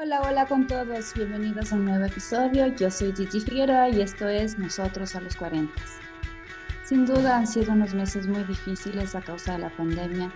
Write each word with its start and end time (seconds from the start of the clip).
Hola, 0.00 0.20
hola 0.22 0.46
con 0.46 0.68
todos, 0.68 1.12
bienvenidos 1.16 1.72
a 1.72 1.74
un 1.74 1.86
nuevo 1.86 2.04
episodio. 2.04 2.68
Yo 2.76 2.88
soy 2.88 3.12
Gigi 3.16 3.40
Figueroa 3.40 3.88
y 3.88 4.00
esto 4.00 4.28
es 4.28 4.56
Nosotros 4.56 5.16
a 5.16 5.20
los 5.20 5.34
40. 5.34 5.74
Sin 6.84 7.04
duda 7.04 7.36
han 7.36 7.48
sido 7.48 7.72
unos 7.72 7.94
meses 7.94 8.28
muy 8.28 8.44
difíciles 8.44 9.16
a 9.16 9.20
causa 9.20 9.54
de 9.54 9.58
la 9.58 9.70
pandemia 9.70 10.30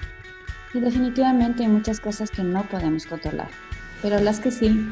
y 0.74 0.80
definitivamente 0.80 1.62
hay 1.62 1.68
muchas 1.68 2.00
cosas 2.00 2.28
que 2.32 2.42
no 2.42 2.64
podemos 2.64 3.06
controlar, 3.06 3.50
pero 4.02 4.18
las 4.18 4.40
que 4.40 4.50
sí, 4.50 4.84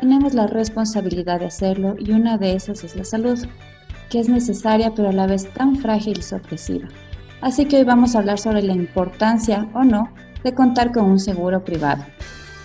tenemos 0.00 0.34
la 0.34 0.48
responsabilidad 0.48 1.38
de 1.38 1.46
hacerlo 1.46 1.94
y 1.96 2.10
una 2.10 2.36
de 2.36 2.56
esas 2.56 2.82
es 2.82 2.96
la 2.96 3.04
salud, 3.04 3.38
que 4.10 4.18
es 4.18 4.28
necesaria 4.28 4.92
pero 4.92 5.10
a 5.10 5.12
la 5.12 5.28
vez 5.28 5.48
tan 5.54 5.76
frágil 5.76 6.18
y 6.18 6.22
sorpresiva. 6.22 6.88
Así 7.42 7.66
que 7.66 7.76
hoy 7.76 7.84
vamos 7.84 8.16
a 8.16 8.18
hablar 8.18 8.40
sobre 8.40 8.62
la 8.62 8.72
importancia 8.72 9.68
o 9.72 9.84
no 9.84 10.12
de 10.42 10.52
contar 10.52 10.90
con 10.90 11.04
un 11.04 11.20
seguro 11.20 11.64
privado. 11.64 12.04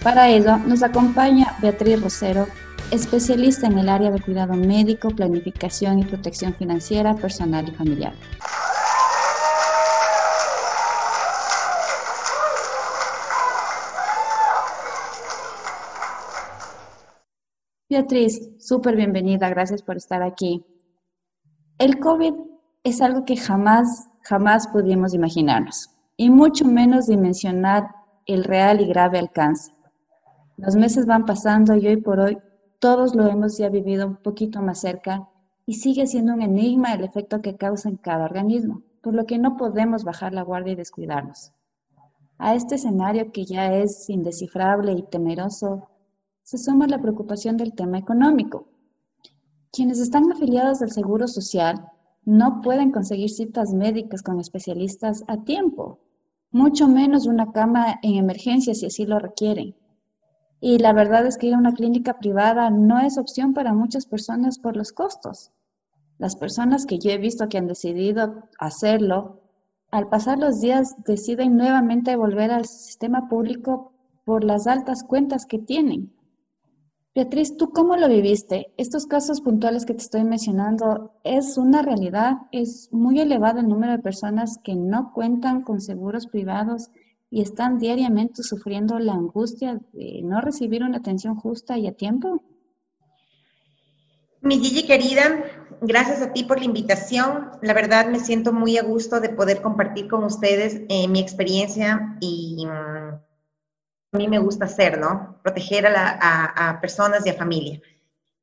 Para 0.03 0.29
ello 0.29 0.57
nos 0.57 0.81
acompaña 0.81 1.55
Beatriz 1.61 2.01
Rosero, 2.01 2.47
especialista 2.89 3.67
en 3.67 3.77
el 3.77 3.87
área 3.87 4.09
de 4.09 4.19
cuidado 4.19 4.55
médico, 4.55 5.09
planificación 5.09 5.99
y 5.99 6.05
protección 6.05 6.55
financiera 6.55 7.13
personal 7.13 7.69
y 7.69 7.71
familiar. 7.71 8.13
Beatriz, 17.87 18.49
súper 18.59 18.95
bienvenida, 18.95 19.49
gracias 19.49 19.83
por 19.83 19.97
estar 19.97 20.23
aquí. 20.23 20.65
El 21.77 21.99
COVID 21.99 22.33
es 22.83 23.01
algo 23.01 23.23
que 23.23 23.37
jamás, 23.37 24.07
jamás 24.23 24.67
pudimos 24.67 25.13
imaginarnos, 25.13 25.91
y 26.17 26.31
mucho 26.31 26.65
menos 26.65 27.05
dimensionar 27.05 27.87
el 28.25 28.45
real 28.45 28.81
y 28.81 28.87
grave 28.87 29.19
alcance. 29.19 29.71
Los 30.63 30.75
meses 30.75 31.07
van 31.07 31.25
pasando 31.25 31.75
y 31.75 31.87
hoy 31.87 31.97
por 31.97 32.19
hoy 32.19 32.37
todos 32.77 33.15
lo 33.15 33.27
hemos 33.27 33.57
ya 33.57 33.69
vivido 33.69 34.05
un 34.05 34.17
poquito 34.17 34.61
más 34.61 34.81
cerca 34.81 35.27
y 35.65 35.73
sigue 35.73 36.05
siendo 36.05 36.33
un 36.33 36.43
enigma 36.43 36.93
el 36.93 37.03
efecto 37.03 37.41
que 37.41 37.57
causa 37.57 37.89
en 37.89 37.97
cada 37.97 38.25
organismo, 38.25 38.83
por 39.01 39.15
lo 39.15 39.25
que 39.25 39.39
no 39.39 39.57
podemos 39.57 40.03
bajar 40.03 40.33
la 40.33 40.43
guardia 40.43 40.73
y 40.73 40.75
descuidarnos. 40.75 41.51
A 42.37 42.53
este 42.53 42.75
escenario 42.75 43.31
que 43.31 43.43
ya 43.43 43.73
es 43.73 44.07
indescifrable 44.07 44.91
y 44.91 45.01
temeroso, 45.01 45.89
se 46.43 46.59
suma 46.59 46.85
la 46.85 47.01
preocupación 47.01 47.57
del 47.57 47.73
tema 47.73 47.97
económico. 47.97 48.67
Quienes 49.71 49.99
están 49.99 50.31
afiliados 50.31 50.83
al 50.83 50.91
Seguro 50.91 51.27
Social 51.27 51.87
no 52.23 52.61
pueden 52.61 52.91
conseguir 52.91 53.31
citas 53.31 53.73
médicas 53.73 54.21
con 54.21 54.39
especialistas 54.39 55.23
a 55.27 55.37
tiempo, 55.43 56.01
mucho 56.51 56.87
menos 56.87 57.25
una 57.25 57.51
cama 57.51 57.99
en 58.03 58.15
emergencia 58.15 58.75
si 58.75 58.85
así 58.85 59.07
lo 59.07 59.17
requieren. 59.17 59.75
Y 60.63 60.77
la 60.77 60.93
verdad 60.93 61.25
es 61.25 61.37
que 61.37 61.47
ir 61.47 61.55
a 61.55 61.57
una 61.57 61.73
clínica 61.73 62.19
privada 62.19 62.69
no 62.69 62.99
es 62.99 63.17
opción 63.17 63.53
para 63.53 63.73
muchas 63.73 64.05
personas 64.05 64.59
por 64.59 64.77
los 64.77 64.91
costos. 64.91 65.51
Las 66.19 66.35
personas 66.35 66.85
que 66.85 66.99
yo 66.99 67.09
he 67.09 67.17
visto 67.17 67.49
que 67.49 67.57
han 67.57 67.65
decidido 67.65 68.47
hacerlo, 68.59 69.41
al 69.89 70.07
pasar 70.07 70.37
los 70.37 70.61
días 70.61 70.95
deciden 71.03 71.57
nuevamente 71.57 72.15
volver 72.15 72.51
al 72.51 72.65
sistema 72.65 73.27
público 73.27 73.91
por 74.23 74.43
las 74.43 74.67
altas 74.67 75.03
cuentas 75.03 75.47
que 75.47 75.57
tienen. 75.57 76.13
Beatriz, 77.15 77.57
¿tú 77.57 77.71
cómo 77.71 77.97
lo 77.97 78.07
viviste? 78.07 78.71
Estos 78.77 79.07
casos 79.07 79.41
puntuales 79.41 79.83
que 79.83 79.95
te 79.95 80.03
estoy 80.03 80.23
mencionando, 80.23 81.11
¿es 81.23 81.57
una 81.57 81.81
realidad? 81.81 82.37
¿Es 82.51 82.87
muy 82.93 83.19
elevado 83.19 83.59
el 83.59 83.67
número 83.67 83.93
de 83.93 83.99
personas 83.99 84.59
que 84.63 84.75
no 84.75 85.11
cuentan 85.11 85.63
con 85.63 85.81
seguros 85.81 86.27
privados 86.27 86.91
y 87.31 87.41
están 87.41 87.79
diariamente 87.79 88.43
sufriendo 88.43 88.99
la 88.99 89.13
angustia 89.13 89.79
de 89.93 90.21
no 90.21 90.41
recibir 90.41 90.83
una 90.83 90.97
atención 90.97 91.35
justa 91.35 91.77
y 91.77 91.87
a 91.87 91.93
tiempo? 91.93 92.43
Mi 94.41 94.59
Gigi 94.59 94.85
querida, 94.85 95.45
gracias 95.81 96.21
a 96.21 96.33
ti 96.33 96.43
por 96.43 96.59
la 96.59 96.65
invitación. 96.65 97.51
La 97.61 97.73
verdad 97.73 98.07
me 98.07 98.19
siento 98.19 98.51
muy 98.51 98.77
a 98.77 98.83
gusto 98.83 99.21
de 99.21 99.29
poder 99.29 99.61
compartir 99.61 100.09
con 100.09 100.25
ustedes 100.25 100.81
eh, 100.89 101.07
mi 101.07 101.21
experiencia 101.21 102.17
y 102.19 102.65
mm, 102.65 102.69
a 102.69 104.17
mí 104.17 104.27
me 104.27 104.39
gusta 104.39 104.65
hacer, 104.65 104.99
¿no? 104.99 105.39
Proteger 105.41 105.87
a, 105.87 106.79
personas 106.81 107.25
y 107.25 107.29
a 107.29 107.35
familia. 107.35 107.79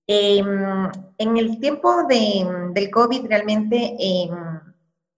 Em, 0.07 0.91
en 1.19 1.37
el 1.37 1.61
tiempo 1.61 2.05
del 2.05 2.91
COVID 2.91 3.27
realmente 3.27 3.97
em, 3.99 4.31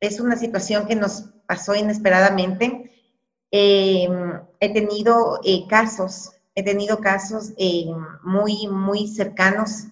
es 0.00 0.18
una 0.18 0.34
situación 0.34 0.88
que 0.88 0.96
nos 0.96 1.30
pasó 1.46 1.76
inesperadamente 1.76 2.90
Em, 3.52 4.40
he 4.60 4.72
tenido 4.72 5.40
eh, 5.44 5.66
casos, 5.68 6.32
he 6.54 6.62
tenido 6.62 7.00
casos 7.00 7.52
eh, 7.56 7.86
muy, 8.22 8.68
muy 8.68 9.08
cercanos 9.08 9.86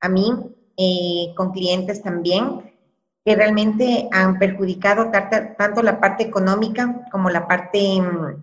a 0.00 0.08
mí, 0.08 0.30
eh, 0.76 1.32
con 1.36 1.52
clientes 1.52 2.02
también, 2.02 2.72
que 3.24 3.36
realmente 3.36 4.08
han 4.12 4.38
perjudicado 4.38 5.10
tanto 5.10 5.82
la 5.82 5.98
parte 5.98 6.24
económica 6.24 7.08
como 7.10 7.30
la 7.30 7.48
parte 7.48 7.78
em, 7.78 8.36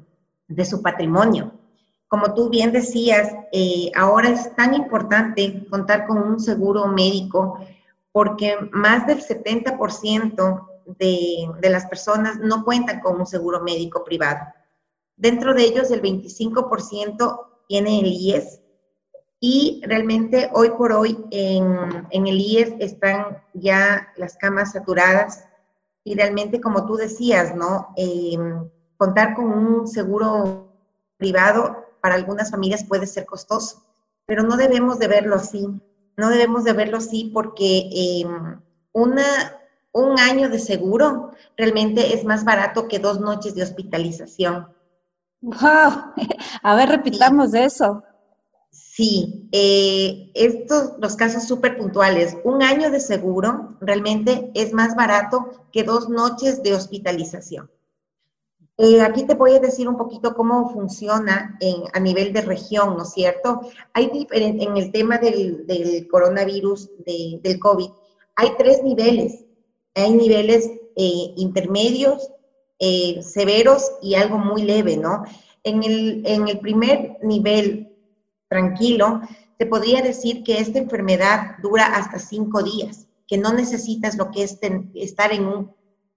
de 0.48 0.66
su 0.66 0.82
patrimonio. 0.82 1.52
Como 2.08 2.34
tú 2.34 2.50
bien 2.50 2.72
decías, 2.72 3.34
ahora 3.96 4.30
es 4.30 4.54
tan 4.56 4.74
importante 4.74 5.66
contar 5.70 6.08
con 6.08 6.18
un 6.18 6.40
seguro 6.42 6.88
médico 6.88 7.60
porque 8.12 8.58
más 8.72 9.08
del 9.08 9.22
70% 9.22 10.71
de, 10.86 11.48
las 11.70 11.86
personas 11.88 12.40
no 12.40 12.64
cuentan 12.64 13.00
con 13.00 13.20
un 13.20 13.26
seguro 13.26 13.62
médico 13.62 14.04
privado. 14.04 14.40
Dentro 15.16 15.54
de 15.54 15.64
ellos, 15.64 15.92
el 15.92 16.02
25% 16.02 17.48
tiene 17.68 18.00
el 18.00 18.08
IES 18.08 18.62
y 19.40 19.82
realmente 19.86 20.50
hoy 20.54 20.70
por 20.72 20.92
hoy 20.92 21.18
en, 21.32 22.28
el 22.28 22.40
IES 22.40 22.74
están 22.80 23.42
ya 23.54 24.10
las 24.16 24.38
camas 24.38 24.74
saturadas 24.74 25.46
y 26.04 26.16
realmente, 26.16 26.62
como 26.62 26.86
tú 26.86 26.96
decías, 26.96 27.56
¿no? 27.56 27.94
Em, 27.98 28.70
contar 28.98 29.34
con 29.34 29.46
un 29.46 29.88
seguro 29.88 30.72
privado 31.18 31.86
para 32.02 32.16
algunas 32.16 32.52
familias 32.52 32.84
puede 32.84 33.08
ser 33.08 33.26
costoso, 33.26 33.84
pero 34.26 34.44
no 34.44 34.58
debemos 34.58 35.00
de 35.00 35.08
verlo 35.08 35.36
así. 35.36 35.68
No 36.18 36.30
debemos 36.30 36.64
de 36.64 36.74
verlo 36.74 36.98
así 36.98 37.32
porque 37.34 37.90
em, 37.94 38.60
una, 38.92 39.61
un 39.94 40.20
año 40.20 40.50
de 40.50 40.60
seguro 40.60 41.32
realmente 41.58 42.14
es 42.14 42.24
más 42.24 42.46
barato 42.46 42.88
que 42.88 43.00
dos 43.00 43.20
noches 43.20 43.56
de 43.56 43.64
hospitalización. 43.64 44.68
¡Wow! 45.42 46.14
A 46.64 46.76
ver, 46.76 46.90
repitamos 46.90 47.54
eso. 47.54 48.04
Sí, 48.72 49.50
eh, 49.52 50.32
estos 50.34 50.94
los 51.00 51.16
casos 51.16 51.44
súper 51.44 51.78
puntuales. 51.78 52.38
Un 52.44 52.62
año 52.62 52.92
de 52.92 53.00
seguro 53.00 53.78
realmente 53.82 54.52
es 54.54 54.74
más 54.74 54.96
barato 54.96 55.68
que 55.72 55.84
dos 55.84 56.10
noches 56.10 56.62
de 56.64 56.74
hospitalización. 56.74 57.70
Eh, 58.78 59.02
aquí 59.02 59.24
te 59.24 59.36
voy 59.36 59.54
a 59.54 59.60
decir 59.60 59.88
un 59.88 59.98
poquito 59.98 60.34
cómo 60.34 60.72
funciona 60.72 61.60
a 61.94 62.00
nivel 62.00 62.34
de 62.34 62.42
región, 62.42 62.98
¿no 62.98 63.04
es 63.04 63.12
cierto? 63.12 63.62
Hay 63.94 64.28
en 64.32 64.78
el 64.78 64.92
tema 64.92 65.18
del, 65.18 66.08
coronavirus, 66.10 66.90
del 67.06 67.60
COVID, 67.60 67.90
hay 68.36 68.50
tres 68.58 68.82
niveles 68.84 69.46
hay 69.96 70.12
niveles 70.14 70.70
eh, 70.96 71.34
intermedios, 71.38 72.30
eh, 72.80 73.22
severos 73.24 73.92
y 74.02 74.16
algo 74.16 74.38
muy 74.38 74.64
leve, 74.64 74.98
¿no? 74.98 75.24
En 75.64 75.84
el, 75.84 76.24
en 76.26 76.48
el 76.48 76.60
primer 76.60 77.18
nivel 77.22 77.96
tranquilo, 78.48 79.22
te 79.58 79.66
podría 79.66 80.02
decir 80.02 80.44
que 80.44 80.58
esta 80.58 80.80
enfermedad 80.80 81.58
dura 81.62 81.86
hasta 81.86 82.18
cinco 82.18 82.64
días, 82.64 83.08
que 83.28 83.38
no 83.38 83.54
necesitas 83.54 84.18
lo 84.18 84.32
que 84.32 84.44
es 84.44 84.58
estar 84.96 85.32
en 85.32 85.46
un 85.46 85.76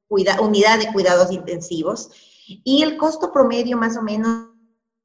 unidad 0.09 0.79
de 0.79 0.93
cuidados 0.93 1.31
intensivos. 1.33 2.11
Y 2.47 2.83
el 2.83 2.97
costo 2.97 3.33
promedio 3.33 3.77
más 3.77 3.97
o 3.97 4.03
menos 4.03 4.49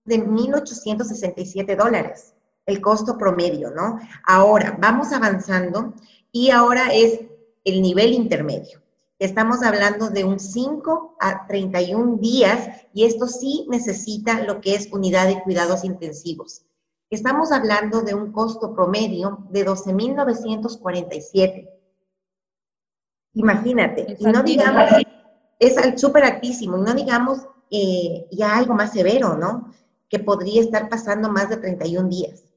de 0.06 0.26
1.867 0.26 1.76
dólares, 1.76 2.34
el 2.66 2.82
costo 2.82 3.18
promedio, 3.18 3.72
¿no? 3.72 4.00
Ahora, 4.26 4.78
vamos 4.80 5.12
avanzando 5.12 5.94
y 6.32 6.50
ahora 6.52 6.94
es 6.94 7.22
el 7.64 7.82
nivel 7.82 8.14
intermedio. 8.14 8.82
Estamos 9.20 9.64
hablando 9.64 10.10
de 10.10 10.24
un 10.24 10.40
5 10.40 11.18
a 11.20 11.46
31 11.48 12.18
días 12.18 12.70
y 12.94 13.04
esto 13.04 13.28
sí 13.28 13.68
necesita 13.70 14.44
lo 14.44 14.62
que 14.62 14.76
es 14.76 14.92
unidad 14.94 15.28
de 15.28 15.44
cuidados 15.44 15.84
intensivos. 15.84 16.62
Estamos 17.10 17.52
hablando 17.52 18.02
de 18.02 18.14
un 18.14 18.32
costo 18.32 18.74
promedio 18.74 19.40
de 19.50 19.66
12.947. 19.66 21.70
Imagínate, 23.34 24.16
y 24.18 24.26
no 24.26 24.42
digamos, 24.42 24.90
es 25.60 25.76
súper 26.00 26.24
altísimo, 26.24 26.78
y 26.78 26.82
no 26.82 26.94
digamos 26.94 27.46
eh, 27.70 28.26
ya 28.32 28.58
algo 28.58 28.74
más 28.74 28.94
severo, 28.94 29.36
¿no? 29.36 29.74
Que 30.08 30.20
podría 30.20 30.62
estar 30.62 30.88
pasando 30.88 31.30
más 31.30 31.50
de 31.50 31.58
31 31.58 32.10
días 32.10 32.49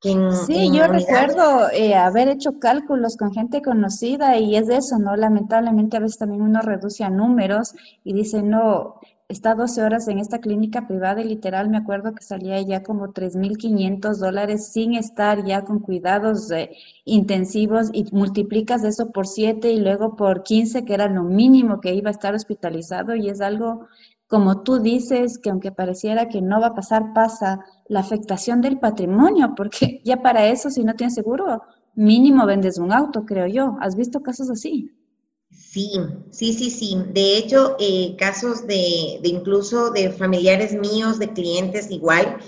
sí, 0.00 0.70
yo 0.72 0.86
recuerdo 0.86 1.70
eh, 1.72 1.94
haber 1.94 2.28
hecho 2.28 2.58
cálculos 2.58 3.16
con 3.16 3.32
gente 3.32 3.62
conocida 3.62 4.38
y 4.38 4.56
es 4.56 4.66
de 4.66 4.76
eso, 4.76 4.98
¿no? 4.98 5.16
Lamentablemente 5.16 5.96
a 5.96 6.00
veces 6.00 6.18
también 6.18 6.42
uno 6.42 6.60
reduce 6.60 7.02
a 7.02 7.10
números 7.10 7.74
y 8.04 8.12
dice, 8.12 8.42
no, 8.42 9.00
está 9.28 9.54
12 9.54 9.82
horas 9.82 10.06
en 10.08 10.18
esta 10.18 10.40
clínica 10.40 10.86
privada 10.86 11.20
y 11.20 11.24
literal 11.24 11.68
me 11.68 11.78
acuerdo 11.78 12.14
que 12.14 12.22
salía 12.22 12.60
ya 12.62 12.82
como 12.82 13.12
3.500 13.12 14.18
dólares 14.18 14.68
sin 14.72 14.94
estar 14.94 15.44
ya 15.44 15.62
con 15.62 15.80
cuidados 15.80 16.50
eh, 16.52 16.70
intensivos 17.04 17.90
y 17.92 18.04
multiplicas 18.12 18.84
eso 18.84 19.10
por 19.10 19.26
7 19.26 19.70
y 19.72 19.80
luego 19.80 20.14
por 20.16 20.42
15, 20.42 20.84
que 20.84 20.94
era 20.94 21.08
lo 21.08 21.24
mínimo 21.24 21.80
que 21.80 21.94
iba 21.94 22.10
a 22.10 22.12
estar 22.12 22.34
hospitalizado 22.34 23.16
y 23.16 23.28
es 23.28 23.40
algo, 23.40 23.86
como 24.28 24.62
tú 24.62 24.80
dices, 24.80 25.38
que 25.38 25.50
aunque 25.50 25.72
pareciera 25.72 26.28
que 26.28 26.42
no 26.42 26.60
va 26.60 26.68
a 26.68 26.74
pasar, 26.74 27.12
pasa 27.14 27.60
la 27.88 28.00
afectación 28.00 28.60
del 28.60 28.78
patrimonio, 28.78 29.54
porque 29.56 30.00
ya 30.04 30.22
para 30.22 30.46
eso, 30.46 30.70
si 30.70 30.84
no 30.84 30.94
tienes 30.94 31.14
seguro, 31.14 31.62
mínimo 31.94 32.46
vendes 32.46 32.78
un 32.78 32.92
auto, 32.92 33.24
creo 33.24 33.46
yo. 33.46 33.76
¿Has 33.80 33.96
visto 33.96 34.22
casos 34.22 34.50
así? 34.50 34.92
Sí, 35.50 35.92
sí, 36.30 36.52
sí, 36.52 36.70
sí. 36.70 36.96
De 37.12 37.38
hecho, 37.38 37.76
eh, 37.78 38.16
casos 38.18 38.66
de, 38.66 39.20
incluso 39.22 39.90
de 39.90 40.10
familiares 40.10 40.74
míos, 40.74 41.18
de 41.18 41.32
clientes 41.32 41.90
igual, 41.90 42.38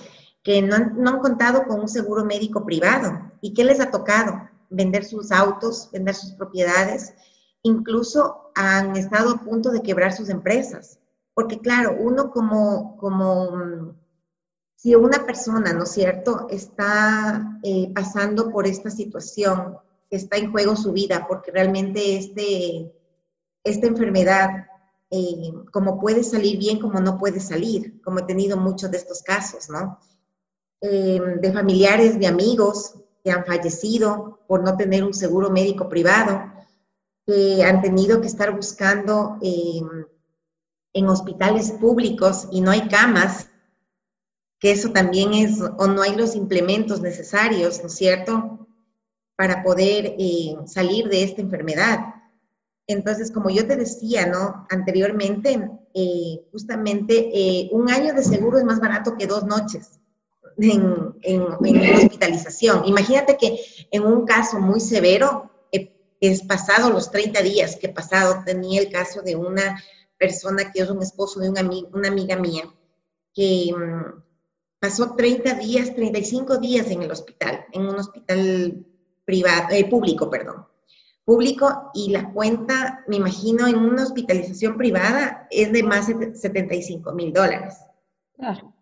que 0.43 0.63
no 0.63 0.77
han, 0.77 1.19
contado 1.21 1.65
con 1.67 1.81
un 1.81 1.89
seguro 1.89 2.25
médico 2.25 2.65
privado. 2.65 3.33
¿Y 3.41 3.55
qué 3.55 3.65
les 3.65 3.81
ha 3.81 3.91
tocado? 3.91 4.49
Vender 4.71 5.05
sus 5.05 5.31
autos, 5.31 5.91
vender 5.93 6.15
sus 6.15 6.33
propiedades. 6.33 7.15
Incluso 7.63 8.51
han 8.55 8.97
estado 8.97 9.31
a 9.31 9.45
punto 9.45 9.71
de 9.71 9.83
quebrar 9.83 10.13
sus 10.13 10.29
empresas. 10.29 10.99
Porque 11.39 11.61
claro, 11.61 11.97
uno 12.01 12.33
como, 12.33 12.97
como 12.97 13.95
si 14.75 14.97
una 14.97 15.25
persona, 15.25 15.73
¿no 15.73 15.85
es 15.85 15.91
cierto?, 15.91 16.49
está 16.51 17.61
eh, 17.63 17.93
pasando 17.95 18.51
por 18.51 18.67
esta 18.67 18.91
situación, 18.91 19.77
está 20.11 20.37
en 20.37 20.51
juego 20.51 20.75
su 20.75 20.93
vida, 20.93 21.27
porque 21.29 21.53
realmente 21.53 22.17
este, 22.17 22.93
esta 23.63 23.87
enfermedad, 23.87 24.67
eh, 25.13 25.53
como 25.71 26.01
puede 26.01 26.25
salir 26.25 26.59
bien, 26.59 26.81
como 26.81 26.99
no 26.99 27.17
puede 27.17 27.39
salir, 27.39 28.03
como 28.03 28.19
he 28.19 28.25
tenido 28.25 28.57
muchos 28.57 28.91
de 28.91 28.97
estos 28.97 29.23
casos, 29.23 29.69
¿no? 29.71 30.01
Eh, 30.81 31.21
de 31.41 31.53
familiares, 31.53 32.19
de 32.19 32.27
amigos 32.27 32.95
que 33.23 33.31
han 33.31 33.45
fallecido 33.45 34.41
por 34.49 34.65
no 34.65 34.77
tener 34.77 35.05
un 35.05 35.15
seguro 35.15 35.51
médico 35.51 35.89
privado, 35.89 36.53
que 37.25 37.63
han 37.63 37.81
tenido 37.81 38.21
que 38.21 38.27
estar 38.27 38.53
buscando 38.57 39.39
en 40.99 41.09
hospitales 41.09 41.71
públicos 41.73 42.49
y 42.51 42.61
no 42.61 42.71
hay 42.71 42.89
camas 42.89 43.49
que 44.59 44.73
eso 44.73 44.91
también 44.91 45.35
es, 45.35 45.61
o 45.61 45.87
no 45.87 46.03
hay 46.03 46.17
los 46.17 46.35
implementos 46.35 47.01
necesarios, 47.01 47.81
¿no 47.81 47.87
es 47.87 47.95
cierto?, 47.95 48.67
para 49.37 49.63
poder 49.63 50.17
eh, 50.19 50.57
salir 50.67 51.09
de 51.09 51.23
esta 51.23 51.41
enfermedad. 51.41 52.01
Entonces, 52.89 53.31
como 53.31 53.51
yo 53.51 53.69
te 53.69 53.77
decía, 53.77 54.27
¿no? 54.27 54.67
Anteriormente, 54.69 55.71
eh, 55.95 56.41
justamente 56.51 57.31
eh, 57.33 57.69
un 57.71 57.89
año 57.89 58.15
de 58.15 58.25
seguro 58.25 58.59
es 58.59 58.65
más 58.65 58.81
barato 58.81 59.17
que 59.17 59.29
dos 59.29 59.45
noches 59.45 60.01
en, 60.57 61.15
en, 61.23 61.43
hospitalización. 61.43 62.85
Imagínate 62.87 63.37
que 63.37 63.61
en 63.93 64.05
un 64.05 64.25
caso 64.25 64.59
muy 64.59 64.81
severo, 64.81 65.53
es 66.21 66.43
pasado 66.43 66.91
los 66.91 67.13
30 67.13 67.43
días 67.43 67.77
que 67.77 67.89
pasado, 67.89 68.43
tenía 68.45 68.81
el 68.81 68.91
caso 68.91 69.23
de 69.23 69.37
una 69.37 69.81
persona 70.19 70.71
que 70.73 70.83
es 70.83 70.91
un 70.91 71.03
esposo 71.03 71.41
de 71.41 71.51
una, 71.51 71.63
una 71.93 72.09
amiga 72.09 72.37
mía, 72.37 72.65
que 73.35 73.73
mm, 73.75 74.23
pasó 74.81 75.15
30 75.15 75.55
días, 75.55 75.95
35 75.95 76.59
días 76.59 76.91
en 76.91 77.03
el 77.03 77.11
hospital, 77.11 77.65
en 77.73 77.83
un 77.83 77.97
hospital 77.97 78.87
privado, 79.25 79.69
eh, 79.71 79.89
público, 79.89 80.31
perdón, 80.31 80.67
público, 81.25 81.91
y 81.95 82.11
la 82.11 82.33
cuenta, 82.33 83.05
me 83.07 83.17
imagino, 83.17 83.67
en 83.67 83.77
una 83.77 84.03
hospitalización 84.03 84.77
privada 84.77 85.47
es 85.51 85.73
de 85.73 85.83
más 85.83 86.09
de 86.09 86.35
75 86.35 87.13
mil 87.13 87.33
dólares. 87.33 87.77
Claro. 88.37 88.73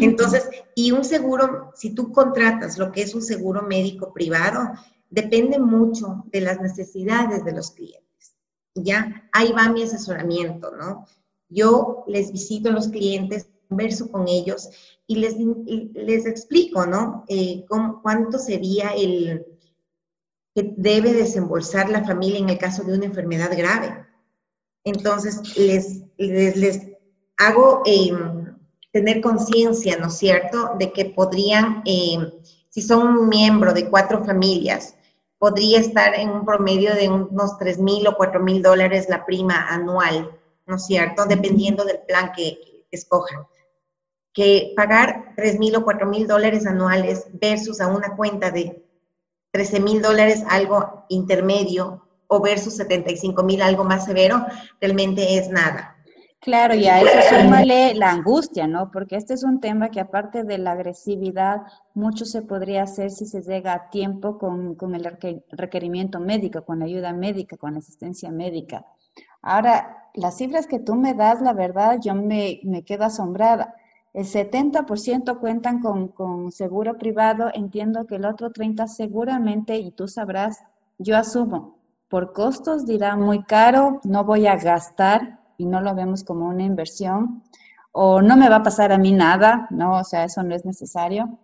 Entonces, 0.00 0.48
y 0.74 0.92
un 0.92 1.04
seguro, 1.04 1.72
si 1.74 1.94
tú 1.94 2.12
contratas 2.12 2.78
lo 2.78 2.92
que 2.92 3.02
es 3.02 3.14
un 3.14 3.22
seguro 3.22 3.62
médico 3.62 4.12
privado, 4.12 4.72
depende 5.10 5.58
mucho 5.58 6.24
de 6.26 6.40
las 6.40 6.60
necesidades 6.60 7.44
de 7.44 7.52
los 7.52 7.70
clientes. 7.70 8.05
Ya, 8.76 9.28
ahí 9.32 9.52
va 9.52 9.68
mi 9.68 9.82
asesoramiento, 9.82 10.70
¿no? 10.76 11.06
Yo 11.48 12.04
les 12.06 12.32
visito 12.32 12.68
a 12.68 12.72
los 12.72 12.88
clientes 12.88 13.48
converso 13.68 14.10
con 14.10 14.28
ellos 14.28 14.68
y 15.06 15.16
les, 15.16 15.36
les 15.94 16.26
explico, 16.26 16.86
¿no? 16.86 17.24
Eh, 17.28 17.64
¿Cuánto 18.02 18.38
sería 18.38 18.90
el 18.90 19.46
que 20.54 20.74
debe 20.76 21.12
desembolsar 21.12 21.90
la 21.90 22.04
familia 22.04 22.38
en 22.38 22.48
el 22.48 22.58
caso 22.58 22.82
de 22.82 22.94
una 22.94 23.06
enfermedad 23.06 23.56
grave? 23.56 24.06
Entonces, 24.84 25.56
les, 25.56 26.02
les, 26.16 26.80
hago 27.36 27.82
em, 27.84 28.56
tener 28.92 29.20
conciencia, 29.20 29.98
¿no 29.98 30.06
es 30.06 30.14
cierto?, 30.16 30.70
de 30.78 30.92
que 30.92 31.06
podrían, 31.06 31.82
em, 31.84 32.30
si 32.68 32.82
son 32.82 33.06
un 33.06 33.28
miembro 33.28 33.72
de 33.72 33.90
cuatro 33.90 34.24
familias, 34.24 34.95
podría 35.38 35.80
estar 35.80 36.14
en 36.14 36.30
un 36.30 36.44
promedio 36.44 36.94
de 36.94 37.08
unos 37.08 37.58
3 37.58 37.78
mil 37.78 38.06
o 38.06 38.16
4 38.16 38.40
mil 38.40 38.62
dólares 38.62 39.06
la 39.08 39.24
prima 39.24 39.68
anual, 39.68 40.30
¿no 40.66 40.76
es 40.76 40.86
cierto?, 40.86 41.26
dependiendo 41.26 41.84
del 41.84 42.00
plan 42.00 42.32
que 42.34 42.86
escojan 42.90 43.46
que 44.36 44.74
pagar 44.76 45.32
3 45.34 45.58
mil 45.58 45.74
o 45.76 45.82
4 45.82 46.06
mil 46.06 46.28
dólares 46.28 46.66
anuales 46.66 47.26
versus 47.40 47.80
a 47.80 47.86
una 47.86 48.14
cuenta 48.14 48.50
de 48.50 48.84
13 49.50 49.80
mil 49.80 50.02
dólares 50.02 50.44
algo 50.50 51.06
intermedio 51.08 52.06
o 52.26 52.42
versus 52.42 52.76
75 52.76 53.42
mil 53.42 53.62
algo 53.62 53.82
más 53.82 54.04
severo, 54.04 54.44
realmente 54.78 55.38
es 55.38 55.48
nada. 55.48 55.95
Claro, 56.46 56.74
y 56.76 56.86
a 56.86 57.00
eso 57.00 57.42
súmale 57.42 57.94
la 57.94 58.12
angustia, 58.12 58.66
¿no? 58.66 58.90
Porque 58.92 59.16
este 59.16 59.34
es 59.34 59.42
un 59.42 59.60
tema 59.60 59.90
que 59.90 60.00
aparte 60.00 60.44
de 60.44 60.58
la 60.58 60.72
agresividad, 60.72 61.62
mucho 61.92 62.24
se 62.24 62.40
podría 62.40 62.84
hacer 62.84 63.10
si 63.10 63.26
se 63.26 63.42
llega 63.42 63.74
a 63.74 63.90
tiempo 63.90 64.38
con, 64.38 64.76
con 64.76 64.94
el 64.94 65.04
requerimiento 65.50 66.20
médico, 66.20 66.64
con 66.64 66.78
la 66.78 66.84
ayuda 66.84 67.12
médica, 67.12 67.56
con 67.56 67.72
la 67.72 67.80
asistencia 67.80 68.30
médica. 68.30 68.86
Ahora, 69.42 70.08
las 70.14 70.38
cifras 70.38 70.68
que 70.68 70.78
tú 70.78 70.94
me 70.94 71.14
das, 71.14 71.42
la 71.42 71.52
verdad, 71.52 71.98
yo 72.00 72.14
me, 72.14 72.60
me 72.62 72.84
quedo 72.84 73.04
asombrada 73.04 73.74
el 74.16 74.24
70% 74.24 75.40
cuentan 75.40 75.82
con, 75.82 76.50
seguro 76.50 76.96
privado, 76.96 77.50
entiendo 77.52 78.06
que 78.06 78.14
el 78.16 78.24
otro 78.24 78.50
30% 78.50 78.86
seguramente, 78.86 79.76
y 79.76 79.90
tú 79.90 80.08
sabrás, 80.08 80.64
yo 80.96 81.18
asumo, 81.18 81.76
por 82.08 82.32
costos 82.32 82.86
dirá 82.86 83.14
muy 83.14 83.44
caro, 83.44 84.00
no 84.04 84.24
voy 84.24 84.46
a 84.46 84.56
gastar 84.56 85.35
y 85.58 85.66
no 85.66 85.80
lo 85.80 85.94
vemos 85.94 86.24
como 86.24 86.46
una 86.48 86.64
inversión, 86.64 87.42
o 87.92 88.20
no 88.20 88.36
me 88.36 88.48
va 88.48 88.56
a 88.56 88.62
pasar 88.62 88.92
a 88.92 88.98
mí 88.98 89.12
nada, 89.12 89.66
¿no? 89.70 89.98
O 89.98 90.04
sea, 90.04 90.24
eso 90.24 90.42
no 90.42 90.54
es 90.54 90.64
necesario. 90.64 91.38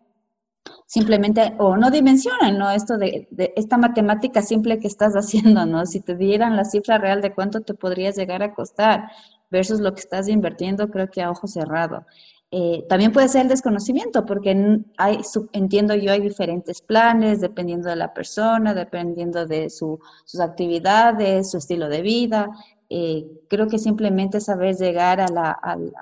Simplemente, 0.86 1.54
o 1.58 1.76
no 1.76 1.90
dimensionan, 1.90 2.58
¿no? 2.58 2.70
Esto 2.70 2.98
de, 2.98 3.26
de 3.30 3.52
esta 3.56 3.78
matemática 3.78 4.42
simple 4.42 4.78
que 4.78 4.86
estás 4.86 5.14
haciendo, 5.14 5.64
¿no? 5.66 5.86
Si 5.86 6.00
te 6.00 6.14
dieran 6.14 6.56
la 6.56 6.64
cifra 6.64 6.98
real 6.98 7.22
de 7.22 7.34
cuánto 7.34 7.62
te 7.62 7.74
podrías 7.74 8.16
llegar 8.16 8.42
a 8.42 8.54
costar 8.54 9.10
versus 9.50 9.80
lo 9.80 9.94
que 9.94 10.00
estás 10.00 10.28
invirtiendo, 10.28 10.90
creo 10.90 11.10
que 11.10 11.22
a 11.22 11.30
ojo 11.30 11.46
cerrado. 11.46 12.06
Eh, 12.54 12.84
también 12.86 13.12
puede 13.12 13.30
ser 13.30 13.42
el 13.42 13.48
desconocimiento, 13.48 14.26
porque 14.26 14.82
hay, 14.98 15.20
entiendo 15.52 15.94
yo, 15.94 16.12
hay 16.12 16.20
diferentes 16.20 16.82
planes 16.82 17.40
dependiendo 17.40 17.88
de 17.88 17.96
la 17.96 18.12
persona, 18.12 18.74
dependiendo 18.74 19.46
de 19.46 19.70
sus 19.70 19.98
actividades, 20.38 21.50
su 21.50 21.56
estilo 21.56 21.88
de 21.88 22.02
vida. 22.02 22.50
Eh, 22.94 23.26
creo 23.48 23.68
que 23.68 23.78
simplemente 23.78 24.38
saber 24.38 24.76
llegar 24.76 25.18
a 25.18 25.28
la, 25.28 25.50
al, 25.50 25.94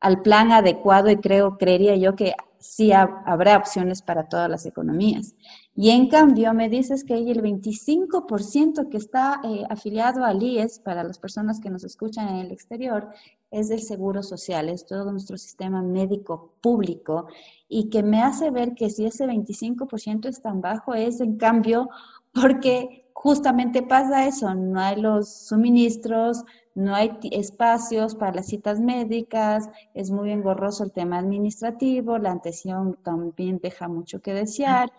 al, 0.00 0.22
plan 0.22 0.52
adecuado 0.52 1.10
y 1.10 1.16
creo, 1.16 1.58
creería 1.58 1.96
yo 1.96 2.14
que 2.14 2.34
sí 2.60 2.92
habrá 2.92 3.56
opciones 3.56 4.00
para 4.00 4.28
todas 4.28 4.48
las 4.48 4.64
economías. 4.64 5.34
Y 5.74 5.90
en 5.90 6.08
cambio, 6.08 6.54
me 6.54 6.68
dices 6.68 7.02
que 7.02 7.14
el 7.14 7.42
25% 7.42 8.88
que 8.88 8.96
está 8.96 9.40
eh, 9.42 9.64
afiliado 9.68 10.24
al 10.24 10.40
IES, 10.40 10.78
para 10.78 11.02
las 11.02 11.18
personas 11.18 11.58
que 11.58 11.68
nos 11.68 11.82
escuchan 11.82 12.28
en 12.28 12.36
el 12.36 12.52
exterior, 12.52 13.10
es 13.50 13.68
del 13.68 13.80
Seguro 13.82 14.22
Social, 14.22 14.68
es 14.68 14.86
todo 14.86 15.10
nuestro 15.10 15.36
sistema 15.36 15.82
médico 15.82 16.52
público, 16.60 17.26
y 17.68 17.90
que 17.90 18.04
me 18.04 18.22
hace 18.22 18.52
ver 18.52 18.76
que 18.76 18.88
si 18.88 19.04
ese 19.04 19.26
25% 19.26 20.28
es 20.28 20.40
tan 20.40 20.60
bajo, 20.60 20.94
es 20.94 21.20
en 21.20 21.36
cambio 21.36 21.88
porque 22.32 23.05
justamente 23.26 23.82
pasa 23.82 24.24
eso, 24.28 24.54
no 24.54 24.78
hay 24.78 25.00
los 25.00 25.48
suministros, 25.48 26.44
no 26.76 26.94
hay 26.94 27.18
espacios 27.32 28.14
para 28.14 28.36
las 28.36 28.46
citas 28.46 28.78
médicas, 28.78 29.68
es 29.94 30.12
muy 30.12 30.30
engorroso 30.30 30.84
el 30.84 30.92
tema 30.92 31.18
administrativo, 31.18 32.18
la 32.18 32.30
atención 32.30 32.96
también 33.02 33.58
deja 33.60 33.88
mucho 33.88 34.20
que 34.20 34.32
desear 34.32 34.92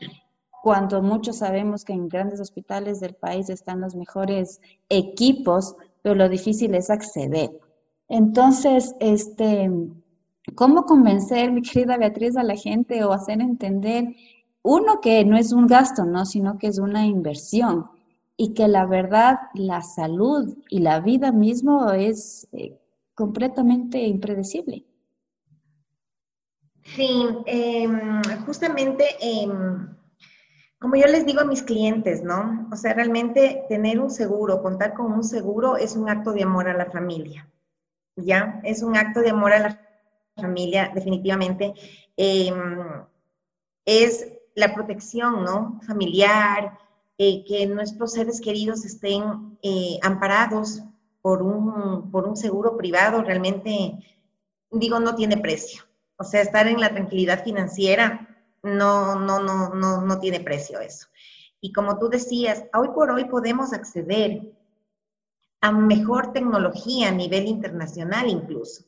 cuando 0.61 1.01
muchos 1.01 1.37
sabemos 1.37 1.85
que 1.85 1.93
en 1.93 2.09
grandes 2.09 2.41
hospitales 2.41 2.99
del 2.99 3.13
país 3.13 3.49
están 3.49 3.79
los 3.79 3.95
mejores 3.95 4.59
equipos, 4.89 5.77
pero 6.01 6.13
lo 6.13 6.27
difícil 6.27 6.75
es 6.75 6.89
acceder. 6.89 7.57
Entonces, 8.09 8.93
este, 8.99 9.71
¿cómo 10.53 10.83
convencer, 10.83 11.53
mi 11.53 11.61
querida 11.61 11.95
Beatriz, 11.95 12.35
a 12.35 12.43
la 12.43 12.57
gente 12.57 13.05
o 13.05 13.13
hacer 13.13 13.39
entender, 13.39 14.03
uno, 14.63 14.99
que 14.99 15.23
no 15.23 15.37
es 15.37 15.53
un 15.53 15.65
gasto, 15.65 16.03
¿no? 16.03 16.25
sino 16.25 16.57
que 16.57 16.67
es 16.67 16.77
una 16.77 17.05
inversión 17.05 17.95
y 18.37 18.53
que 18.53 18.67
la 18.67 18.85
verdad, 18.85 19.39
la 19.55 19.81
salud 19.81 20.55
y 20.69 20.79
la 20.79 20.99
vida 20.99 21.31
mismo 21.31 21.91
es, 21.91 22.47
eh, 22.51 22.79
completamente 23.15 23.99
impredecible. 24.03 24.85
Sí, 26.83 27.27
em, 27.47 28.21
justamente, 28.45 29.03
em, 29.19 29.87
como 30.79 30.95
yo 30.95 31.07
les 31.07 31.25
digo 31.25 31.41
a 31.41 31.45
mis 31.45 31.63
clientes, 31.63 32.23
¿no? 32.23 32.69
O 32.71 32.75
sea, 32.75 32.93
realmente 32.93 33.65
tener 33.67 33.99
un 33.99 34.11
seguro, 34.11 34.61
contar 34.61 34.93
con 34.93 35.11
un 35.11 35.23
seguro 35.23 35.75
es 35.77 35.95
un 35.95 36.07
acto 36.09 36.31
de 36.31 36.43
amor 36.43 36.69
a 36.69 36.77
la 36.77 36.85
familia, 36.85 37.49
¿ya? 38.15 38.61
Es 38.63 38.83
un 38.83 38.95
acto 38.95 39.21
de 39.21 39.31
amor 39.31 39.51
a 39.53 39.59
la 39.59 39.81
familia, 40.35 40.91
definitivamente. 40.93 41.73
Em, 42.15 43.03
es 43.85 44.27
la 44.53 44.73
protección, 44.75 45.43
¿no? 45.43 45.79
Familiar, 45.87 46.77
eh, 47.17 47.43
que 47.45 47.65
nuestros 47.65 48.13
seres 48.13 48.39
queridos 48.41 48.85
estén 48.85 49.57
eh, 49.63 49.99
amparados 50.03 50.83
por 51.21 51.41
un, 51.41 52.11
por 52.11 52.27
un 52.27 52.37
seguro 52.37 52.77
privado, 52.77 53.23
realmente, 53.23 53.93
digo, 54.71 54.99
no 54.99 55.15
tiene 55.15 55.37
precio. 55.37 55.83
O 56.17 56.23
sea, 56.23 56.41
estar 56.41 56.67
en 56.67 56.79
la 56.79 56.89
tranquilidad 56.89 57.43
financiera 57.43 58.27
no, 58.63 59.15
no, 59.19 59.39
no, 59.39 59.69
no, 59.69 60.01
no 60.01 60.19
tiene 60.19 60.39
precio 60.39 60.79
eso. 60.79 61.07
Y 61.59 61.73
como 61.73 61.97
tú 61.97 62.09
decías, 62.09 62.65
hoy 62.73 62.89
por 62.89 63.11
hoy 63.11 63.25
podemos 63.25 63.73
acceder 63.73 64.41
a 65.61 65.71
mejor 65.71 66.33
tecnología 66.33 67.09
a 67.09 67.11
nivel 67.11 67.47
internacional 67.47 68.27
incluso. 68.29 68.83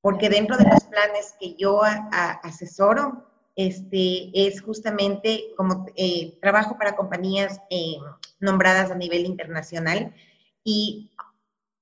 Porque 0.00 0.28
dentro 0.28 0.56
de 0.56 0.64
los 0.64 0.84
planes 0.84 1.34
que 1.40 1.54
yo 1.54 1.80
asesoro, 1.82 3.31
este, 3.56 4.30
es 4.46 4.62
justamente 4.62 5.52
como 5.56 5.86
eh, 5.96 6.38
trabajo 6.40 6.78
para 6.78 6.96
compañías 6.96 7.60
eh, 7.70 7.96
nombradas 8.40 8.90
a 8.90 8.94
nivel 8.94 9.26
internacional 9.26 10.14
y 10.64 11.10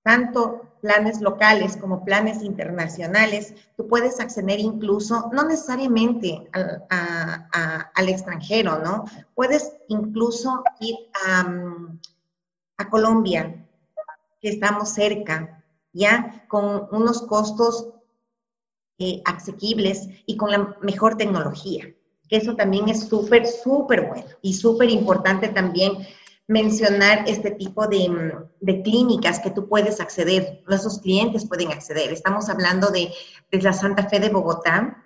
tanto 0.03 0.67
planes 0.81 1.21
locales 1.21 1.77
como 1.77 2.05
planes 2.05 2.43
internacionales, 2.43 3.55
tú 3.77 3.87
puedes 3.87 4.19
acceder 4.19 4.59
incluso, 4.59 5.31
no 5.33 5.45
necesariamente 5.45 6.49
al, 6.53 7.49
al 7.95 8.09
extranjero, 8.09 8.79
¿no? 8.79 9.05
Puedes 9.35 9.75
incluso 9.89 10.65
ir 10.81 10.97
a, 11.27 11.55
a 12.79 12.89
Colombia, 12.89 13.63
que 14.41 14.49
estamos 14.49 14.89
cerca, 14.89 15.63
ya 15.93 16.47
con 16.49 16.89
unos 16.93 17.23
costos 17.23 17.89
eh, 19.01 19.23
asequibles 19.25 20.09
y 20.27 20.37
con 20.37 20.51
la 20.51 20.77
mejor 20.83 21.17
tecnología. 21.17 21.93
Que 22.29 22.37
eso 22.37 22.55
también 22.55 22.89
es 22.91 23.09
súper, 23.09 23.47
súper 23.47 24.09
bueno 24.09 24.29
y 24.43 24.53
súper 24.53 24.91
importante 24.91 25.49
también 25.49 26.07
mencionar 26.47 27.25
este 27.27 27.53
tipo 27.53 27.87
de, 27.87 28.35
de, 28.61 28.83
clínicas 28.83 29.41
que 29.41 29.51
tú 29.51 29.69
puedes 29.69 30.01
acceder, 30.01 30.63
nuestros 30.69 30.99
clientes 30.99 31.47
pueden 31.47 31.73
acceder. 31.73 32.13
Estamos 32.13 32.51
hablando 32.51 32.91
de, 32.91 33.11
de 33.51 33.63
la 33.63 33.73
Santa 33.73 34.07
Fe 34.07 34.21
de 34.21 34.29
Bogotá, 34.29 35.03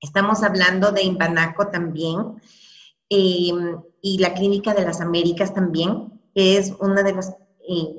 estamos 0.00 0.42
hablando 0.42 0.92
de 0.92 1.04
Imbanaco 1.04 1.68
también, 1.68 2.34
em, 3.08 3.80
y 4.02 4.18
la 4.18 4.34
Clínica 4.34 4.74
de 4.74 4.84
las 4.84 5.00
Américas 5.00 5.54
también, 5.54 6.20
que 6.34 6.58
es 6.58 6.72
una 6.80 7.02
de 7.02 7.14
las 7.14 7.34
eh, 7.66 7.98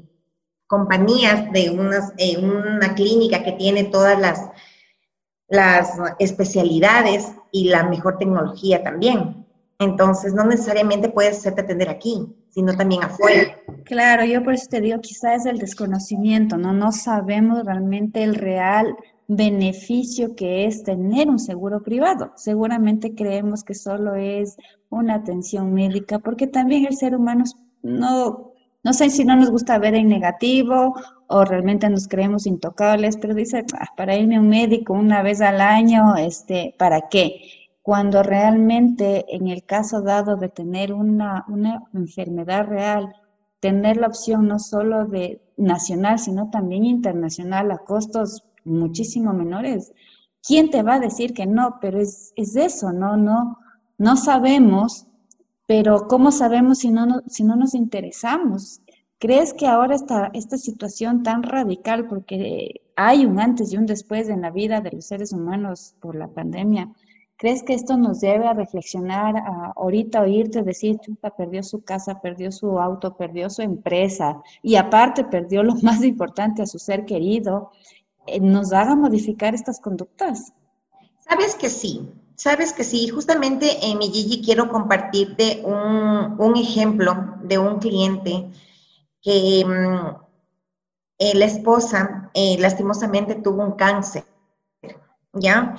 compañías 0.68 1.52
de 1.54 1.70
unas, 1.70 2.14
eh, 2.18 2.38
una 2.38 2.94
clínica 2.94 3.44
que 3.44 3.54
tiene 3.54 3.86
todas 3.86 4.20
las 4.20 4.50
las 5.50 5.98
especialidades 6.20 7.32
y 7.52 7.70
la 7.70 7.88
mejor 7.88 8.18
tecnología 8.18 8.84
también. 8.84 9.46
Entonces, 9.80 10.34
no 10.34 10.44
necesariamente 10.44 11.10
puedes 11.10 11.38
hacerte 11.38 11.62
atender 11.62 11.90
aquí, 11.90 12.28
sino 12.50 12.76
también 12.76 13.04
afuera. 13.04 13.56
Claro, 13.86 14.26
yo 14.26 14.44
por 14.44 14.54
eso 14.54 14.68
te 14.70 14.82
digo, 14.82 15.00
quizás 15.02 15.42
es 15.42 15.46
el 15.46 15.60
desconocimiento, 15.60 16.58
¿no? 16.58 16.74
No 16.74 16.92
sabemos 16.92 17.64
realmente 17.64 18.24
el 18.24 18.36
real 18.36 18.96
beneficio 19.28 20.36
que 20.36 20.66
es 20.66 20.84
tener 20.84 21.30
un 21.30 21.38
seguro 21.38 21.84
privado. 21.84 22.32
Seguramente 22.36 23.14
creemos 23.14 23.64
que 23.64 23.76
solo 23.76 24.16
es 24.16 24.58
una 24.90 25.16
atención 25.16 25.74
médica, 25.74 26.20
porque 26.20 26.48
también 26.48 26.86
el 26.86 26.96
ser 26.96 27.16
humano 27.16 27.44
no, 27.84 28.54
no 28.84 28.94
sé 28.94 29.10
si 29.10 29.26
no 29.26 29.36
nos 29.36 29.50
gusta 29.50 29.80
ver 29.80 29.96
en 29.96 30.10
negativo 30.10 30.96
o 31.28 31.46
realmente 31.46 31.90
nos 31.90 32.08
creemos 32.08 32.46
intocables, 32.46 33.18
pero 33.18 33.34
dice, 33.34 33.66
ah, 33.80 33.88
para 33.98 34.16
irme 34.16 34.38
a 34.38 34.40
un 34.40 34.50
médico 34.50 34.94
una 34.94 35.22
vez 35.22 35.42
al 35.42 35.62
año, 35.62 36.16
este, 36.16 36.74
¿para 36.78 37.10
qué? 37.10 37.42
Cuando 37.82 38.24
realmente 38.24 39.26
en 39.36 39.48
el 39.48 39.64
caso 39.64 40.02
dado 40.02 40.38
de 40.38 40.50
tener 40.50 40.94
una, 40.94 41.46
una 41.48 41.84
enfermedad 41.94 42.68
real, 42.68 43.14
tener 43.60 43.98
la 43.98 44.08
opción 44.08 44.48
no 44.48 44.60
solo 44.60 45.06
de 45.06 45.42
nacional, 45.58 46.20
sino 46.20 46.50
también 46.50 46.86
internacional 46.86 47.72
a 47.72 47.80
costos 47.80 48.44
muchísimo 48.64 49.34
menores, 49.34 49.94
¿quién 50.46 50.70
te 50.70 50.84
va 50.84 50.96
a 50.96 51.00
decir 51.00 51.34
que 51.34 51.46
no? 51.46 51.80
Pero 51.82 52.00
es, 52.00 52.34
es 52.36 52.56
eso, 52.56 52.92
¿no? 52.92 53.18
No, 53.18 53.58
no 53.98 54.16
sabemos, 54.16 55.07
pero 55.68 56.08
¿cómo 56.08 56.32
sabemos 56.32 56.80
si 56.80 56.90
no, 56.90 57.22
si 57.28 57.44
no 57.44 57.56
nos 57.56 57.76
interesamos? 57.76 58.82
¿Crees 59.20 59.54
que 59.54 59.68
ahora 59.68 59.96
esta, 59.96 60.32
esta 60.34 60.58
situación 60.58 61.24
tan 61.24 61.44
radical, 61.44 62.08
porque 62.08 62.82
hay 62.96 63.26
un 63.26 63.40
antes 63.40 63.74
y 63.74 63.78
un 63.78 63.86
después 63.86 64.30
en 64.30 64.42
la 64.42 64.50
vida 64.52 64.80
de 64.80 64.92
los 64.92 65.06
seres 65.06 65.34
humanos 65.34 65.96
por 66.00 66.16
la 66.16 66.30
pandemia, 66.30 66.92
¿crees 67.36 67.64
que 67.64 67.74
esto 67.74 67.98
nos 67.98 68.22
debe 68.22 68.48
a 68.48 68.54
reflexionar, 68.54 69.36
ahorita 69.76 70.22
oírte 70.22 70.64
decir, 70.64 71.00
chuta, 71.00 71.32
perdió 71.32 71.62
su 71.64 71.84
casa, 71.84 72.22
perdió 72.22 72.52
su 72.52 72.80
auto, 72.80 73.18
perdió 73.18 73.50
su 73.50 73.62
empresa 73.62 74.42
y 74.62 74.76
aparte 74.76 75.26
perdió 75.26 75.64
lo 75.64 75.76
más 75.82 76.02
importante 76.04 76.62
a 76.62 76.68
su 76.68 76.80
ser 76.80 77.06
querido, 77.06 77.72
eh, 78.26 78.40
nos 78.40 78.72
haga 78.72 78.96
modificar 78.96 79.54
estas 79.54 79.82
conductas? 79.82 80.54
Sabes 81.20 81.56
que 81.56 81.70
sí, 81.70 82.10
sabes 82.38 82.72
que 82.72 82.86
sí. 82.86 83.10
Justamente 83.10 83.86
en 83.86 83.98
mi 83.98 84.10
Gigi 84.10 84.42
quiero 84.42 84.70
compartirte 84.70 85.62
un, 85.66 86.36
un 86.40 86.56
ejemplo 86.56 87.36
de 87.42 87.58
un 87.58 87.80
cliente 87.80 88.50
que 89.22 89.66
mm, 89.66 90.16
eh, 91.20 91.36
la 91.36 91.46
esposa 91.46 92.32
eh, 92.34 92.56
lastimosamente 92.60 93.36
tuvo 93.36 93.64
un 93.64 93.74
cáncer, 93.74 94.24
¿ya? 95.34 95.76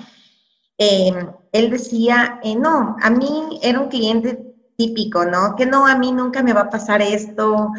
Em, 0.76 1.32
él 1.52 1.70
decía, 1.70 2.40
eh, 2.42 2.56
no, 2.56 2.96
a 3.00 3.10
mí 3.10 3.58
era 3.62 3.80
un 3.80 3.88
cliente 3.88 4.54
típico, 4.76 5.24
¿no? 5.24 5.56
Que 5.56 5.64
no, 5.66 5.86
a 5.86 5.96
mí 5.96 6.12
nunca 6.12 6.42
me 6.42 6.52
va 6.52 6.62
a 6.62 6.70
pasar 6.70 7.02
esto, 7.02 7.72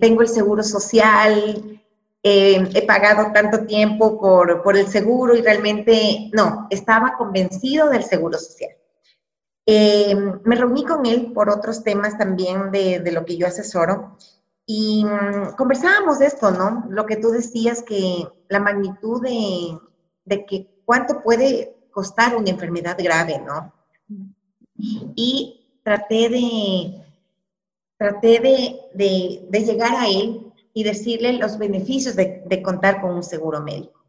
tengo 0.00 0.22
el 0.22 0.28
seguro 0.28 0.62
social, 0.62 1.82
he 2.26 2.86
pagado 2.86 3.32
tanto 3.32 3.66
tiempo 3.66 4.18
por, 4.18 4.62
por, 4.62 4.78
el 4.78 4.88
seguro 4.88 5.36
y 5.36 5.42
realmente 5.42 6.30
no, 6.32 6.66
estaba 6.70 7.16
convencido 7.18 7.90
del 7.90 8.02
seguro 8.02 8.38
social. 8.38 8.70
Em, 9.66 10.40
me 10.44 10.56
reuní 10.56 10.84
con 10.84 11.04
él 11.04 11.32
por 11.32 11.50
otros 11.50 11.82
temas 11.82 12.16
también 12.16 12.70
de, 12.70 13.00
de 13.00 13.12
lo 13.12 13.26
que 13.26 13.36
yo 13.36 13.46
asesoro 13.46 14.16
y 14.66 15.04
mm, 15.04 15.54
conversábamos 15.56 16.18
de 16.18 16.26
esto, 16.26 16.50
¿no? 16.50 16.86
Lo 16.88 17.04
que 17.04 17.16
tú 17.16 17.30
decías, 17.30 17.82
que 17.82 18.26
la 18.48 18.60
magnitud 18.60 19.22
de, 19.22 19.78
de, 20.24 20.46
que 20.46 20.66
cuánto 20.86 21.22
puede 21.22 21.76
costar 21.90 22.36
una 22.36 22.50
enfermedad 22.50 22.96
grave, 22.98 23.38
¿no? 23.38 23.72
Y 25.14 25.78
traté 25.82 26.30
de, 26.30 27.04
traté 27.98 28.40
de, 28.40 28.80
de, 28.94 29.46
de 29.50 29.64
llegar 29.64 29.94
a 29.94 30.08
él 30.08 30.43
y 30.74 30.84
decirle 30.84 31.32
los 31.34 31.56
beneficios 31.56 32.16
de, 32.16 32.62
contar 32.62 33.00
con 33.00 33.12
un 33.12 33.22
seguro 33.22 33.62
médico. 33.62 34.04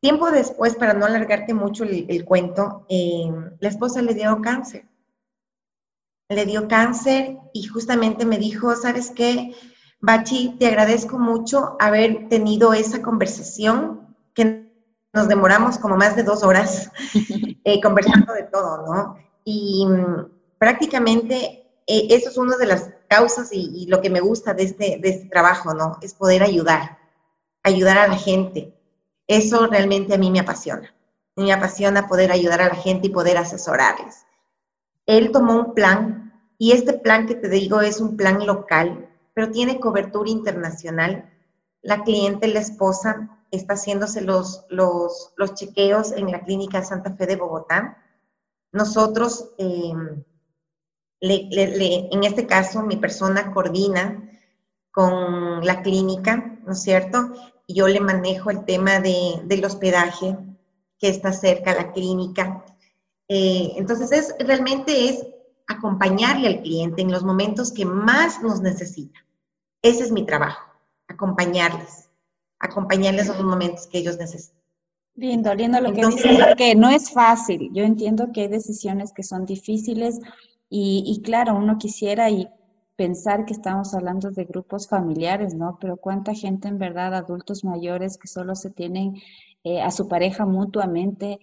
Tiempo 0.00 0.30
después, 0.30 0.74
para 0.74 0.92
no 0.92 1.06
alargarte 1.06 1.54
mucho 1.54 1.84
el, 1.84 2.24
cuento, 2.26 2.84
eh, 2.90 3.30
la 3.60 3.68
esposa 3.68 4.02
le 4.02 4.12
dio 4.12 4.42
cáncer 4.42 4.84
le 6.28 6.46
dio 6.46 6.68
cáncer 6.68 7.38
y 7.52 7.64
justamente 7.64 8.24
me 8.24 8.38
dijo, 8.38 8.74
¿sabes 8.76 9.10
qué? 9.10 9.54
Bachi, 10.00 10.56
te 10.58 10.66
agradezco 10.66 11.18
mucho 11.18 11.76
haber 11.80 12.28
tenido 12.28 12.72
esa 12.72 13.02
conversación 13.02 14.16
que 14.34 14.70
nos 15.12 15.28
demoramos 15.28 15.78
como 15.78 15.96
más 15.96 16.16
de 16.16 16.22
dos 16.22 16.42
horas 16.42 16.90
eh, 17.64 17.80
conversando 17.80 18.32
de 18.32 18.44
todo, 18.44 18.86
¿no? 18.86 19.16
Y 19.44 19.86
mm, 19.86 20.30
prácticamente 20.58 21.66
eh, 21.86 22.06
eso 22.10 22.30
es 22.30 22.36
una 22.36 22.56
de 22.56 22.66
las 22.66 22.90
causas 23.16 23.50
y, 23.52 23.86
lo 23.86 24.00
que 24.00 24.10
me 24.10 24.20
gusta 24.20 24.54
de 24.54 24.64
este, 24.64 24.98
de 25.00 25.08
este 25.08 25.28
trabajo, 25.28 25.74
¿no? 25.74 25.98
Es 26.02 26.14
poder 26.14 26.42
ayudar, 26.42 26.98
ayudar 27.62 27.98
a 27.98 28.08
la 28.08 28.16
gente. 28.16 28.74
Eso 29.26 29.66
realmente 29.66 30.14
a 30.14 30.18
mí 30.18 30.30
me 30.30 30.40
apasiona. 30.40 30.94
Me 31.36 31.52
apasiona 31.52 32.08
poder 32.08 32.32
ayudar 32.32 32.60
a 32.62 32.68
la 32.68 32.74
gente 32.74 33.08
y 33.08 33.10
poder 33.10 33.36
asesorarles 33.38 34.24
él 35.06 35.32
tomó 35.32 35.54
un 35.56 35.74
plan 35.74 36.32
y 36.58 36.72
este 36.72 36.94
plan 36.94 37.26
que 37.26 37.34
te 37.34 37.48
digo 37.48 37.80
es 37.80 38.00
un 38.00 38.16
plan 38.16 38.46
local, 38.46 39.08
pero 39.34 39.50
tiene 39.50 39.80
cobertura 39.80 40.30
internacional. 40.30 41.30
La 41.82 42.02
cliente, 42.02 42.48
la 42.48 42.60
esposa, 42.60 43.42
está 43.50 43.74
haciéndose 43.74 44.22
los, 44.22 44.64
los, 44.68 45.32
los 45.36 45.54
chequeos 45.54 46.12
en 46.12 46.30
la 46.30 46.42
clínica 46.42 46.82
Santa 46.82 47.14
Fe 47.14 47.26
de 47.26 47.36
Bogotá. 47.36 47.98
Nosotros, 48.72 49.52
em, 51.30 52.08
en 52.12 52.24
este 52.24 52.46
caso, 52.46 52.82
mi 52.82 52.96
persona 52.96 53.52
coordina 53.52 54.30
con 54.90 55.64
la 55.64 55.82
clínica, 55.82 56.58
¿no 56.64 56.72
es 56.72 56.82
cierto? 56.82 57.32
yo 57.68 57.88
le 57.88 58.00
manejo 58.00 58.50
el 58.50 58.64
tema 58.64 59.00
de, 59.00 59.40
del 59.44 59.64
hospedaje, 59.64 60.36
que 60.98 61.08
está 61.08 61.32
cerca 61.32 61.72
a 61.72 61.74
la 61.74 61.92
clínica. 61.92 62.64
Eh, 63.28 63.72
entonces, 63.76 64.12
es, 64.12 64.34
realmente 64.38 65.08
es 65.08 65.26
acompañarle 65.66 66.48
al 66.48 66.62
cliente 66.62 67.02
en 67.02 67.10
los 67.10 67.24
momentos 67.24 67.72
que 67.72 67.84
más 67.84 68.42
nos 68.42 68.60
necesita. 68.60 69.18
Ese 69.82 70.04
es 70.04 70.12
mi 70.12 70.24
trabajo, 70.24 70.62
acompañarles, 71.08 72.10
acompañarles 72.58 73.28
en 73.28 73.36
los 73.36 73.44
momentos 73.44 73.86
que 73.86 73.98
ellos 73.98 74.18
necesitan. 74.18 74.62
Lindo, 75.16 75.54
lindo 75.54 75.80
lo 75.80 75.92
que 75.92 76.06
dices, 76.06 76.44
porque 76.44 76.74
no 76.74 76.90
es 76.90 77.10
fácil. 77.10 77.70
Yo 77.72 77.84
entiendo 77.84 78.32
que 78.32 78.42
hay 78.42 78.48
decisiones 78.48 79.12
que 79.12 79.22
son 79.22 79.46
difíciles 79.46 80.18
y, 80.76 81.22
claro, 81.22 81.54
uno 81.54 81.78
quisiera 81.78 82.30
y 82.30 82.48
pensar 82.96 83.44
que 83.44 83.52
estamos 83.52 83.94
hablando 83.94 84.30
de 84.30 84.44
grupos 84.44 84.88
familiares, 84.88 85.54
¿no? 85.54 85.78
Pero 85.80 85.96
cuánta 85.96 86.34
gente 86.34 86.68
en 86.68 86.78
verdad, 86.78 87.14
adultos 87.14 87.64
mayores 87.64 88.18
que 88.18 88.28
solo 88.28 88.56
se 88.56 88.70
tienen 88.70 89.14
eh, 89.62 89.80
a 89.80 89.90
su 89.90 90.08
pareja 90.08 90.46
mutuamente. 90.46 91.38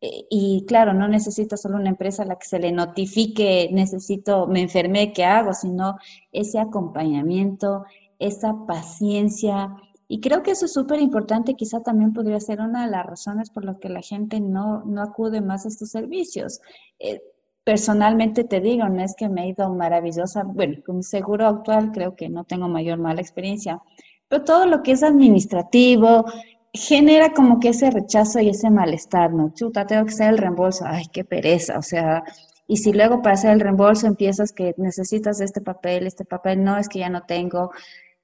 Eh, 0.00 0.26
y 0.30 0.64
claro, 0.66 0.94
no 0.94 1.08
necesita 1.08 1.56
solo 1.56 1.76
una 1.76 1.90
empresa 1.90 2.22
a 2.22 2.26
la 2.26 2.36
que 2.36 2.46
se 2.46 2.60
le 2.60 2.70
notifique, 2.70 3.68
necesito, 3.72 4.46
me 4.46 4.62
enfermé, 4.62 5.12
¿qué 5.12 5.24
hago? 5.24 5.54
Sino 5.54 5.96
ese 6.32 6.60
acompañamiento, 6.60 7.84
esa 8.20 8.64
paciencia, 8.66 9.74
y 10.08 10.20
creo 10.20 10.42
que 10.42 10.52
eso 10.52 10.64
es 10.66 10.72
súper 10.72 11.00
importante, 11.00 11.54
quizá 11.54 11.82
también 11.82 12.12
podría 12.14 12.40
ser 12.40 12.60
una 12.60 12.84
de 12.86 12.90
las 12.90 13.04
razones 13.04 13.50
por 13.50 13.64
las 13.64 13.78
que 13.78 13.90
la 13.90 14.00
gente 14.00 14.40
no, 14.40 14.82
no 14.84 15.02
acude 15.02 15.42
más 15.42 15.66
a 15.66 15.68
estos 15.68 15.90
servicios. 15.90 16.60
Eh, 16.98 17.20
personalmente 17.68 18.44
te 18.44 18.62
digo, 18.62 18.88
no 18.88 19.02
es 19.02 19.14
que 19.14 19.28
me 19.28 19.42
he 19.44 19.48
ido 19.48 19.68
maravillosa, 19.68 20.42
bueno, 20.42 20.78
con 20.86 21.02
seguro 21.02 21.46
actual 21.46 21.92
creo 21.92 22.16
que 22.16 22.30
no 22.30 22.44
tengo 22.44 22.66
mayor 22.66 22.96
mala 22.96 23.20
experiencia, 23.20 23.82
pero 24.26 24.42
todo 24.42 24.64
lo 24.64 24.82
que 24.82 24.92
es 24.92 25.02
administrativo 25.02 26.24
genera 26.72 27.34
como 27.34 27.60
que 27.60 27.68
ese 27.68 27.90
rechazo 27.90 28.40
y 28.40 28.48
ese 28.48 28.70
malestar, 28.70 29.34
¿no? 29.34 29.52
Chuta, 29.52 29.86
tengo 29.86 30.06
que 30.06 30.14
hacer 30.14 30.30
el 30.30 30.38
reembolso, 30.38 30.86
ay, 30.86 31.08
qué 31.12 31.24
pereza, 31.24 31.76
o 31.76 31.82
sea, 31.82 32.24
y 32.66 32.78
si 32.78 32.94
luego 32.94 33.20
para 33.20 33.34
hacer 33.34 33.50
el 33.50 33.60
reembolso 33.60 34.06
empiezas 34.06 34.54
que 34.54 34.74
necesitas 34.78 35.38
este 35.42 35.60
papel, 35.60 36.06
este 36.06 36.24
papel, 36.24 36.64
no, 36.64 36.78
es 36.78 36.88
que 36.88 37.00
ya 37.00 37.10
no 37.10 37.24
tengo, 37.24 37.70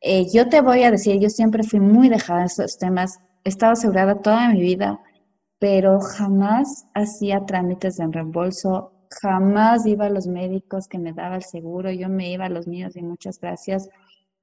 eh, 0.01 0.25
yo 0.33 0.49
te 0.49 0.63
voy 0.63 0.85
a 0.85 0.91
decir, 0.91 1.21
yo 1.21 1.29
siempre 1.29 1.65
fui 1.65 1.81
muy 1.81 2.09
dejada 2.09 2.41
en 2.41 2.47
estos 2.47 2.79
temas, 2.79 3.21
he 3.45 3.51
estado 3.51 3.73
asegurada 3.73 4.23
toda 4.23 4.49
mi 4.49 4.63
vida, 4.63 5.01
pero 5.59 6.01
jamás 6.01 6.87
hacía 6.95 7.45
trámites 7.45 7.99
de 7.99 8.07
reembolso, 8.07 8.94
jamás 9.21 9.87
iba 9.87 10.07
a 10.07 10.11
los 10.11 10.27
médicos 10.27 10.89
que 10.89 10.99
me 10.99 11.13
daba 11.13 11.37
el 11.37 11.43
seguro, 11.43 11.91
yo 11.91 12.09
me 12.09 12.31
iba 12.31 12.47
a 12.47 12.49
los 12.49 12.67
míos 12.67 12.97
y 12.97 13.03
muchas 13.03 13.41
gracias, 13.41 13.89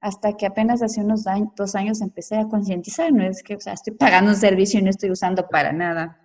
hasta 0.00 0.36
que 0.36 0.46
apenas 0.46 0.82
hace 0.82 1.00
unos 1.00 1.24
dos 1.56 1.74
años 1.74 2.00
empecé 2.00 2.36
a 2.36 2.48
concientizar, 2.48 3.12
no 3.12 3.24
es 3.24 3.42
que, 3.42 3.54
o 3.54 3.60
sea, 3.60 3.74
estoy 3.74 3.94
pagando 3.94 4.32
un 4.32 4.36
servicio 4.36 4.80
y 4.80 4.82
no 4.82 4.90
estoy 4.90 5.10
usando 5.10 5.46
para 5.48 5.72
nada. 5.72 6.18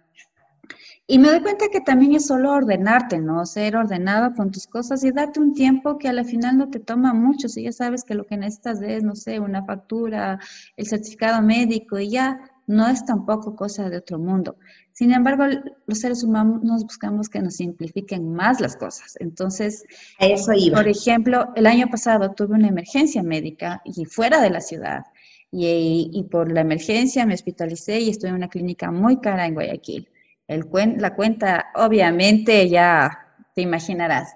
Y 1.10 1.20
me 1.20 1.30
doy 1.30 1.42
cuenta 1.42 1.68
que 1.72 1.80
también 1.80 2.16
es 2.16 2.28
solo 2.28 2.52
ordenarte, 2.52 3.20
¿no? 3.20 3.46
Ser 3.46 3.78
ordenado 3.78 4.34
con 4.36 4.52
tus 4.52 4.68
cosas 4.68 5.06
y 5.06 5.12
date 5.12 5.40
un 5.40 5.54
tiempo 5.54 5.98
que 5.98 6.10
a 6.10 6.14
la 6.14 6.26
final 6.26 6.58
no 6.58 6.70
te 6.70 6.82
toma 6.82 7.14
mucho. 7.14 7.48
Si 7.48 7.64
ya 7.64 7.72
sabes 7.72 8.04
que 8.04 8.14
lo 8.14 8.26
que 8.26 8.36
necesitas 8.36 8.82
es, 8.82 9.04
no 9.04 9.16
sé, 9.16 9.40
una 9.40 9.64
factura, 9.64 10.38
el 10.76 10.86
certificado 10.86 11.42
médico 11.42 11.98
y 11.98 12.10
ya 12.10 12.42
no 12.68 12.88
es 12.90 13.06
tampoco 13.06 13.56
cosa 13.56 13.90
de 13.90 13.98
otro 13.98 14.20
mundo. 14.20 14.58
Sin 14.98 15.14
embargo, 15.14 15.44
los 15.86 16.00
seres 16.00 16.24
humanos 16.24 16.64
nos 16.64 16.82
buscamos 16.82 17.30
que 17.30 17.40
nos 17.40 17.58
simplifiquen 17.58 18.34
más 18.34 18.60
las 18.60 18.76
cosas. 18.76 19.16
Entonces, 19.20 19.86
eso 20.18 20.54
por 20.74 20.88
ejemplo, 20.88 21.50
el 21.56 21.68
año 21.68 21.88
pasado 21.88 22.32
tuve 22.32 22.56
una 22.56 22.70
emergencia 22.70 23.22
médica 23.22 23.80
y 23.86 24.06
fuera 24.06 24.42
de 24.42 24.50
la 24.50 24.60
ciudad. 24.60 25.04
Y, 25.52 26.10
y 26.12 26.24
por 26.24 26.52
la 26.52 26.62
emergencia 26.62 27.28
me 27.28 27.36
hospitalicé 27.36 28.00
y 28.00 28.10
estuve 28.10 28.30
en 28.30 28.38
una 28.38 28.50
clínica 28.50 28.90
muy 28.90 29.22
cara 29.22 29.46
en 29.46 29.54
Guayaquil. 29.54 30.10
El 30.48 30.66
la 30.98 31.14
cuenta, 31.14 31.68
obviamente, 31.76 32.68
ya 32.68 33.20
te 33.54 33.62
imaginarás. 33.62 34.34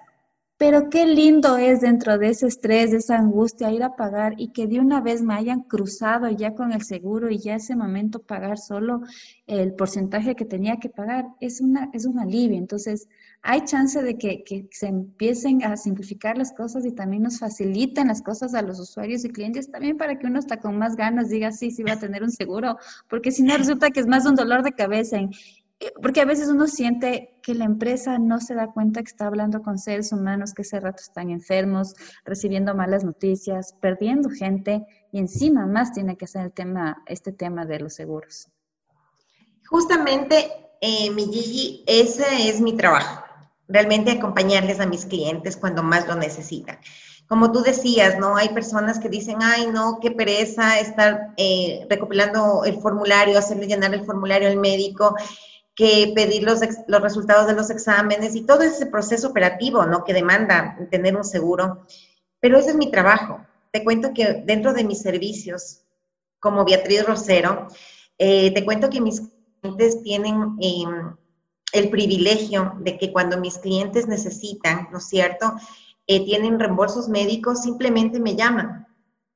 Pero 0.62 0.90
qué 0.90 1.06
lindo 1.06 1.56
es 1.56 1.80
dentro 1.80 2.18
de 2.18 2.28
ese 2.28 2.46
estrés, 2.46 2.92
de 2.92 2.98
esa 2.98 3.18
angustia, 3.18 3.72
ir 3.72 3.82
a 3.82 3.96
pagar 3.96 4.34
y 4.36 4.52
que 4.52 4.68
de 4.68 4.78
una 4.78 5.00
vez 5.00 5.20
me 5.20 5.34
hayan 5.34 5.62
cruzado 5.62 6.28
ya 6.28 6.54
con 6.54 6.72
el 6.72 6.82
seguro 6.82 7.32
y 7.32 7.38
ya 7.38 7.56
ese 7.56 7.74
momento 7.74 8.20
pagar 8.20 8.58
solo 8.58 9.00
el 9.48 9.74
porcentaje 9.74 10.36
que 10.36 10.44
tenía 10.44 10.76
que 10.76 10.88
pagar. 10.88 11.26
Es, 11.40 11.60
una, 11.60 11.90
es 11.92 12.06
un 12.06 12.20
alivio. 12.20 12.56
Entonces, 12.56 13.08
hay 13.42 13.62
chance 13.64 14.00
de 14.00 14.16
que, 14.16 14.44
que 14.44 14.68
se 14.70 14.86
empiecen 14.86 15.64
a 15.64 15.76
simplificar 15.76 16.38
las 16.38 16.52
cosas 16.52 16.86
y 16.86 16.92
también 16.92 17.24
nos 17.24 17.40
faciliten 17.40 18.06
las 18.06 18.22
cosas 18.22 18.54
a 18.54 18.62
los 18.62 18.78
usuarios 18.78 19.24
y 19.24 19.30
clientes 19.30 19.68
también 19.68 19.96
para 19.96 20.16
que 20.16 20.28
uno 20.28 20.38
está 20.38 20.58
con 20.58 20.78
más 20.78 20.94
ganas 20.94 21.28
diga, 21.28 21.50
sí, 21.50 21.72
sí 21.72 21.82
va 21.82 21.94
a 21.94 21.98
tener 21.98 22.22
un 22.22 22.30
seguro, 22.30 22.78
porque 23.08 23.32
si 23.32 23.42
no 23.42 23.56
resulta 23.56 23.90
que 23.90 23.98
es 23.98 24.06
más 24.06 24.26
un 24.26 24.36
dolor 24.36 24.62
de 24.62 24.70
cabeza 24.70 25.16
en 25.16 25.30
porque 26.00 26.20
a 26.20 26.24
veces 26.24 26.48
uno 26.48 26.66
siente 26.66 27.38
que 27.42 27.54
la 27.54 27.64
empresa 27.64 28.18
no 28.18 28.40
se 28.40 28.54
da 28.54 28.68
cuenta 28.68 29.02
que 29.02 29.08
está 29.08 29.26
hablando 29.26 29.62
con 29.62 29.78
seres 29.78 30.12
humanos 30.12 30.54
que 30.54 30.62
ese 30.62 30.80
rato 30.80 31.02
están 31.02 31.30
enfermos, 31.30 31.94
recibiendo 32.24 32.74
malas 32.74 33.04
noticias, 33.04 33.74
perdiendo 33.80 34.30
gente 34.30 34.86
y 35.12 35.18
encima 35.18 35.66
más 35.66 35.92
tiene 35.92 36.16
que 36.16 36.26
ser 36.26 36.46
el 36.46 36.52
tema, 36.52 37.02
este 37.06 37.32
tema 37.32 37.64
de 37.64 37.80
los 37.80 37.94
seguros. 37.94 38.48
Justamente, 39.68 40.50
eh, 40.80 41.10
mi 41.10 41.24
Gigi, 41.24 41.84
ese 41.86 42.48
es 42.48 42.60
mi 42.60 42.76
trabajo, 42.76 43.24
realmente 43.68 44.12
acompañarles 44.12 44.80
a 44.80 44.86
mis 44.86 45.06
clientes 45.06 45.56
cuando 45.56 45.82
más 45.82 46.06
lo 46.06 46.14
necesitan. 46.14 46.78
Como 47.26 47.50
tú 47.50 47.62
decías, 47.62 48.18
¿no? 48.18 48.36
Hay 48.36 48.50
personas 48.50 48.98
que 48.98 49.08
dicen, 49.08 49.38
ay, 49.40 49.68
no, 49.68 49.98
qué 50.02 50.10
pereza 50.10 50.78
estar 50.80 51.32
eh, 51.38 51.86
recopilando 51.88 52.64
el 52.64 52.78
formulario, 52.80 53.38
hacerle 53.38 53.66
llenar 53.66 53.94
el 53.94 54.04
formulario 54.04 54.48
al 54.48 54.58
médico 54.58 55.14
que 55.74 56.12
pedir 56.14 56.42
los, 56.42 56.60
los 56.86 57.00
resultados 57.00 57.46
de 57.46 57.54
los 57.54 57.70
exámenes 57.70 58.34
y 58.34 58.42
todo 58.42 58.62
ese 58.62 58.86
proceso 58.86 59.28
operativo, 59.28 59.86
¿no? 59.86 60.04
Que 60.04 60.12
demanda 60.12 60.76
tener 60.90 61.16
un 61.16 61.24
seguro. 61.24 61.86
Pero 62.40 62.58
ese 62.58 62.70
es 62.70 62.76
mi 62.76 62.90
trabajo. 62.90 63.40
Te 63.70 63.82
cuento 63.84 64.12
que 64.14 64.42
dentro 64.44 64.74
de 64.74 64.84
mis 64.84 65.00
servicios, 65.00 65.82
como 66.40 66.64
Beatriz 66.64 67.06
Rosero, 67.06 67.68
eh, 68.18 68.52
te 68.52 68.64
cuento 68.64 68.90
que 68.90 69.00
mis 69.00 69.22
clientes 69.60 70.02
tienen 70.02 70.56
em, 70.60 71.16
el 71.72 71.88
privilegio 71.88 72.74
de 72.80 72.98
que 72.98 73.12
cuando 73.12 73.38
mis 73.38 73.58
clientes 73.58 74.06
necesitan, 74.06 74.88
¿no 74.92 74.98
es 74.98 75.08
cierto?, 75.08 75.54
eh, 76.06 76.24
tienen 76.24 76.58
reembolsos 76.58 77.08
médicos, 77.08 77.62
simplemente 77.62 78.20
me 78.20 78.36
llaman. 78.36 78.86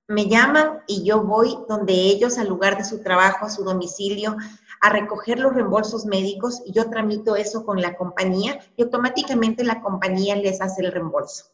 Me 0.08 0.26
llaman 0.28 0.80
y 0.86 1.04
yo 1.04 1.22
voy 1.22 1.56
donde 1.68 1.94
ellos, 1.94 2.38
al 2.38 2.48
lugar 2.48 2.76
de 2.76 2.84
su 2.84 3.02
trabajo, 3.02 3.46
a 3.46 3.50
su 3.50 3.64
domicilio, 3.64 4.36
a 4.80 4.90
recoger 4.90 5.38
los 5.38 5.54
reembolsos 5.54 6.06
médicos 6.06 6.62
y 6.64 6.72
yo 6.72 6.90
tramito 6.90 7.36
eso 7.36 7.64
con 7.64 7.80
la 7.80 7.96
compañía 7.96 8.58
y 8.76 8.82
automáticamente 8.82 9.64
la 9.64 9.80
compañía 9.80 10.36
les 10.36 10.60
hace 10.60 10.82
el 10.84 10.92
reembolso. 10.92 11.46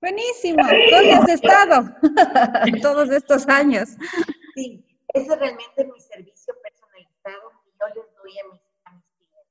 Buenísimo, 0.00 0.62
¿dónde 0.62 1.12
has 1.12 1.28
estado 1.28 1.88
todos 2.82 3.10
estos 3.10 3.48
años? 3.48 3.90
Sí, 4.54 4.84
ese 5.08 5.32
es 5.32 5.38
realmente 5.38 5.84
mi 5.84 6.00
servicio 6.00 6.54
personalizado 6.62 7.50
que 7.64 7.70
yo 7.78 7.86
les 8.02 8.16
doy 8.16 8.38
a 8.38 8.52
mis, 8.52 8.60
clientes. 9.16 9.46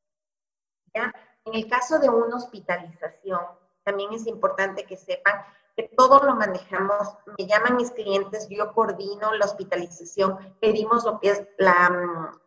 ¿Ya? 0.94 1.14
En 1.46 1.56
el 1.56 1.70
caso 1.70 2.00
de 2.00 2.10
una 2.10 2.38
hospitalización, 2.38 3.42
también 3.84 4.14
es 4.14 4.26
importante 4.28 4.86
que 4.86 4.96
sepan 4.96 5.42
que 5.76 5.90
todo 5.96 6.24
lo 6.24 6.36
manejamos, 6.36 7.16
me 7.38 7.46
llaman 7.46 7.78
mis 7.78 7.92
clientes, 7.92 8.48
yo 8.50 8.74
coordino 8.74 9.34
la 9.36 9.46
hospitalización, 9.46 10.56
pedimos 10.60 11.06
lo 11.06 11.20
que 11.20 11.30
es 11.30 11.48
la, 11.58 11.90
mm, 11.90 12.40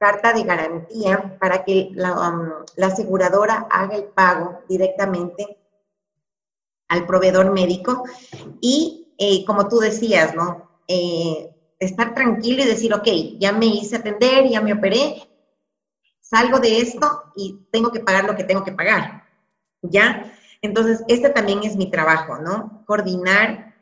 carta 0.00 0.32
de 0.32 0.44
garantía 0.44 1.36
para 1.38 1.62
que 1.62 1.90
um, 1.92 2.64
la, 2.76 2.86
aseguradora 2.86 3.66
haga 3.70 3.96
el 3.96 4.04
pago 4.04 4.62
directamente 4.66 5.58
al 6.88 7.06
proveedor 7.06 7.52
médico 7.52 8.04
y, 8.62 9.14
eh, 9.18 9.44
como 9.44 9.68
tú 9.68 9.78
decías, 9.78 10.34
¿no? 10.34 10.70
Eh, 10.88 11.54
estar 11.78 12.14
tranquilo 12.14 12.62
y 12.62 12.66
decir, 12.66 12.94
ok, 12.94 13.06
ya 13.38 13.52
me 13.52 13.66
hice 13.66 13.96
atender, 13.96 14.48
ya 14.48 14.62
me 14.62 14.72
operé, 14.72 15.28
salgo 16.18 16.58
de 16.60 16.78
esto 16.78 17.32
y 17.36 17.66
tengo 17.70 17.92
que 17.92 18.00
pagar 18.00 18.24
lo 18.24 18.34
que 18.34 18.44
tengo 18.44 18.64
que 18.64 18.72
pagar, 18.72 19.24
¿ya? 19.82 20.32
Entonces, 20.62 21.04
este 21.08 21.28
también 21.28 21.62
es 21.62 21.76
mi 21.76 21.90
trabajo, 21.90 22.38
¿no? 22.38 22.84
Coordinar 22.86 23.74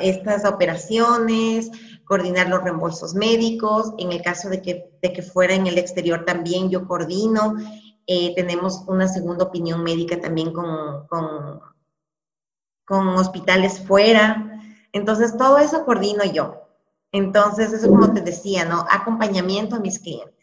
estas 0.00 0.44
operaciones, 0.44 1.70
coordinar 2.08 2.48
los 2.48 2.64
reembolsos 2.64 3.14
médicos, 3.14 3.92
en 3.98 4.10
el 4.12 4.22
caso 4.22 4.48
de 4.48 4.62
que, 4.62 4.90
de 5.02 5.12
que 5.12 5.22
fuera 5.22 5.54
en 5.54 5.66
el 5.66 5.76
exterior 5.76 6.24
también 6.24 6.70
yo 6.70 6.88
coordino, 6.88 7.54
eh, 8.06 8.34
tenemos 8.34 8.82
una 8.86 9.06
segunda 9.06 9.44
opinión 9.44 9.84
médica 9.84 10.18
también 10.18 10.52
con, 10.54 11.06
con, 11.06 11.60
con, 12.86 13.08
hospitales 13.08 13.80
fuera, 13.80 14.58
entonces 14.92 15.36
todo 15.36 15.58
eso 15.58 15.84
coordino 15.84 16.24
yo. 16.24 16.62
Entonces, 17.12 17.72
eso 17.72 17.88
como 17.88 18.12
te 18.12 18.22
decía, 18.22 18.64
¿no? 18.64 18.84
Acompañamiento 18.90 19.76
a 19.76 19.80
mis 19.80 19.98
clientes. 19.98 20.37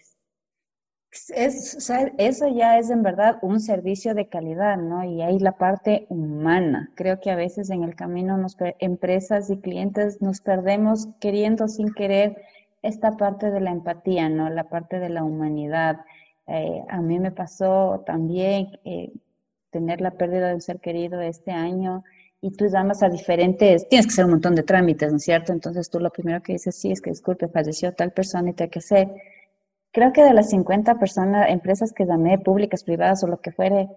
Es, 1.34 1.89
eso 2.17 2.47
ya 2.49 2.78
es 2.78 2.89
en 2.89 3.01
verdad 3.01 3.38
un 3.41 3.62
servicio 3.62 4.13
de 4.13 4.28
calidad, 4.28 4.78
¿no? 4.78 5.04
Y 5.06 5.21
ahí 5.21 5.39
la 5.39 5.54
parte 5.54 6.06
humana. 6.10 6.91
Creo 6.95 7.21
que 7.21 7.32
a 7.32 7.36
veces 7.36 7.69
en 7.69 7.84
el 7.84 7.95
camino 7.95 8.38
nos, 8.38 8.58
empresas 8.80 9.49
y 9.49 9.58
clientes 9.58 10.21
nos 10.21 10.41
perdemos 10.41 11.08
queriendo 11.21 11.69
sin 11.69 11.93
querer 11.93 12.41
esta 12.82 13.15
parte 13.15 13.49
de 13.49 13.62
la 13.62 13.71
empatía, 13.71 14.28
¿no? 14.28 14.49
La 14.49 14.65
parte 14.65 14.99
de 14.99 15.10
la 15.10 15.23
humanidad. 15.23 16.01
Eh, 16.47 16.84
a 16.89 17.01
mí 17.01 17.17
me 17.19 17.32
pasó 17.32 18.04
también 18.06 18.78
eh, 18.84 19.13
tener 19.71 20.01
la 20.01 20.12
pérdida 20.12 20.49
de 20.49 20.56
un 20.56 20.62
ser 20.62 20.80
querido 20.80 21.21
este 21.21 21.51
año 21.51 22.04
y 22.41 22.51
tú 22.51 22.67
llamas 22.67 23.01
a 23.01 23.10
diferentes, 23.10 23.88
tienes 23.89 24.06
que 24.06 24.12
hacer 24.12 24.25
un 24.25 24.32
montón 24.32 24.54
de 24.54 24.63
trámites, 24.63 25.10
¿no 25.10 25.17
es 25.17 25.23
cierto? 25.23 25.51
Entonces 25.51 25.89
tú 25.89 25.99
lo 25.99 26.12
primero 26.12 26.43
que 26.43 26.54
dices, 26.54 26.75
sí, 26.75 26.91
es 26.91 27.01
que 27.01 27.10
disculpe, 27.10 27.47
falleció 27.47 27.93
tal 27.93 28.12
persona 28.12 28.51
y 28.51 28.54
te 28.54 28.65
hay 28.65 28.69
que 28.69 28.80
hacer. 28.80 29.10
Creo 29.95 30.12
que 30.12 30.25
de 30.25 30.34
las 30.34 30.49
50 30.49 30.99
personas, 30.99 31.49
empresas 31.49 31.93
que 31.93 32.05
llamé, 32.05 32.38
públicas, 32.38 32.84
privadas 32.84 33.23
o 33.23 33.27
lo 33.27 33.39
que 33.39 33.53
fuere, 33.53 33.88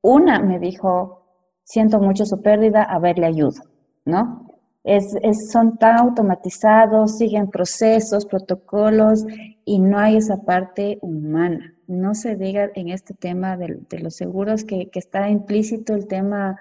una 0.00 0.40
me 0.40 0.58
dijo, 0.58 1.26
siento 1.62 2.00
mucho 2.00 2.24
su 2.24 2.40
pérdida, 2.40 2.82
a 2.82 2.98
ver, 2.98 3.18
le 3.18 3.26
ayudo, 3.26 3.60
¿no? 4.06 4.46
Es, 4.82 5.14
son 5.52 5.76
tan 5.76 5.98
automatizados, 5.98 7.18
siguen 7.18 7.50
procesos, 7.50 8.24
protocolos 8.24 9.26
y 9.66 9.78
no 9.78 9.98
hay 9.98 10.16
esa 10.16 10.38
parte 10.38 10.98
humana. 11.02 11.74
No 11.86 12.14
se 12.14 12.34
diga 12.34 12.70
en 12.74 12.88
este 12.88 13.12
tema 13.12 13.58
de, 13.58 13.78
los 14.00 14.16
seguros 14.16 14.64
que, 14.64 14.88
que, 14.88 15.00
está 15.00 15.28
implícito 15.28 15.94
el 15.94 16.06
tema 16.06 16.58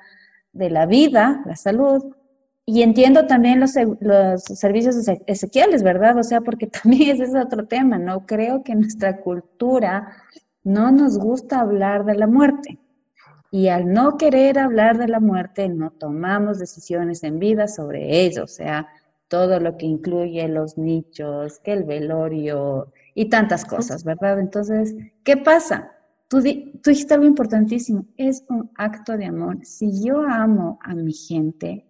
de 0.51 0.69
la 0.69 0.85
vida, 0.85 1.41
la 1.45 1.55
salud, 1.55 2.13
y 2.73 2.83
entiendo 2.83 3.27
también 3.27 3.59
los, 3.59 3.73
los 3.99 4.43
servicios 4.43 4.95
ezequiales, 5.27 5.83
¿verdad? 5.83 6.17
O 6.17 6.23
sea, 6.23 6.39
porque 6.39 6.67
también 6.83 7.17
ese 7.17 7.25
es 7.25 7.35
otro 7.35 7.67
tema, 7.67 7.97
¿no? 7.97 8.25
Creo 8.25 8.63
que 8.63 8.75
nuestra 8.75 9.17
cultura 9.17 10.15
no 10.63 10.89
nos 10.89 11.17
gusta 11.17 11.59
hablar 11.59 12.05
de 12.05 12.15
la 12.15 12.27
muerte. 12.27 12.79
Y 13.51 13.67
al 13.67 13.91
no 13.91 14.15
querer 14.17 14.57
hablar 14.57 14.97
de 14.97 15.09
la 15.09 15.19
muerte, 15.19 15.67
no 15.67 15.91
tomamos 15.91 16.59
decisiones 16.59 17.25
en 17.25 17.39
vida 17.39 17.67
sobre 17.67 18.21
ello, 18.21 18.45
o 18.45 18.47
sea, 18.47 18.87
todo 19.27 19.59
lo 19.59 19.75
que 19.75 19.87
incluye 19.87 20.47
los 20.47 20.77
nichos, 20.77 21.59
que 21.59 21.73
el 21.73 21.83
velorio 21.83 22.93
y 23.13 23.25
tantas 23.25 23.65
cosas, 23.65 24.05
¿verdad? 24.05 24.39
Entonces, 24.39 24.95
¿qué 25.25 25.35
pasa? 25.35 25.91
Tú, 26.29 26.41
tú 26.41 26.89
dijiste 26.89 27.15
algo 27.15 27.25
importantísimo, 27.25 28.05
es 28.15 28.45
un 28.47 28.71
acto 28.75 29.17
de 29.17 29.25
amor. 29.25 29.57
Si 29.65 30.01
yo 30.01 30.21
amo 30.21 30.79
a 30.81 30.95
mi 30.95 31.11
gente, 31.11 31.85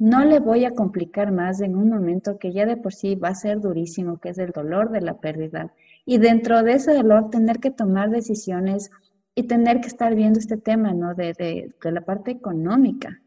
no 0.00 0.24
le 0.24 0.40
voy 0.40 0.64
a 0.64 0.74
complicar 0.74 1.30
más 1.30 1.60
en 1.60 1.76
un 1.76 1.90
momento 1.90 2.38
que 2.38 2.52
ya 2.52 2.64
de 2.64 2.78
por 2.78 2.94
sí 2.94 3.16
va 3.16 3.28
a 3.28 3.34
ser 3.34 3.60
durísimo, 3.60 4.18
que 4.18 4.30
es 4.30 4.38
el 4.38 4.50
dolor 4.50 4.90
de 4.90 5.02
la 5.02 5.20
pérdida. 5.20 5.74
Y 6.06 6.16
dentro 6.16 6.62
de 6.62 6.72
ese 6.72 6.94
dolor 6.94 7.28
tener 7.28 7.60
que 7.60 7.70
tomar 7.70 8.08
decisiones 8.08 8.90
y 9.34 9.42
tener 9.42 9.82
que 9.82 9.88
estar 9.88 10.14
viendo 10.14 10.38
este 10.38 10.56
tema, 10.56 10.94
¿no? 10.94 11.14
De, 11.14 11.34
de, 11.34 11.74
de 11.82 11.92
la 11.92 12.00
parte 12.00 12.30
económica. 12.30 13.20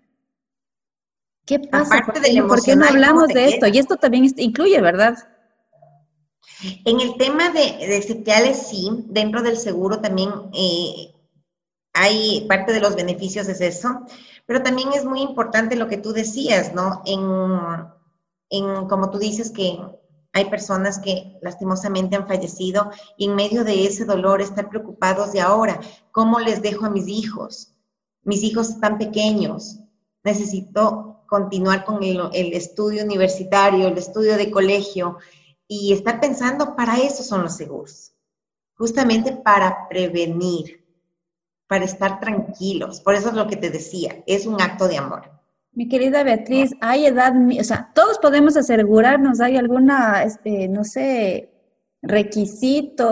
¿Qué 1.45 1.59
pasa? 1.59 2.01
¿Por 2.05 2.63
qué, 2.63 2.75
no 2.75 2.85
hablamos 2.85 3.27
de 3.27 3.49
esto? 3.49 3.67
Y 3.67 3.77
esto 3.77 3.97
también 3.97 4.25
incluye, 4.37 4.81
¿verdad? 4.81 5.15
En 6.85 6.99
el 6.99 7.17
tema 7.17 7.51
de, 7.51 7.85
de 7.87 8.53
sí, 8.55 8.89
dentro 9.09 9.43
del 9.43 9.57
seguro 9.57 9.99
también 9.99 10.29
eh, 10.53 11.13
hay 11.93 12.47
parte 12.49 12.73
de 12.73 12.79
los 12.79 12.95
beneficios 12.95 13.47
es 13.47 13.61
eso, 13.61 14.05
pero 14.45 14.61
también 14.63 14.89
es 14.93 15.05
muy 15.05 15.21
importante 15.21 15.75
lo 15.75 15.87
que 15.87 15.97
tú 15.97 16.13
decías, 16.13 16.73
¿no? 16.73 17.01
En, 17.05 17.21
en 18.49 18.87
como 18.87 19.09
tú 19.09 19.17
dices 19.19 19.51
que 19.51 19.79
hay 20.33 20.45
personas 20.45 20.99
que 20.99 21.37
lastimosamente 21.41 22.15
han 22.15 22.27
fallecido 22.27 22.91
y 23.17 23.25
en 23.25 23.35
medio 23.35 23.63
de 23.63 23.85
ese 23.85 24.03
dolor 24.03 24.41
están 24.41 24.67
preocupados 24.67 25.31
de 25.31 25.41
ahora, 25.41 25.79
¿cómo 26.11 26.39
les 26.39 26.61
dejo 26.61 26.85
a 26.85 26.89
mis 26.89 27.07
hijos? 27.07 27.75
Mis 28.23 28.43
hijos 28.43 28.69
están 28.69 28.97
pequeños, 28.97 29.79
necesito 30.23 31.23
continuar 31.27 31.85
con 31.85 32.03
el, 32.03 32.53
estudio 32.53 33.03
universitario, 33.03 33.87
el 33.87 33.97
estudio 33.97 34.35
de 34.37 34.51
colegio 34.51 35.17
y 35.67 35.93
estar 35.93 36.19
pensando, 36.19 36.75
para 36.75 36.97
eso 36.97 37.23
son 37.23 37.43
los 37.43 37.55
seguros, 37.55 38.13
justamente 38.75 39.33
para 39.33 39.87
prevenir, 39.87 40.82
para 41.73 41.85
estar 41.85 42.19
tranquilos. 42.19 43.01
Por 43.01 43.15
eso 43.15 43.29
es 43.29 43.33
lo 43.33 43.47
que 43.47 43.55
te 43.55 43.71
decía, 43.71 44.17
es 44.27 44.45
un 44.45 44.61
acto 44.61 44.87
de 44.87 44.97
amor. 44.97 45.23
Mi 45.71 45.89
querida 45.89 46.21
Beatriz, 46.21 46.69
hay 46.81 47.07
edad, 47.07 47.33
o 47.59 47.63
sea, 47.63 47.89
todos 47.95 48.19
podemos 48.19 48.55
asegurarnos, 48.55 49.39
hay 49.39 49.57
alguna, 49.57 50.21
este, 50.21 50.67
no 50.67 50.83
sé, 50.83 51.49
requisito, 52.03 53.07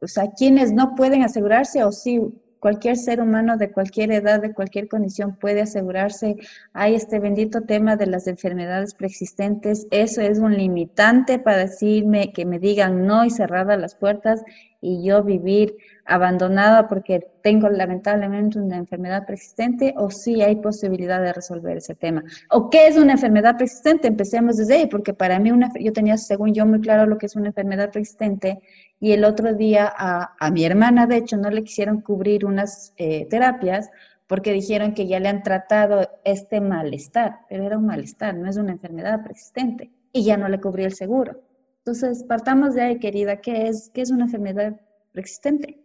o 0.00 0.06
sea, 0.06 0.30
quienes 0.30 0.72
no 0.72 0.94
pueden 0.94 1.24
asegurarse 1.24 1.82
o 1.82 1.90
sí, 1.90 2.20
cualquier 2.60 2.96
ser 2.96 3.20
humano 3.20 3.56
de 3.56 3.72
cualquier 3.72 4.12
edad, 4.12 4.40
de 4.40 4.54
cualquier 4.54 4.86
condición 4.86 5.34
puede 5.34 5.62
asegurarse. 5.62 6.36
Hay 6.72 6.94
este 6.94 7.18
bendito 7.18 7.62
tema 7.62 7.96
de 7.96 8.06
las 8.06 8.28
enfermedades 8.28 8.94
preexistentes. 8.94 9.88
Eso 9.90 10.20
es 10.20 10.38
un 10.38 10.56
limitante 10.56 11.40
para 11.40 11.56
decirme 11.56 12.32
que 12.32 12.46
me 12.46 12.60
digan 12.60 13.04
no 13.04 13.24
y 13.24 13.30
cerradas 13.30 13.80
las 13.80 13.96
puertas 13.96 14.44
y 14.82 15.02
yo 15.04 15.22
vivir 15.22 15.76
abandonada 16.04 16.88
porque 16.88 17.24
tengo 17.40 17.70
lamentablemente 17.70 18.58
una 18.58 18.76
enfermedad 18.76 19.24
persistente 19.24 19.94
o 19.96 20.10
si 20.10 20.42
hay 20.42 20.56
posibilidad 20.56 21.22
de 21.22 21.32
resolver 21.32 21.76
ese 21.76 21.94
tema. 21.94 22.24
¿O 22.50 22.68
qué 22.68 22.88
es 22.88 22.96
una 22.96 23.12
enfermedad 23.12 23.56
persistente? 23.56 24.08
Empecemos 24.08 24.56
desde 24.56 24.74
ahí, 24.74 24.86
porque 24.86 25.14
para 25.14 25.38
mí 25.38 25.52
una, 25.52 25.70
yo 25.80 25.92
tenía, 25.92 26.18
según 26.18 26.52
yo, 26.52 26.66
muy 26.66 26.80
claro 26.80 27.06
lo 27.06 27.16
que 27.16 27.26
es 27.26 27.36
una 27.36 27.48
enfermedad 27.48 27.90
persistente 27.90 28.58
y 28.98 29.12
el 29.12 29.24
otro 29.24 29.54
día 29.54 29.90
a, 29.96 30.34
a 30.38 30.50
mi 30.50 30.64
hermana, 30.64 31.06
de 31.06 31.18
hecho, 31.18 31.36
no 31.36 31.48
le 31.50 31.62
quisieron 31.62 32.00
cubrir 32.00 32.44
unas 32.44 32.92
eh, 32.96 33.26
terapias 33.30 33.88
porque 34.26 34.52
dijeron 34.52 34.94
que 34.94 35.06
ya 35.06 35.20
le 35.20 35.28
han 35.28 35.44
tratado 35.44 36.08
este 36.24 36.60
malestar, 36.60 37.40
pero 37.48 37.64
era 37.64 37.78
un 37.78 37.86
malestar, 37.86 38.34
no 38.34 38.50
es 38.50 38.56
una 38.56 38.72
enfermedad 38.72 39.22
persistente 39.22 39.92
y 40.12 40.24
ya 40.24 40.36
no 40.36 40.48
le 40.48 40.60
cubrió 40.60 40.86
el 40.86 40.94
seguro. 40.94 41.40
Entonces, 41.84 42.22
partamos 42.22 42.74
de 42.74 42.82
ahí, 42.82 43.00
querida, 43.00 43.40
¿qué 43.40 43.66
es, 43.66 43.90
qué 43.92 44.02
es 44.02 44.10
una 44.12 44.26
enfermedad 44.26 44.80
persistente? 45.12 45.82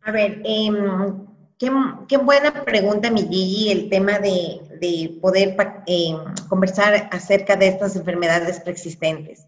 A 0.00 0.10
ver, 0.10 0.42
em, 0.44 1.28
qué, 2.08 2.16
buena 2.16 2.64
pregunta, 2.64 3.08
mi 3.08 3.20
Gigi, 3.20 3.70
el 3.70 3.88
tema 3.88 4.18
de, 4.18 5.18
poder 5.20 5.56
em, 5.86 6.16
conversar 6.48 7.08
acerca 7.12 7.54
de 7.54 7.68
estas 7.68 7.94
enfermedades 7.94 8.58
preexistentes. 8.58 9.46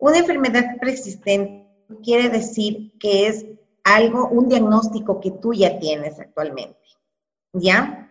Una 0.00 0.18
enfermedad 0.18 0.64
preexistente 0.80 1.64
quiere 2.02 2.28
decir 2.28 2.98
que 2.98 3.28
es 3.28 3.46
algo, 3.84 4.26
un 4.26 4.48
diagnóstico 4.48 5.20
que 5.20 5.30
tú 5.30 5.54
ya 5.54 5.78
tienes 5.78 6.18
actualmente, 6.18 6.80
¿ya? 7.52 8.10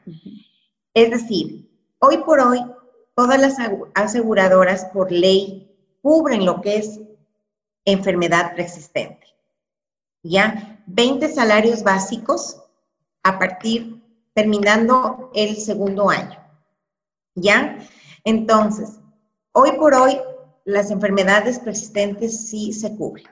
Es 0.93 1.11
decir, 1.11 1.69
hoy 1.99 2.19
por 2.19 2.39
hoy, 2.39 2.59
todas 3.15 3.41
las 3.41 3.57
aseguradoras 3.95 4.85
por 4.85 5.11
ley 5.11 5.66
cubren 6.07 6.45
lo 6.45 6.61
que 6.61 6.77
es 6.77 7.01
enfermedad 7.83 8.53
preexistente. 8.53 9.27
¿ya? 10.23 10.81
20 10.85 11.27
salarios 11.33 11.83
básicos 11.83 12.63
a 13.23 13.37
partir, 13.37 14.01
terminando 14.33 15.31
el 15.33 15.57
segundo 15.57 16.09
año, 16.09 16.39
¿ya? 17.35 17.79
Entonces, 18.23 19.01
hoy 19.51 19.73
por 19.73 19.95
hoy, 19.95 20.17
las 20.63 20.91
enfermedades 20.91 21.59
persistentes 21.59 22.47
sí 22.47 22.71
se 22.71 22.95
cubren 22.95 23.27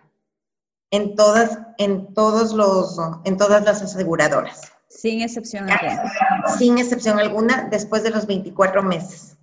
en 0.92 1.16
todas, 1.16 1.58
en 1.78 2.14
todos 2.14 2.52
los, 2.52 2.98
en 3.24 3.38
todas 3.38 3.64
las 3.64 3.84
aseguradoras. 3.84 4.74
Sin 4.90 5.22
excepción 5.22 5.70
alguna. 5.70 6.12
Sin 6.58 6.78
excepción 6.78 7.20
alguna, 7.20 7.70
después 7.72 8.04
de 8.04 8.10
los 8.10 8.28
24 8.28 8.84
meses. 8.84 9.35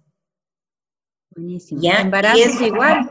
Buenísimo. 1.35 1.81
¿Ya? 1.81 2.01
¿Embarazo 2.01 2.39
es 2.39 2.61
igual? 2.61 3.11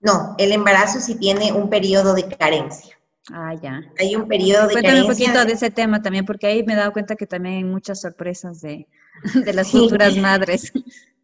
No, 0.00 0.34
el 0.38 0.52
embarazo 0.52 1.00
sí 1.00 1.16
tiene 1.16 1.52
un 1.52 1.68
periodo 1.68 2.14
de 2.14 2.28
carencia. 2.28 2.96
Ah, 3.32 3.54
ya. 3.54 3.82
Hay 3.98 4.16
un 4.16 4.26
periodo 4.26 4.66
de 4.66 4.72
Cuéntame 4.72 5.02
un 5.02 5.08
poquito 5.08 5.44
de 5.44 5.52
ese 5.52 5.70
tema 5.70 6.02
también, 6.02 6.24
porque 6.24 6.46
ahí 6.46 6.62
me 6.64 6.72
he 6.72 6.76
dado 6.76 6.92
cuenta 6.92 7.16
que 7.16 7.26
también 7.26 7.56
hay 7.56 7.64
muchas 7.64 8.00
sorpresas 8.00 8.60
de, 8.60 8.88
las 9.54 9.70
futuras 9.70 10.16
madres. 10.16 10.72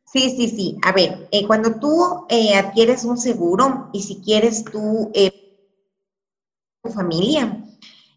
Sí, 0.04 0.30
sí, 0.37 0.48
sí. 0.48 0.78
A 0.82 0.92
ver, 0.92 1.28
eh, 1.32 1.46
cuando 1.46 1.80
tú 1.80 2.26
eh, 2.28 2.54
adquieres 2.54 3.04
un 3.04 3.18
seguro 3.18 3.90
y 3.92 4.02
si 4.02 4.20
quieres 4.20 4.64
tú, 4.64 5.11
eh, 5.14 5.32
tu 6.82 6.90
familia, 6.90 7.64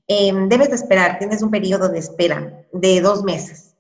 em, 0.08 0.48
debes 0.50 0.70
de 0.70 0.76
esperar, 0.76 1.18
tienes 1.18 1.42
un 1.42 1.50
periodo 1.50 1.90
de 1.90 2.00
espera 2.00 2.66
de 2.72 3.02
dos 3.02 3.24
meses, 3.24 3.76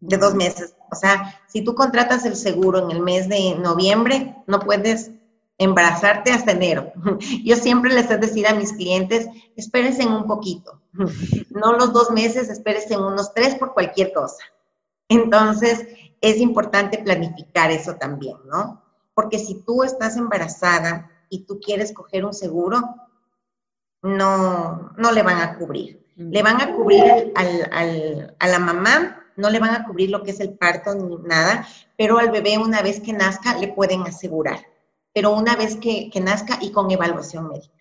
de 0.00 0.16
dos 0.18 0.34
meses. 0.34 0.74
O 0.90 0.94
sea, 0.94 1.40
si 1.46 1.62
tú 1.62 1.74
contratas 1.74 2.24
el 2.24 2.36
seguro 2.36 2.78
en 2.78 2.90
el 2.90 3.02
mes 3.02 3.28
de 3.28 3.56
noviembre, 3.56 4.36
no 4.46 4.60
puedes 4.60 5.10
embarazarte 5.58 6.30
hasta 6.30 6.52
enero. 6.52 6.92
Yo 7.44 7.56
siempre 7.56 7.92
les 7.92 8.10
he 8.10 8.16
decir 8.16 8.46
a 8.46 8.54
mis 8.54 8.72
clientes, 8.72 9.28
espérense 9.56 10.06
un 10.06 10.26
poquito, 10.26 10.80
no 11.50 11.72
los 11.72 11.92
dos 11.92 12.10
meses, 12.10 12.48
espérense 12.48 12.96
unos 12.96 13.34
tres 13.34 13.56
por 13.56 13.74
cualquier 13.74 14.12
cosa. 14.12 14.42
Entonces, 15.08 15.86
es 16.20 16.38
importante 16.38 16.98
planificar 16.98 17.70
eso 17.70 17.94
también, 17.96 18.36
¿no? 18.46 18.82
Porque 19.14 19.38
si 19.38 19.62
tú 19.62 19.82
estás 19.82 20.16
embarazada 20.16 21.10
y 21.28 21.44
tú 21.44 21.60
quieres 21.60 21.92
coger 21.92 22.24
un 22.24 22.34
seguro, 22.34 22.80
no, 24.02 24.92
no 24.96 25.12
le 25.12 25.22
van 25.22 25.40
a 25.40 25.58
cubrir. 25.58 26.06
Le 26.16 26.42
van 26.42 26.60
a 26.60 26.74
cubrir 26.74 27.32
a 27.36 28.48
la 28.48 28.58
mamá, 28.58 29.17
no 29.38 29.48
le 29.48 29.58
van 29.58 29.74
a 29.74 29.86
cubrir 29.86 30.10
lo 30.10 30.22
que 30.22 30.32
es 30.32 30.40
el 30.40 30.58
parto 30.58 30.94
ni 30.94 31.16
nada, 31.26 31.66
pero 31.96 32.18
al 32.18 32.30
bebé 32.30 32.58
una 32.58 32.82
vez 32.82 33.00
que 33.00 33.12
nazca 33.14 33.56
le 33.56 33.68
pueden 33.68 34.02
asegurar 34.02 34.58
pero 35.18 35.34
una 35.34 35.56
vez 35.56 35.76
que, 35.76 36.10
nazca 36.20 36.58
y 36.60 36.70
con 36.70 36.90
evaluación 36.92 37.48
médica. 37.48 37.74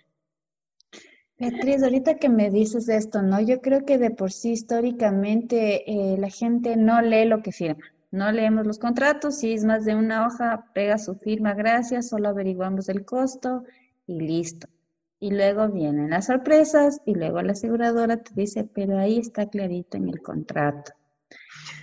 Beatriz, 1.38 1.84
ahorita 1.84 2.16
que 2.16 2.30
me 2.30 2.50
dices 2.50 2.90
esto, 2.90 3.22
¿no? 3.22 3.40
Yo 3.40 3.62
creo 3.62 3.86
que 3.86 4.00
de 4.00 4.10
por 4.10 4.32
sí 4.32 4.54
históricamente 4.54 5.84
eh, 5.86 6.18
la 6.18 6.32
gente 6.32 6.76
no 6.76 7.00
lee 7.00 7.26
lo 7.26 7.44
que 7.44 7.52
firma. 7.52 7.84
No 8.10 8.32
leemos 8.32 8.66
los 8.66 8.80
contratos, 8.80 9.38
si 9.38 9.54
es 9.54 9.64
más 9.66 9.86
de 9.86 9.94
una 9.94 10.26
hoja, 10.26 10.72
pega 10.74 10.98
su 10.98 11.14
firma, 11.14 11.54
gracias, 11.54 12.10
solo 12.10 12.30
averiguamos 12.30 12.90
el 12.90 13.06
costo 13.06 13.66
y 14.08 14.20
listo. 14.20 14.68
Y 15.20 15.30
luego 15.30 15.68
vienen 15.68 16.10
las 16.10 16.26
sorpresas 16.26 17.02
y 17.06 17.14
luego 17.14 17.40
la 17.44 17.52
aseguradora 17.52 18.18
te 18.18 18.32
dice, 18.34 18.64
pero 18.64 18.98
ahí 18.98 19.20
está 19.20 19.48
clarito 19.48 19.98
en 19.98 20.10
el 20.10 20.24
contrato. 20.24 20.94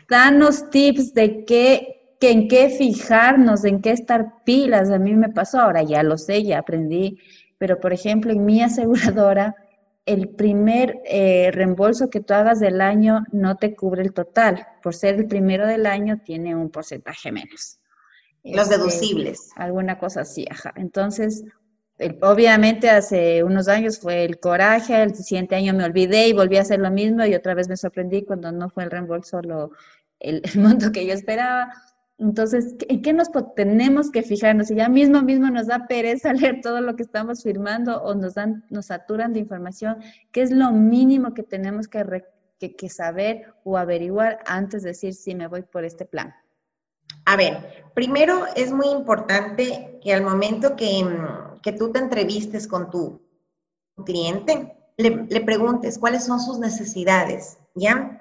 Danos 0.09 0.71
tips 0.71 1.15
de 1.15 1.45
qué, 1.45 2.17
que 2.21 2.31
en 2.31 2.49
qué 2.49 2.69
fijarnos, 2.71 3.65
en 3.65 3.81
qué 3.81 3.91
estar 3.91 4.45
pilas. 4.45 4.91
A 4.91 4.99
mí 4.99 5.15
me 5.15 5.29
pasó, 5.29 5.61
ahora 5.61 5.83
ya 5.83 6.03
lo 6.03 6.19
sé, 6.19 6.43
ya 6.43 6.59
aprendí, 6.59 7.19
pero 7.59 7.81
por 7.81 7.93
ejemplo 7.93 8.33
en 8.33 8.45
mi 8.45 8.63
aseguradora, 8.63 9.57
el 10.07 10.29
primer 10.29 11.01
eh, 11.07 11.51
reembolso 11.53 12.11
que 12.11 12.21
tú 12.21 12.35
hagas 12.35 12.61
del 12.61 12.81
año 12.83 13.25
no 13.33 13.57
te 13.57 13.75
cubre 13.75 14.03
el 14.03 14.13
total. 14.13 14.67
Por 14.83 14.95
ser 14.95 15.15
el 15.15 15.27
primero 15.27 15.67
del 15.67 15.87
año 15.87 16.21
tiene 16.23 16.55
un 16.55 16.71
porcentaje 16.71 17.33
menos. 17.33 17.79
Los 18.43 18.65
este, 18.65 18.77
deducibles. 18.77 19.51
Alguna 19.57 19.99
cosa 19.99 20.21
así, 20.21 20.45
ajá. 20.51 20.73
Entonces, 20.77 21.45
obviamente 22.23 22.91
hace 22.91 23.43
unos 23.43 23.69
años 23.69 23.99
fue 23.99 24.25
el 24.25 24.39
coraje, 24.39 25.03
el 25.03 25.15
siguiente 25.15 25.55
año 25.55 25.75
me 25.75 25.85
olvidé 25.85 26.29
y 26.29 26.33
volví 26.33 26.57
a 26.57 26.63
hacer 26.63 26.81
lo 26.81 26.91
mismo 26.91 27.25
y 27.25 27.35
otra 27.35 27.55
vez 27.55 27.69
me 27.69 27.77
sorprendí 27.77 28.25
cuando 28.25 28.53
no 28.53 28.69
fue 28.69 28.85
el 28.85 28.91
reembolso 28.91 29.41
lo, 29.43 29.71
el, 30.21 30.43
monto 30.57 30.93
que 30.93 31.07
yo 31.07 31.13
esperaba. 31.13 31.73
Entonces, 32.19 32.77
¿en 32.89 33.03
qué 33.03 33.13
nos 33.13 33.29
tenemos 33.57 34.11
que 34.11 34.23
fijarnos? 34.23 34.69
Si 34.69 34.77
ya 34.77 34.89
mismo 34.89 35.23
mismo 35.23 35.51
nos 35.51 35.67
da 35.67 35.87
pereza 35.87 36.33
leer 36.33 36.61
todo 36.63 36.81
lo 36.81 36.97
que 36.97 37.03
estamos 37.03 37.43
firmando 37.43 38.03
o 38.03 38.15
nos 38.15 38.35
dan, 38.35 38.65
nos 38.71 38.87
saturan 38.87 39.33
de 39.33 39.41
información, 39.41 39.99
¿qué 40.31 40.43
es 40.43 40.51
lo 40.51 40.71
mínimo 40.71 41.35
que 41.35 41.43
tenemos 41.43 41.89
que, 41.89 42.23
saber 42.89 43.53
o 43.63 43.77
averiguar 43.77 44.39
antes 44.47 44.83
de 44.83 44.91
decir 44.91 45.13
si 45.15 45.35
me 45.35 45.49
voy 45.49 45.63
por 45.63 45.85
este 45.85 46.07
plan? 46.07 46.35
A 47.27 47.37
ver, 47.37 47.85
primero 47.95 48.45
es 48.57 48.73
muy 48.73 48.89
importante 48.89 49.99
que 50.03 50.15
al 50.15 50.23
momento 50.23 50.77
que, 50.77 51.05
que 51.65 51.73
tú 51.73 51.91
te 51.91 51.99
entrevistes 51.99 52.69
con 52.69 52.91
tu 52.91 53.23
cliente, 54.05 54.77
le, 54.99 55.41
preguntes 55.41 55.99
cuáles 55.99 56.25
son 56.25 56.39
sus 56.39 56.59
necesidades, 56.59 57.57
¿ya? 57.75 58.21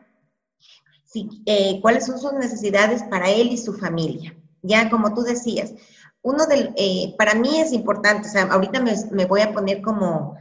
Eh, 1.45 1.79
cuáles 1.82 2.06
son 2.06 2.17
sus 2.17 2.34
necesidades 2.34 3.03
para 3.03 3.29
él 3.29 3.49
y 3.51 3.58
su 3.58 3.73
familia, 3.73 4.34
¿ya? 4.62 4.89
Como 4.89 5.13
tú 5.13 5.23
decías, 5.23 5.73
uno 6.21 6.45
del, 6.45 6.73
eh, 6.77 7.13
para 7.17 7.36
mí 7.36 7.60
es 7.60 7.73
importante, 7.73 8.29
o 8.29 8.32
sea, 8.32 8.43
ahorita 8.43 8.82
me, 8.82 8.93
me, 9.12 9.25
voy 9.25 9.41
a 9.41 9.51
poner 9.51 9.82
como, 9.82 10.38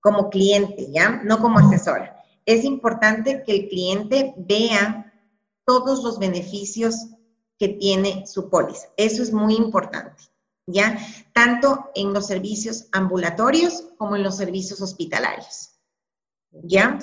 como 0.00 0.28
cliente, 0.28 0.92
¿ya? 0.92 1.22
No 1.24 1.40
como 1.40 1.58
asesora. 1.58 2.22
Es 2.44 2.62
importante 2.62 3.42
que 3.42 3.52
el 3.52 3.68
cliente 3.68 4.34
vea 4.36 5.12
todos 5.64 6.04
los 6.04 6.18
beneficios 6.18 7.06
que 7.58 7.68
tiene 7.68 8.26
su 8.26 8.50
póliza. 8.50 8.88
Eso 8.98 9.22
es 9.22 9.32
muy 9.32 9.54
importante. 9.54 10.33
¿Ya? 10.66 10.98
Tanto 11.32 11.90
en 11.94 12.12
los 12.12 12.26
servicios 12.26 12.88
ambulatorios 12.92 13.84
como 13.96 14.16
en 14.16 14.22
los 14.22 14.36
servicios 14.36 14.80
hospitalarios. 14.80 15.70
¿Ya? 16.62 16.98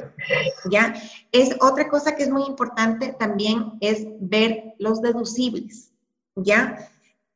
¿Ya? 0.70 0.94
Es 1.32 1.56
otra 1.60 1.90
cosa 1.90 2.16
que 2.16 2.24
es 2.24 2.30
muy 2.30 2.44
importante 2.46 3.14
también 3.20 3.74
es 3.82 4.06
ver 4.20 4.76
los 4.80 5.02
deducibles, 5.02 5.92
¿ya? 6.36 6.90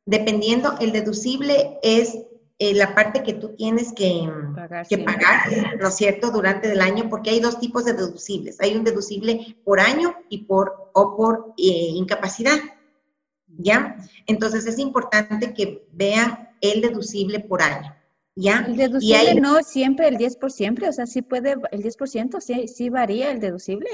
Dependiendo, 0.06 0.78
el 0.80 0.94
deducible 0.94 1.78
es 1.84 2.18
eh, 2.58 2.74
la 2.74 2.96
parte 2.96 3.22
que 3.22 3.34
tú 3.34 3.50
tienes 3.56 3.92
que 3.92 4.30
pagar, 4.56 4.88
que 4.88 4.98
pagar, 5.00 5.78
¿no 5.78 5.90
es 5.90 5.96
cierto?, 5.96 6.32
durante 6.32 6.72
el 6.72 6.80
año, 6.80 7.10
porque 7.10 7.32
hay 7.32 7.42
dos 7.42 7.60
tipos 7.60 7.84
de 7.84 7.94
deducibles. 7.94 8.62
Hay 8.62 8.78
un 8.78 8.86
deducible 8.86 9.58
por 9.66 9.82
año 9.82 10.16
y 10.30 10.46
por, 10.46 10.90
o 10.94 11.18
por 11.18 11.54
eh, 11.58 11.90
incapacidad. 11.96 12.58
¿Ya? 13.58 13.98
Entonces 14.28 14.66
es 14.66 14.80
importante 14.80 15.54
que 15.54 15.88
vean 15.92 16.50
el 16.62 16.82
deducible 16.82 17.40
por 17.40 17.62
año, 17.62 17.96
¿ya? 18.36 18.66
El 18.68 18.76
deducible 18.76 19.36
no 19.36 19.62
siempre 19.64 20.08
el 20.08 20.18
10 20.18 20.38
por 20.38 20.52
siempre, 20.52 20.90
o 20.90 20.94
sea, 20.94 21.06
sí 21.06 21.22
puede, 21.22 21.56
el 21.72 21.84
10% 21.84 22.40
sí, 22.40 22.68
sí 22.68 22.90
varía 22.90 23.32
el 23.32 23.40
deducible. 23.40 23.90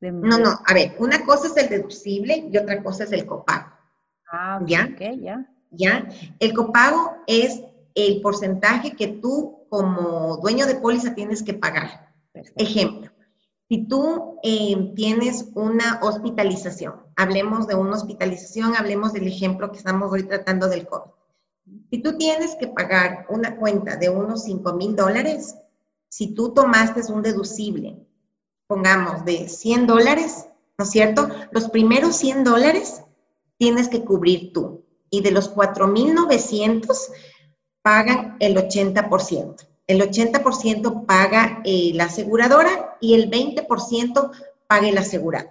No, 0.00 0.38
no, 0.38 0.60
a 0.64 0.74
ver, 0.74 0.94
una 0.98 1.24
cosa 1.26 1.48
es 1.48 1.56
el 1.58 1.68
deducible 1.68 2.48
y 2.50 2.56
otra 2.56 2.82
cosa 2.82 3.04
es 3.04 3.12
el 3.12 3.26
copago. 3.26 3.68
Ah, 4.32 4.60
¿ya? 4.66 4.88
Ok, 4.92 5.20
ya. 5.20 5.46
¿Ya? 5.72 6.08
El 6.38 6.54
copago 6.54 7.16
es 7.26 7.60
el 7.94 8.20
porcentaje 8.22 8.92
que 8.96 9.08
tú 9.08 9.66
como 9.68 10.38
dueño 10.38 10.66
de 10.66 10.76
póliza 10.76 11.14
tienes 11.14 11.42
que 11.42 11.54
pagar. 11.54 12.12
Ejemplo, 12.56 13.09
si 13.70 13.84
tú 13.84 14.40
eh, 14.42 14.92
tienes 14.96 15.46
una 15.54 16.00
hospitalización, 16.02 16.94
hablemos 17.14 17.68
de 17.68 17.76
una 17.76 17.92
hospitalización, 17.92 18.74
hablemos 18.74 19.12
del 19.12 19.28
ejemplo 19.28 19.70
que 19.70 19.78
estamos 19.78 20.10
hoy 20.10 20.24
tratando 20.24 20.68
del 20.68 20.88
COVID. 20.88 21.12
Si 21.88 22.02
tú 22.02 22.18
tienes 22.18 22.56
que 22.56 22.66
pagar 22.66 23.26
una 23.28 23.56
cuenta 23.56 23.94
de 23.94 24.08
unos 24.08 24.42
5 24.42 24.72
mil 24.72 24.96
dólares, 24.96 25.54
si 26.08 26.34
tú 26.34 26.52
tomaste 26.52 27.12
un 27.12 27.22
deducible, 27.22 28.04
pongamos 28.66 29.24
de 29.24 29.48
100 29.48 29.86
dólares, 29.86 30.48
¿no 30.76 30.84
es 30.84 30.90
cierto? 30.90 31.28
Los 31.52 31.68
primeros 31.68 32.16
100 32.16 32.42
dólares 32.42 33.04
tienes 33.56 33.88
que 33.88 34.04
cubrir 34.04 34.52
tú. 34.52 34.84
Y 35.10 35.20
de 35.20 35.30
los 35.30 35.54
4.900 35.54 36.98
pagan 37.82 38.36
el 38.40 38.56
80% 38.56 39.69
el 39.90 40.00
80% 40.00 41.04
paga 41.04 41.62
eh, 41.64 41.90
la 41.94 42.04
aseguradora 42.04 42.96
y 43.00 43.14
el 43.14 43.30
20% 43.30 44.30
paga 44.66 44.88
el 44.88 44.98
asegurado. 44.98 45.50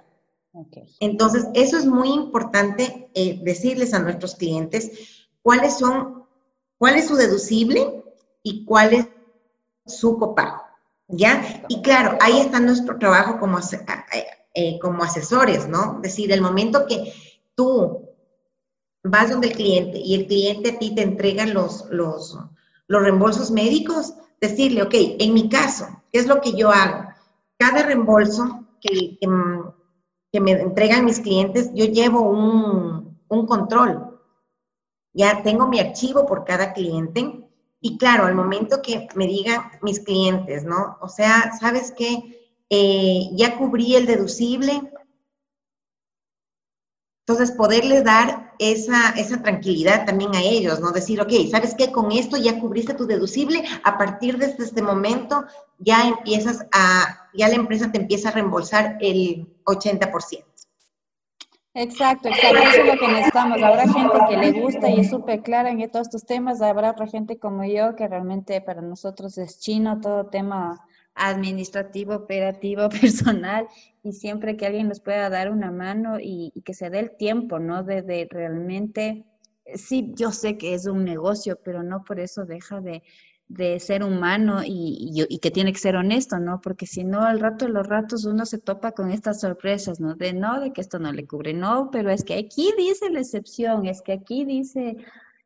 Entonces, 1.00 1.48
eso 1.54 1.78
es 1.78 1.86
muy 1.86 2.10
importante 2.10 3.10
eh, 3.14 3.40
decirles 3.44 3.94
a 3.94 4.00
nuestros 4.00 4.36
clientes 4.36 5.26
cuáles 5.42 5.78
son, 5.78 6.26
cuál 6.78 6.96
es 6.96 7.08
su 7.08 7.16
deducible 7.16 8.04
y 8.42 8.66
cuál 8.66 8.94
es 8.94 9.08
su 9.86 10.18
copago. 10.18 10.64
¿Ya? 11.08 11.66
Y 11.68 11.82
claro, 11.82 12.18
ahí 12.22 12.40
está 12.40 12.60
nuestro 12.60 12.98
trabajo 13.00 13.40
como, 13.40 13.60
eh, 14.54 14.80
como 14.80 15.04
asesores, 15.04 15.68
¿no? 15.68 15.96
Es 15.98 16.02
decir, 16.04 16.32
el 16.32 16.42
momento 16.42 16.86
que 16.88 17.14
tú 17.56 18.10
vas 19.04 19.32
donde 19.32 19.48
el 19.48 19.56
cliente 19.56 19.98
y 19.98 20.16
el 20.16 20.28
cliente 20.28 20.72
a 20.72 20.80
ti 20.80 20.94
te 20.94 21.02
entrega 21.02 21.46
los, 21.46 21.88
los, 21.90 22.38
los 22.88 23.02
reembolsos 23.02 23.50
médicos, 23.50 24.14
decirle, 24.42 24.84
ok, 24.84 24.94
en 24.94 25.34
mi 25.34 25.50
caso, 25.50 25.88
¿qué 26.12 26.20
es 26.20 26.28
lo 26.28 26.42
que 26.42 26.54
yo 26.54 26.72
hago? 26.72 27.10
Cada 27.58 27.84
reembolso 27.84 28.68
que, 28.82 29.18
que, 29.20 30.40
me 30.40 30.52
entregan 30.52 31.06
mis 31.06 31.20
clientes, 31.20 31.72
yo 31.74 31.86
llevo 31.86 32.22
un, 32.22 33.20
un, 33.28 33.46
control. 33.46 34.20
Ya 35.14 35.44
tengo 35.44 35.68
mi 35.68 35.80
archivo 35.80 36.26
por 36.26 36.46
cada 36.46 36.74
cliente. 36.74 37.48
Y 37.82 37.98
claro, 37.98 38.26
al 38.26 38.36
momento 38.36 38.82
que 38.82 39.08
me 39.16 39.28
digan 39.28 39.64
mis 39.82 40.00
clientes, 40.00 40.64
¿no? 40.64 40.98
O 41.02 41.10
sea, 41.10 41.52
¿sabes 41.60 41.94
qué? 41.98 42.40
Eh, 42.70 43.30
ya 43.34 43.58
cubrí 43.58 43.96
el 43.96 44.06
deducible, 44.06 44.92
entonces, 47.30 47.56
poderles 47.56 48.04
dar 48.04 48.54
esa, 48.58 49.12
esa 49.12 49.40
tranquilidad 49.44 50.04
también 50.04 50.34
a 50.34 50.42
ellos, 50.42 50.80
¿no? 50.80 50.90
Decir, 50.90 51.22
ok, 51.22 51.32
¿sabes 51.52 51.76
qué? 51.76 51.92
Con 51.92 52.12
esto 52.12 52.38
ya 52.38 52.60
cubriste 52.60 52.96
tu 52.96 53.06
deducible, 53.06 53.64
a 53.84 54.00
partir 54.00 54.40
de 54.40 54.48
este, 54.48 54.64
este 54.64 54.82
momento 54.82 55.46
ya 55.78 56.08
empiezas 56.08 56.66
a, 56.72 57.30
ya 57.36 57.48
la 57.48 57.54
empresa 57.54 57.92
te 57.92 58.00
empieza 58.00 58.30
a 58.30 58.32
reembolsar 58.32 58.98
el 59.00 59.48
80%. 59.66 60.44
Exacto, 61.76 62.30
exacto, 62.30 62.58
eso 62.58 62.82
es 62.82 62.88
lo 62.88 63.00
que 63.00 63.08
necesitamos. 63.10 63.62
Habrá 63.62 63.84
gente 63.84 64.18
que 64.28 64.38
le 64.38 64.62
gusta 64.62 64.90
y 64.90 65.02
es 65.02 65.12
súper 65.12 65.44
clara 65.44 65.70
en 65.70 65.92
todos 65.92 66.08
estos 66.08 66.26
temas, 66.26 66.64
habrá 66.64 66.90
otra 66.90 67.06
gente 67.06 67.38
como 67.38 67.64
yo 67.64 67.96
que 67.96 68.08
realmente 68.08 68.60
para 68.60 68.82
nosotros 68.82 69.38
es 69.38 69.60
chino 69.60 70.02
todo 70.02 70.26
tema 70.26 70.84
administrativo, 71.20 72.16
operativo, 72.16 72.90
personal, 73.02 73.68
y 74.02 74.14
siempre 74.14 74.58
que 74.58 74.66
alguien 74.66 74.88
nos 74.88 75.02
pueda 75.02 75.30
dar 75.30 75.52
una 75.52 75.72
mano 75.72 76.18
y, 76.20 76.52
que 76.66 76.74
se 76.74 76.90
dé 76.90 77.00
el 77.00 77.16
tiempo, 77.18 77.60
¿no? 77.60 77.84
De, 77.84 78.28
realmente, 78.32 79.26
sí, 79.76 80.14
yo 80.16 80.32
sé 80.32 80.58
que 80.58 80.74
es 80.74 80.88
un 80.88 81.04
negocio, 81.04 81.60
pero 81.64 81.84
no 81.84 82.04
por 82.04 82.20
eso 82.20 82.46
deja 82.46 82.82
de, 82.82 83.04
ser 83.80 84.04
humano 84.04 84.62
y, 84.64 85.26
y, 85.28 85.40
que 85.40 85.50
tiene 85.52 85.74
que 85.74 85.80
ser 85.80 85.96
honesto, 85.96 86.40
¿no? 86.40 86.62
Porque 86.62 86.86
si 86.86 87.04
no, 87.04 87.24
al 87.24 87.40
rato 87.40 87.66
de 87.66 87.72
los 87.72 87.88
ratos 87.88 88.26
uno 88.26 88.46
se 88.46 88.60
topa 88.60 88.92
con 88.92 89.12
estas 89.12 89.42
sorpresas, 89.42 90.00
¿no? 90.00 90.16
De 90.16 90.34
no, 90.34 90.62
de 90.62 90.72
que 90.72 90.82
esto 90.82 91.00
no 91.00 91.12
le 91.12 91.26
cubre, 91.26 91.54
no, 91.54 91.90
pero 91.92 92.12
es 92.12 92.24
que 92.24 92.36
aquí 92.36 92.72
dice 92.78 93.10
la 93.10 93.20
excepción, 93.22 93.88
es 93.88 94.04
que 94.04 94.14
aquí 94.14 94.46
dice, 94.46 94.98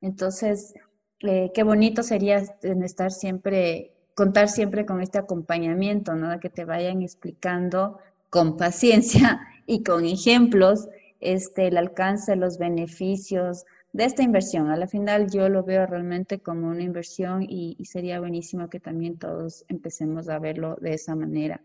entonces, 0.01 0.73
eh, 1.21 1.51
qué 1.53 1.63
bonito 1.63 2.03
sería 2.03 2.43
estar 2.61 3.11
siempre 3.11 3.92
contar 4.15 4.49
siempre 4.49 4.85
con 4.85 5.01
este 5.01 5.17
acompañamiento, 5.17 6.15
¿no? 6.15 6.39
Que 6.39 6.49
te 6.49 6.65
vayan 6.65 7.01
explicando 7.01 7.99
con 8.29 8.57
paciencia 8.57 9.41
y 9.65 9.83
con 9.83 10.05
ejemplos 10.05 10.87
este, 11.19 11.67
el 11.67 11.77
alcance, 11.77 12.35
los 12.35 12.57
beneficios, 12.57 13.65
de 13.93 14.05
esta 14.05 14.23
inversión. 14.23 14.69
A 14.69 14.75
la 14.75 14.87
final 14.87 15.29
yo 15.29 15.47
lo 15.47 15.63
veo 15.63 15.85
realmente 15.85 16.39
como 16.39 16.67
una 16.67 16.81
inversión 16.81 17.45
y, 17.47 17.77
sería 17.85 18.19
buenísimo 18.19 18.69
que 18.69 18.79
también 18.79 19.17
todos 19.17 19.63
empecemos 19.69 20.27
a 20.27 20.39
verlo 20.39 20.75
de 20.81 20.95
esa 20.95 21.15
manera. 21.15 21.61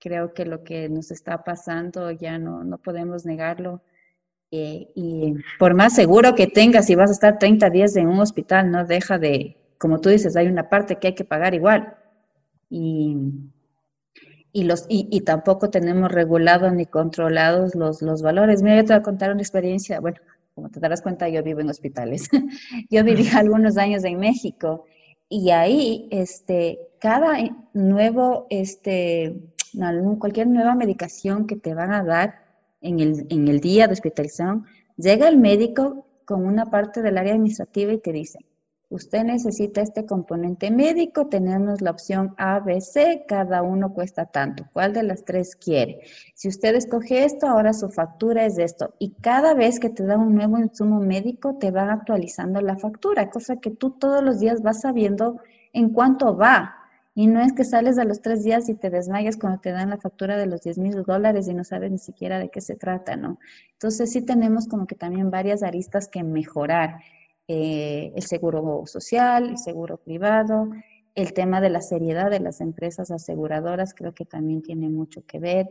Creo 0.00 0.34
que 0.34 0.44
lo 0.44 0.64
que 0.64 0.88
nos 0.88 1.10
está 1.10 1.44
pasando 1.44 2.10
ya 2.10 2.38
no, 2.38 2.64
no 2.64 2.78
podemos 2.78 3.24
negarlo. 3.24 3.80
Eh, 4.50 4.90
y 4.94 5.34
por 5.58 5.74
más 5.74 5.94
seguro 5.94 6.34
que 6.34 6.46
tengas, 6.46 6.86
si 6.86 6.94
vas 6.94 7.10
a 7.10 7.12
estar 7.12 7.38
30 7.38 7.70
días 7.70 7.96
en 7.96 8.08
un 8.08 8.20
hospital, 8.20 8.70
no 8.70 8.84
deja 8.84 9.18
de, 9.18 9.56
como 9.78 10.00
tú 10.00 10.08
dices, 10.08 10.36
hay 10.36 10.48
una 10.48 10.68
parte 10.68 10.96
que 10.96 11.08
hay 11.08 11.14
que 11.14 11.24
pagar 11.24 11.54
igual. 11.54 11.96
Y, 12.68 13.16
y, 14.52 14.64
los, 14.64 14.86
y, 14.88 15.20
tampoco 15.22 15.70
tenemos 15.70 16.10
regulados 16.10 16.72
ni 16.72 16.86
controlados 16.86 17.74
los, 17.74 18.02
los 18.02 18.22
valores. 18.22 18.62
Mira, 18.62 18.76
yo 18.76 18.84
te 18.84 18.92
voy 18.92 19.00
a 19.00 19.02
contar 19.02 19.30
una 19.30 19.40
experiencia, 19.40 20.00
bueno, 20.00 20.18
como 20.54 20.70
te 20.70 20.80
darás 20.80 21.02
cuenta, 21.02 21.28
yo 21.28 21.42
vivo 21.42 21.60
en 21.60 21.70
hospitales. 21.70 22.28
yo 22.90 23.04
viví 23.04 23.28
algunos 23.34 23.76
años 23.78 24.04
en 24.04 24.18
México 24.18 24.84
y 25.28 25.50
ahí, 25.50 26.08
este, 26.10 26.80
cada 26.98 27.38
nuevo, 27.74 28.46
este, 28.50 29.40
cualquier 30.18 30.48
nueva 30.48 30.74
medicación 30.74 31.46
que 31.46 31.56
te 31.56 31.74
van 31.74 31.92
a 31.92 32.02
dar 32.02 32.42
en 32.80 32.98
el, 33.00 33.26
en 33.28 33.48
el 33.48 33.60
día 33.60 33.86
de 33.86 33.92
hospitalización, 33.92 34.64
llega 34.96 35.28
el 35.28 35.38
médico 35.38 36.06
con 36.24 36.44
una 36.44 36.70
parte 36.70 37.02
del 37.02 37.18
área 37.18 37.34
administrativa 37.34 37.92
y 37.92 37.98
te 37.98 38.12
dice, 38.12 38.38
usted 38.90 39.24
necesita 39.24 39.82
este 39.82 40.06
componente 40.06 40.70
médico, 40.70 41.26
tenemos 41.26 41.80
la 41.82 41.90
opción 41.90 42.34
A, 42.38 42.60
B, 42.60 42.80
C, 42.80 43.24
cada 43.28 43.62
uno 43.62 43.92
cuesta 43.92 44.26
tanto. 44.26 44.64
¿Cuál 44.72 44.94
de 44.94 45.02
las 45.02 45.24
tres 45.24 45.56
quiere? 45.56 46.00
Si 46.34 46.48
usted 46.48 46.74
escoge 46.74 47.24
esto, 47.24 47.46
ahora 47.46 47.72
su 47.72 47.90
factura 47.90 48.46
es 48.46 48.58
esto. 48.58 48.94
Y 48.98 49.12
cada 49.20 49.54
vez 49.54 49.78
que 49.78 49.90
te 49.90 50.04
da 50.04 50.16
un 50.16 50.34
nuevo 50.34 50.58
insumo 50.58 51.00
médico, 51.00 51.56
te 51.58 51.70
van 51.70 51.90
actualizando 51.90 52.60
la 52.60 52.76
factura, 52.76 53.30
cosa 53.30 53.56
que 53.56 53.70
tú 53.70 53.90
todos 53.90 54.22
los 54.22 54.40
días 54.40 54.62
vas 54.62 54.80
sabiendo 54.80 55.40
en 55.72 55.90
cuánto 55.90 56.36
va. 56.36 56.74
Y 57.14 57.26
no 57.26 57.40
es 57.40 57.52
que 57.52 57.64
sales 57.64 57.98
a 57.98 58.04
los 58.04 58.22
tres 58.22 58.44
días 58.44 58.68
y 58.68 58.74
te 58.74 58.90
desmayas 58.90 59.36
cuando 59.36 59.58
te 59.60 59.72
dan 59.72 59.90
la 59.90 59.98
factura 59.98 60.36
de 60.36 60.46
los 60.46 60.62
10 60.62 60.78
mil 60.78 61.02
dólares 61.02 61.48
y 61.48 61.54
no 61.54 61.64
sabes 61.64 61.90
ni 61.90 61.98
siquiera 61.98 62.38
de 62.38 62.48
qué 62.48 62.60
se 62.60 62.76
trata, 62.76 63.16
¿no? 63.16 63.40
Entonces 63.72 64.12
sí 64.12 64.22
tenemos 64.22 64.68
como 64.68 64.86
que 64.86 64.94
también 64.94 65.28
varias 65.28 65.64
aristas 65.64 66.06
que 66.06 66.22
mejorar. 66.22 67.00
Eh, 67.48 68.12
el 68.14 68.22
seguro 68.24 68.82
social, 68.84 69.48
el 69.48 69.58
seguro 69.58 69.96
privado, 69.96 70.68
el 71.14 71.32
tema 71.32 71.62
de 71.62 71.70
la 71.70 71.80
seriedad 71.80 72.30
de 72.30 72.40
las 72.40 72.60
empresas 72.60 73.10
aseguradoras 73.10 73.94
creo 73.94 74.12
que 74.12 74.26
también 74.26 74.62
tiene 74.62 74.90
mucho 74.90 75.24
que 75.26 75.38
ver. 75.38 75.66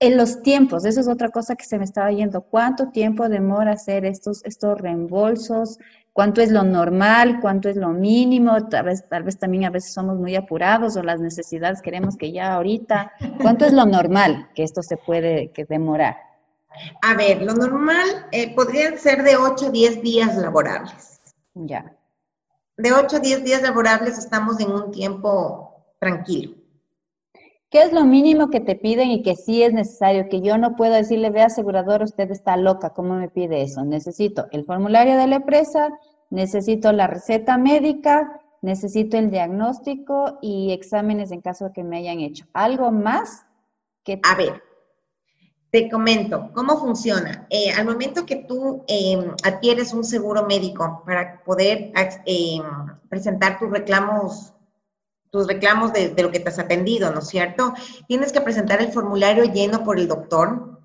En 0.00 0.16
los 0.16 0.42
tiempos, 0.42 0.84
eso 0.84 1.00
es 1.00 1.06
otra 1.06 1.28
cosa 1.28 1.54
que 1.54 1.64
se 1.64 1.78
me 1.78 1.84
estaba 1.84 2.10
yendo. 2.10 2.40
¿Cuánto 2.40 2.90
tiempo 2.90 3.28
demora 3.28 3.74
hacer 3.74 4.04
estos, 4.04 4.44
estos 4.44 4.80
reembolsos? 4.80 5.78
¿Cuánto 6.12 6.42
es 6.42 6.50
lo 6.50 6.64
normal? 6.64 7.38
¿Cuánto 7.40 7.68
es 7.68 7.76
lo 7.76 7.90
mínimo? 7.90 8.68
Tal 8.68 8.86
vez, 8.86 9.08
tal 9.08 9.22
vez 9.22 9.38
también 9.38 9.64
a 9.64 9.70
veces 9.70 9.94
somos 9.94 10.18
muy 10.18 10.34
apurados 10.34 10.96
o 10.96 11.04
las 11.04 11.20
necesidades 11.20 11.80
queremos 11.82 12.16
que 12.16 12.32
ya 12.32 12.52
ahorita. 12.54 13.12
¿Cuánto 13.40 13.64
es 13.64 13.72
lo 13.72 13.86
normal 13.86 14.50
que 14.56 14.64
esto 14.64 14.82
se 14.82 14.96
puede 14.96 15.52
que 15.52 15.64
demorar? 15.66 16.16
A 17.02 17.14
ver, 17.14 17.42
lo 17.42 17.54
normal 17.54 18.26
eh, 18.32 18.52
podría 18.54 18.96
ser 18.98 19.22
de 19.22 19.36
8 19.36 19.66
a 19.66 19.70
10 19.70 20.02
días 20.02 20.36
laborables. 20.36 21.11
Ya. 21.54 21.96
De 22.76 22.92
8 22.92 23.16
a 23.16 23.20
10 23.20 23.44
días 23.44 23.62
laborables 23.62 24.18
estamos 24.18 24.58
en 24.60 24.72
un 24.72 24.90
tiempo 24.90 25.84
tranquilo. 25.98 26.54
¿Qué 27.70 27.82
es 27.82 27.92
lo 27.92 28.04
mínimo 28.04 28.50
que 28.50 28.60
te 28.60 28.74
piden 28.74 29.10
y 29.10 29.22
que 29.22 29.34
sí 29.34 29.62
es 29.62 29.72
necesario? 29.72 30.28
Que 30.28 30.42
yo 30.42 30.58
no 30.58 30.76
puedo 30.76 30.92
decirle, 30.92 31.30
ve 31.30 31.40
asegurador, 31.40 32.02
usted 32.02 32.30
está 32.30 32.56
loca, 32.58 32.90
¿cómo 32.90 33.14
me 33.14 33.30
pide 33.30 33.62
eso? 33.62 33.82
Necesito 33.82 34.46
el 34.52 34.66
formulario 34.66 35.16
de 35.16 35.26
la 35.26 35.36
empresa, 35.36 35.88
necesito 36.28 36.92
la 36.92 37.06
receta 37.06 37.56
médica, 37.56 38.40
necesito 38.60 39.16
el 39.16 39.30
diagnóstico 39.30 40.38
y 40.42 40.72
exámenes 40.72 41.32
en 41.32 41.40
caso 41.40 41.66
de 41.66 41.72
que 41.72 41.82
me 41.82 41.96
hayan 41.96 42.20
hecho. 42.20 42.44
¿Algo 42.52 42.90
más? 42.90 43.46
Que... 44.04 44.20
A 44.22 44.34
ver, 44.34 44.62
te 45.72 45.88
comento, 45.88 46.50
¿cómo 46.52 46.78
funciona? 46.78 47.46
Eh, 47.48 47.72
al 47.72 47.86
momento 47.86 48.26
que 48.26 48.36
tú 48.36 48.84
em, 48.86 49.30
adquieres 49.42 49.94
un 49.94 50.04
seguro 50.04 50.44
médico 50.46 51.02
para 51.06 51.42
poder 51.42 51.90
em, 52.26 52.62
presentar 53.08 53.58
tus 53.58 53.70
reclamos, 53.70 54.52
tus 55.30 55.46
reclamos 55.46 55.94
de, 55.94 56.14
lo 56.22 56.30
que 56.30 56.40
te 56.40 56.50
has 56.50 56.58
atendido, 56.58 57.10
¿no 57.10 57.20
es 57.20 57.28
cierto? 57.28 57.72
Tienes 58.06 58.32
que 58.32 58.42
presentar 58.42 58.82
el 58.82 58.92
formulario 58.92 59.44
lleno 59.44 59.82
por 59.82 59.98
el 59.98 60.08
doctor. 60.08 60.78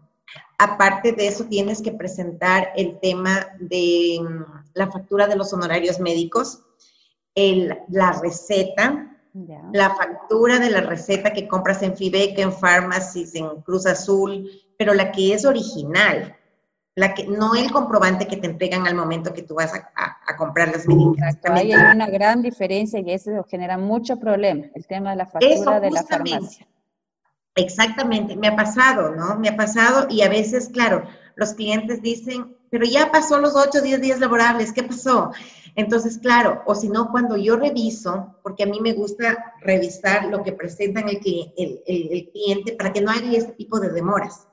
Aparte 0.58 1.12
de 1.12 1.28
eso, 1.28 1.43
tienes 1.43 1.82
que 1.82 1.91
presentar 1.91 2.71
el 2.78 2.97
tema 3.02 3.45
de 3.60 4.15
em, 4.15 4.45
la 4.73 4.89
factura 4.89 5.28
de 5.28 5.36
los 5.36 5.52
honorarios 5.52 6.00
médicos, 6.00 6.63
la 7.89 8.13
receta, 8.13 9.16
la 9.73 9.95
factura 9.95 10.60
de 10.60 10.69
la 10.69 10.82
receta 10.82 11.34
que 11.34 11.47
compras 11.47 11.82
en 11.84 11.95
Fibeca, 11.95 12.41
en 12.41 12.52
Pharmacies, 12.52 13.36
en 13.36 13.62
Cruz 13.62 13.86
Azul, 13.86 14.50
pero 14.78 14.93
la 14.93 15.12
que 15.12 15.34
es 15.34 15.45
original, 15.45 16.36
la 16.95 17.13
que 17.13 17.26
no 17.28 17.56
el 17.56 17.71
comprobante 17.71 18.28
que 18.28 18.38
te 18.38 18.47
entregan 18.47 18.88
al 18.88 18.95
momento 18.95 19.34
que 19.34 19.43
tú 19.43 19.56
vas 19.56 19.73
a, 19.73 20.36
comprar 20.38 20.69
las 20.69 20.88
medicinas. 20.88 21.38
Hay 21.43 21.73
una 21.73 22.08
gran 22.08 22.41
diferencia 22.41 23.00
y 23.00 23.12
eso 23.12 23.43
genera 23.50 23.78
mucho 23.78 24.17
problema, 24.19 24.65
el 24.73 24.86
tema 24.88 25.12
de 25.12 25.15
la 25.17 25.26
factura 25.26 25.80
de 25.80 25.91
la 25.91 26.04
farmacia. 26.04 26.67
Exactamente, 27.56 28.36
me 28.36 28.47
ha 28.47 28.56
pasado, 28.56 29.15
¿no? 29.15 29.38
Me 29.39 29.50
ha 29.50 29.56
pasado 29.56 30.08
y 30.10 30.21
a 30.21 30.30
veces, 30.30 30.69
claro, 30.69 31.04
los 31.38 31.54
clientes 31.54 32.02
dicen, 32.02 32.58
pero 32.69 32.86
ya 32.86 33.12
pasó 33.12 33.39
los 33.39 33.56
8 33.56 33.80
o 33.80 33.82
10 33.82 34.02
días 34.02 34.19
laborables, 34.19 34.73
¿qué 34.73 34.84
pasó? 34.84 35.32
Entonces, 35.76 36.17
claro, 36.17 36.63
o 36.65 36.76
si 36.76 36.89
no, 36.89 37.12
cuando 37.12 37.38
yo 37.38 37.56
reviso, 37.56 38.36
porque 38.43 38.63
a 38.63 38.67
mí 38.67 38.82
me 38.82 38.93
gusta 38.93 39.54
revisar 39.62 40.26
lo 40.26 40.43
que 40.43 40.52
presentan 40.52 41.08
el, 41.08 41.21
el, 41.23 41.82
el 41.88 42.30
cliente 42.32 42.73
para 42.73 42.91
que 42.91 43.02
no 43.02 43.12
haya 43.12 43.38
este 43.38 43.54
tipo 43.54 43.80
de 43.80 43.91
demoras. 43.91 44.47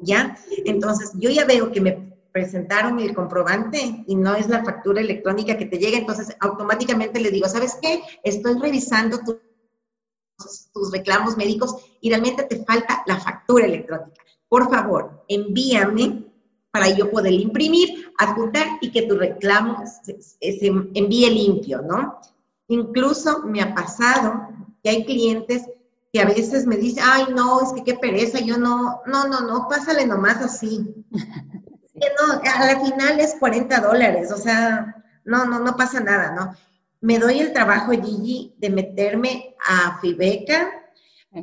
¿ya? 0.00 0.36
Entonces, 0.64 1.12
yo 1.14 1.30
ya 1.30 1.44
veo 1.44 1.70
que 1.72 1.80
me 1.80 2.08
presentaron 2.32 3.00
el 3.00 3.14
comprobante 3.14 4.04
y 4.06 4.14
no 4.14 4.34
es 4.36 4.48
la 4.48 4.64
factura 4.64 5.00
electrónica 5.00 5.56
que 5.56 5.66
te 5.66 5.78
llega, 5.78 5.98
entonces 5.98 6.36
automáticamente 6.40 7.20
le 7.20 7.30
digo, 7.30 7.48
¿sabes 7.48 7.78
qué? 7.82 8.02
Estoy 8.22 8.58
revisando 8.60 9.18
tus 9.18 10.92
reclamos 10.92 11.36
médicos 11.36 11.74
y 12.00 12.10
realmente 12.10 12.44
te 12.44 12.64
falta 12.64 13.02
la 13.06 13.18
factura 13.18 13.66
electrónica. 13.66 14.22
Por 14.48 14.70
favor, 14.70 15.24
envíame 15.28 16.27
para 16.70 16.90
yo 16.90 17.10
poder 17.10 17.32
imprimir, 17.32 18.12
adjuntar 18.18 18.66
y 18.80 18.90
que 18.90 19.02
tu 19.02 19.16
reclamo 19.16 19.84
se, 20.02 20.20
se 20.20 20.66
envíe 20.66 21.30
limpio, 21.30 21.82
¿no? 21.82 22.20
Incluso 22.68 23.42
me 23.44 23.62
ha 23.62 23.74
pasado 23.74 24.48
que 24.82 24.90
hay 24.90 25.04
clientes 25.04 25.64
que 26.12 26.20
a 26.20 26.26
veces 26.26 26.66
me 26.66 26.76
dice, 26.76 27.00
ay, 27.02 27.26
no, 27.34 27.60
es 27.60 27.72
que 27.72 27.84
qué 27.84 27.94
pereza, 27.94 28.40
yo 28.40 28.58
no, 28.58 29.00
no, 29.06 29.28
no, 29.28 29.40
no, 29.40 29.68
pásale 29.68 30.06
nomás 30.06 30.38
así. 30.42 30.86
no, 31.10 32.32
a 32.32 32.66
la 32.66 32.80
final 32.80 33.20
es 33.20 33.36
40 33.38 33.80
dólares, 33.80 34.32
o 34.32 34.36
sea, 34.36 35.04
no, 35.24 35.44
no, 35.44 35.58
no 35.60 35.76
pasa 35.76 36.00
nada, 36.00 36.32
¿no? 36.32 36.54
Me 37.00 37.18
doy 37.18 37.40
el 37.40 37.52
trabajo, 37.52 37.92
Gigi, 37.92 38.54
de 38.58 38.70
meterme 38.70 39.54
a 39.66 39.98
Fibeca, 40.00 40.70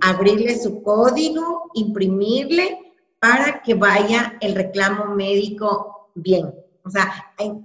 abrirle 0.01 0.59
su 0.59 0.81
código, 0.81 1.71
imprimirle 1.75 2.84
para 3.19 3.61
que 3.61 3.73
vaya 3.73 4.37
el 4.41 4.55
reclamo 4.55 5.15
médico 5.15 6.09
bien. 6.15 6.53
O 6.85 6.89
sea, 6.91 7.11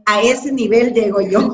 a 0.07 0.23
ese 0.23 0.51
nivel 0.51 0.95
llego 0.95 1.21
yo. 1.21 1.53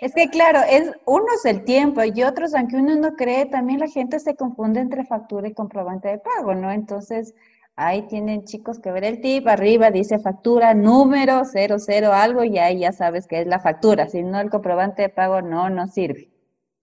Es 0.00 0.12
que 0.14 0.28
claro, 0.30 0.60
es 0.70 0.90
unos 1.04 1.44
el 1.44 1.64
tiempo 1.64 2.02
y 2.02 2.22
otros, 2.22 2.54
aunque 2.54 2.76
uno 2.76 2.96
no 2.96 3.14
cree, 3.14 3.44
también 3.44 3.80
la 3.80 3.88
gente 3.88 4.18
se 4.18 4.36
confunde 4.36 4.80
entre 4.80 5.04
factura 5.04 5.48
y 5.48 5.52
comprobante 5.52 6.08
de 6.08 6.18
pago, 6.18 6.54
¿no? 6.54 6.72
Entonces, 6.72 7.34
ahí 7.76 8.08
tienen 8.08 8.44
chicos 8.44 8.78
que 8.78 8.90
ver 8.90 9.04
el 9.04 9.20
tip, 9.20 9.46
arriba 9.48 9.90
dice 9.90 10.18
factura, 10.18 10.72
número, 10.72 11.42
00 11.44 12.12
algo, 12.14 12.42
y 12.42 12.56
ahí 12.56 12.78
ya 12.78 12.92
sabes 12.92 13.26
que 13.26 13.42
es 13.42 13.46
la 13.46 13.60
factura. 13.60 14.08
Si 14.08 14.22
no, 14.22 14.40
el 14.40 14.48
comprobante 14.48 15.02
de 15.02 15.08
pago 15.10 15.42
no, 15.42 15.68
no 15.68 15.88
sirve. 15.88 16.30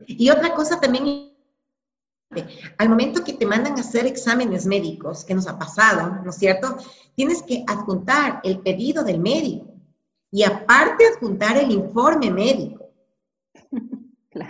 Y 0.05 0.29
otra 0.29 0.53
cosa 0.53 0.79
también 0.79 1.34
al 2.77 2.89
momento 2.89 3.23
que 3.23 3.33
te 3.33 3.45
mandan 3.45 3.77
a 3.77 3.81
hacer 3.81 4.05
exámenes 4.05 4.65
médicos, 4.65 5.23
que 5.23 5.35
nos 5.35 5.47
ha 5.47 5.57
pasado, 5.57 6.19
¿no 6.23 6.29
es 6.29 6.37
cierto? 6.37 6.77
Tienes 7.15 7.43
que 7.43 7.63
adjuntar 7.67 8.41
el 8.43 8.59
pedido 8.59 9.03
del 9.03 9.19
médico 9.19 9.67
y 10.31 10.43
aparte 10.43 11.05
adjuntar 11.07 11.57
el 11.57 11.71
informe 11.71 12.31
médico. 12.31 12.84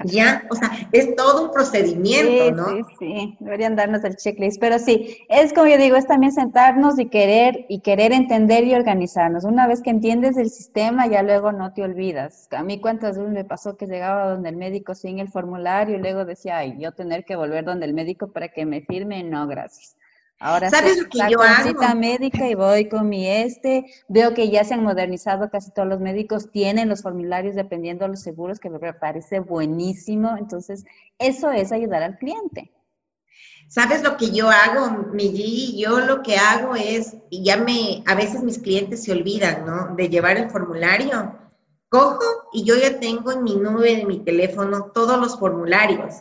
Ya, 0.06 0.44
o 0.50 0.56
sea, 0.56 0.72
es 0.92 1.16
todo 1.16 1.46
un 1.46 1.52
procedimiento, 1.52 2.52
¿no? 2.52 2.66
Sí, 2.66 2.96
sí, 2.98 3.38
deberían 3.40 3.76
darnos 3.76 4.04
el 4.04 4.16
checklist, 4.16 4.60
pero 4.60 4.80
sí, 4.80 5.18
es 5.30 5.54
como 5.54 5.68
yo 5.68 5.78
digo, 5.78 5.96
es 5.96 6.08
también 6.08 6.32
sentarnos 6.32 6.98
y 6.98 7.06
querer 7.06 7.66
y 7.70 7.82
querer 7.82 8.12
entender 8.12 8.64
y 8.64 8.74
organizarnos. 8.74 9.44
Una 9.44 9.68
vez 9.68 9.82
que 9.82 9.92
entiendes 9.92 10.38
el 10.38 10.50
sistema, 10.50 11.08
ya 11.08 11.22
luego 11.22 11.52
no 11.52 11.74
te 11.74 11.84
olvidas. 11.84 12.48
A 12.52 12.64
mí 12.64 12.80
cuántas 12.80 13.18
veces 13.18 13.32
me 13.32 13.44
pasó 13.44 13.78
que 13.78 13.86
llegaba 13.86 14.32
donde 14.32 14.50
el 14.50 14.58
médico 14.58 14.96
sin 14.96 15.20
el 15.20 15.30
formulario 15.30 15.98
y 15.98 16.02
luego 16.02 16.26
decía, 16.26 16.58
ay, 16.58 16.76
yo 16.80 16.92
tener 16.92 17.24
que 17.24 17.36
volver 17.36 17.64
donde 17.64 17.86
el 17.86 17.94
médico 17.94 18.32
para 18.32 18.50
que 18.50 18.66
me 18.66 18.82
firme, 18.82 19.24
no, 19.24 19.48
gracias. 19.48 19.96
Ahora 20.40 20.70
¿Sabes 20.70 21.02
lo 21.02 21.10
que 21.10 21.20
yo 21.30 21.42
hago? 21.42 21.96
médica 21.96 22.48
y 22.50 22.56
voy 22.56 22.90
con 22.90 23.08
mi 23.08 23.28
este. 23.28 23.86
Veo 24.10 24.34
que 24.34 24.50
ya 24.50 24.64
se 24.64 24.74
han 24.74 24.84
modernizado 24.84 25.50
casi 25.50 25.72
todos 25.72 25.88
los 25.88 26.00
médicos, 26.00 26.52
tienen 26.52 26.90
los 26.90 27.02
formularios 27.02 27.56
dependiendo 27.56 28.04
de 28.04 28.10
los 28.10 28.22
seguros, 28.22 28.60
que 28.60 28.70
me 28.70 28.94
parece 28.94 29.40
buenísimo. 29.40 30.36
Entonces, 30.38 30.86
eso 31.18 31.52
es 31.52 31.72
ayudar 31.72 32.04
al 32.04 32.18
cliente. 32.18 32.72
¿Sabes 33.68 34.04
lo 34.04 34.16
que 34.18 34.32
yo 34.32 34.50
hago, 34.50 35.14
mi 35.14 35.78
Yo 35.78 36.00
lo 36.00 36.22
que 36.22 36.38
hago 36.38 36.76
es, 36.76 37.16
y 37.30 37.44
ya 37.44 37.58
me, 37.58 38.04
a 38.06 38.14
veces 38.14 38.44
mis 38.44 38.60
clientes 38.60 39.04
se 39.04 39.12
olvidan, 39.12 39.66
¿no? 39.66 39.96
De 39.96 40.10
llevar 40.10 40.38
el 40.38 40.50
formulario. 40.50 41.40
Cojo 41.90 42.50
y 42.52 42.64
yo 42.64 42.76
ya 42.76 43.00
tengo 43.00 43.32
en 43.32 43.44
mi 43.44 43.56
nube 43.56 43.96
de 43.96 44.06
mi 44.06 44.20
teléfono 44.20 44.92
todos 44.94 45.20
los 45.20 45.40
formularios. 45.40 46.16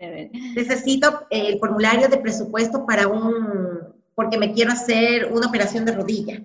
Necesito 0.00 1.26
el 1.30 1.58
formulario 1.58 2.08
de 2.08 2.16
presupuesto 2.18 2.86
para 2.86 3.06
un, 3.06 3.94
porque 4.14 4.38
me 4.38 4.52
quiero 4.52 4.72
hacer 4.72 5.30
una 5.32 5.48
operación 5.48 5.84
de 5.84 5.92
rodilla. 5.92 6.42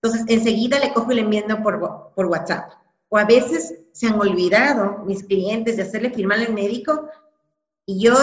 Entonces, 0.00 0.24
enseguida 0.28 0.78
le 0.78 0.92
cojo 0.92 1.12
y 1.12 1.16
le 1.16 1.44
por, 1.56 2.12
por 2.14 2.26
WhatsApp. 2.26 2.72
O 3.08 3.18
a 3.18 3.24
veces 3.24 3.74
se 3.92 4.06
han 4.06 4.18
olvidado 4.18 5.04
mis 5.04 5.24
clientes 5.24 5.76
de 5.76 5.82
hacerle 5.82 6.10
firmar 6.10 6.38
al 6.38 6.54
médico 6.54 7.08
y 7.86 8.00
yo 8.00 8.14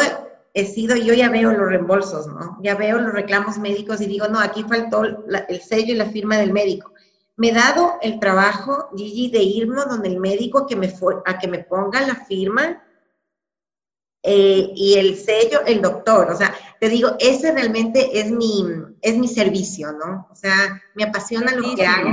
he 0.54 0.66
sido, 0.66 0.96
yo 0.96 1.14
ya 1.14 1.30
veo 1.30 1.52
los 1.52 1.68
reembolsos, 1.68 2.28
¿no? 2.28 2.58
Ya 2.62 2.76
veo 2.76 3.00
los 3.00 3.14
reclamos 3.14 3.58
médicos 3.60 4.02
y 4.02 4.08
digo, 4.08 4.28
no, 4.28 4.40
aquí 4.40 4.64
faltó 4.64 5.04
el 5.04 5.62
sello 5.62 5.94
y 5.94 5.98
la 5.98 6.06
firma 6.06 6.38
del 6.38 6.52
médico. 6.52 6.94
Me 7.36 7.50
he 7.50 7.54
dado 7.54 7.98
el 8.02 8.20
trabajo, 8.20 8.90
Gigi, 8.96 9.30
de 9.30 9.44
irme 9.44 9.84
donde 9.88 10.10
el 10.10 10.20
médico 10.20 10.66
que 10.66 10.76
me 10.76 10.94
a 11.26 11.38
que 11.38 11.48
me 11.48 11.60
ponga 11.60 12.02
la 12.02 12.16
firma 12.16 12.82
eh, 14.24 14.72
y 14.76 14.95
el 14.95 15.15
sello, 15.15 15.61
el 15.65 15.82
doctor. 15.82 16.32
O 16.32 16.38
sea, 16.38 16.53
te 16.80 16.89
digo, 16.89 17.11
ese 17.20 17.51
realmente 17.51 18.20
es 18.20 18.32
mi, 18.32 18.65
es 19.01 19.17
mi 19.17 19.28
servicio, 19.28 19.91
¿no? 19.93 20.28
O 20.32 20.36
sea, 20.36 20.82
me 20.95 21.03
apasiona 21.03 21.55
lo 21.55 21.76
que 21.76 21.86
hago, 21.86 22.09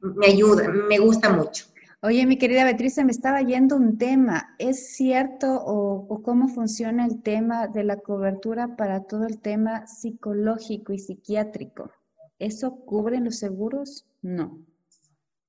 me 0.00 0.26
ayuda, 0.26 0.68
me 0.68 0.98
gusta 0.98 1.30
mucho. 1.30 1.66
Oye, 2.02 2.24
mi 2.26 2.36
querida 2.38 2.64
Beatriz, 2.64 2.94
se 2.94 3.04
me 3.04 3.10
estaba 3.10 3.40
yendo 3.42 3.74
un 3.74 3.98
tema. 3.98 4.54
¿Es 4.58 4.94
cierto 4.94 5.60
o, 5.64 6.22
cómo 6.22 6.46
funciona 6.48 7.04
el 7.04 7.22
tema 7.22 7.66
de 7.66 7.84
la 7.84 7.96
cobertura 7.96 8.76
para 8.76 9.04
todo 9.04 9.26
el 9.26 9.40
tema 9.40 9.86
psicológico 9.86 10.92
y 10.92 10.98
psiquiátrico? 10.98 11.90
¿Eso 12.38 12.76
cubre 12.84 13.18
los 13.18 13.38
seguros? 13.38 14.06
No. 14.22 14.58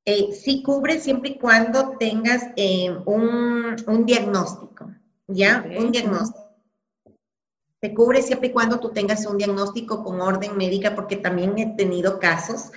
Eh, 0.05 0.31
sí 0.33 0.63
cubre 0.63 0.99
siempre 0.99 1.31
y 1.31 1.37
cuando 1.37 1.97
tengas 1.99 2.47
eh, 2.55 2.89
un, 3.05 3.75
diagnóstico, 4.05 4.89
¿ya? 5.27 5.65
Un 5.77 5.91
diagnóstico. 5.91 6.47
Se 7.79 7.93
cubre 7.93 8.21
siempre 8.23 8.49
y 8.49 8.51
cuando 8.51 8.79
tú 8.79 8.89
tengas 8.89 9.25
un 9.27 9.37
diagnóstico 9.37 10.03
con 10.03 10.19
orden 10.19 10.57
médica, 10.57 10.95
porque 10.95 11.17
también 11.17 11.57
he 11.59 11.75
tenido 11.75 12.19
casos 12.19 12.71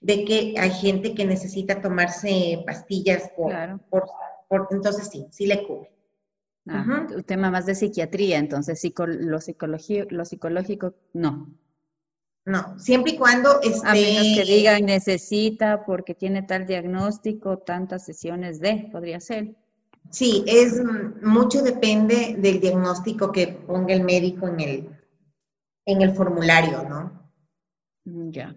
de 0.00 0.24
que 0.24 0.54
hay 0.58 0.70
gente 0.70 1.14
que 1.14 1.24
necesita 1.24 1.80
tomarse 1.80 2.62
pastillas 2.64 3.30
por, 3.36 3.52
por, 4.48 4.68
entonces 4.70 5.08
sí, 5.08 5.26
sí 5.30 5.46
le 5.46 5.66
cubre. 5.66 5.90
Ah, 6.68 7.06
Un 7.14 7.24
tema 7.24 7.50
más 7.50 7.66
de 7.66 7.74
psiquiatría, 7.74 8.38
entonces 8.38 8.80
lo, 8.96 9.38
lo 10.10 10.24
psicológico 10.24 10.94
no. 11.12 11.48
No, 12.46 12.78
siempre 12.78 13.12
y 13.12 13.16
cuando 13.16 13.60
esté... 13.62 13.88
A 13.88 13.92
menos 13.92 14.22
que 14.36 14.44
digan 14.44 14.84
necesita 14.84 15.84
porque 15.84 16.14
tiene 16.14 16.42
tal 16.42 16.66
diagnóstico, 16.66 17.58
tantas 17.58 18.04
sesiones 18.04 18.60
de, 18.60 18.88
podría 18.92 19.20
ser. 19.20 19.56
Sí, 20.10 20.44
es 20.46 20.80
mucho 21.22 21.62
depende 21.62 22.36
del 22.38 22.60
diagnóstico 22.60 23.32
que 23.32 23.48
ponga 23.48 23.94
el 23.94 24.04
médico 24.04 24.46
en 24.46 24.60
el, 24.60 24.88
en 25.86 26.02
el 26.02 26.14
formulario, 26.14 26.88
¿no? 26.88 27.30
Mm, 28.04 28.30
ya. 28.30 28.54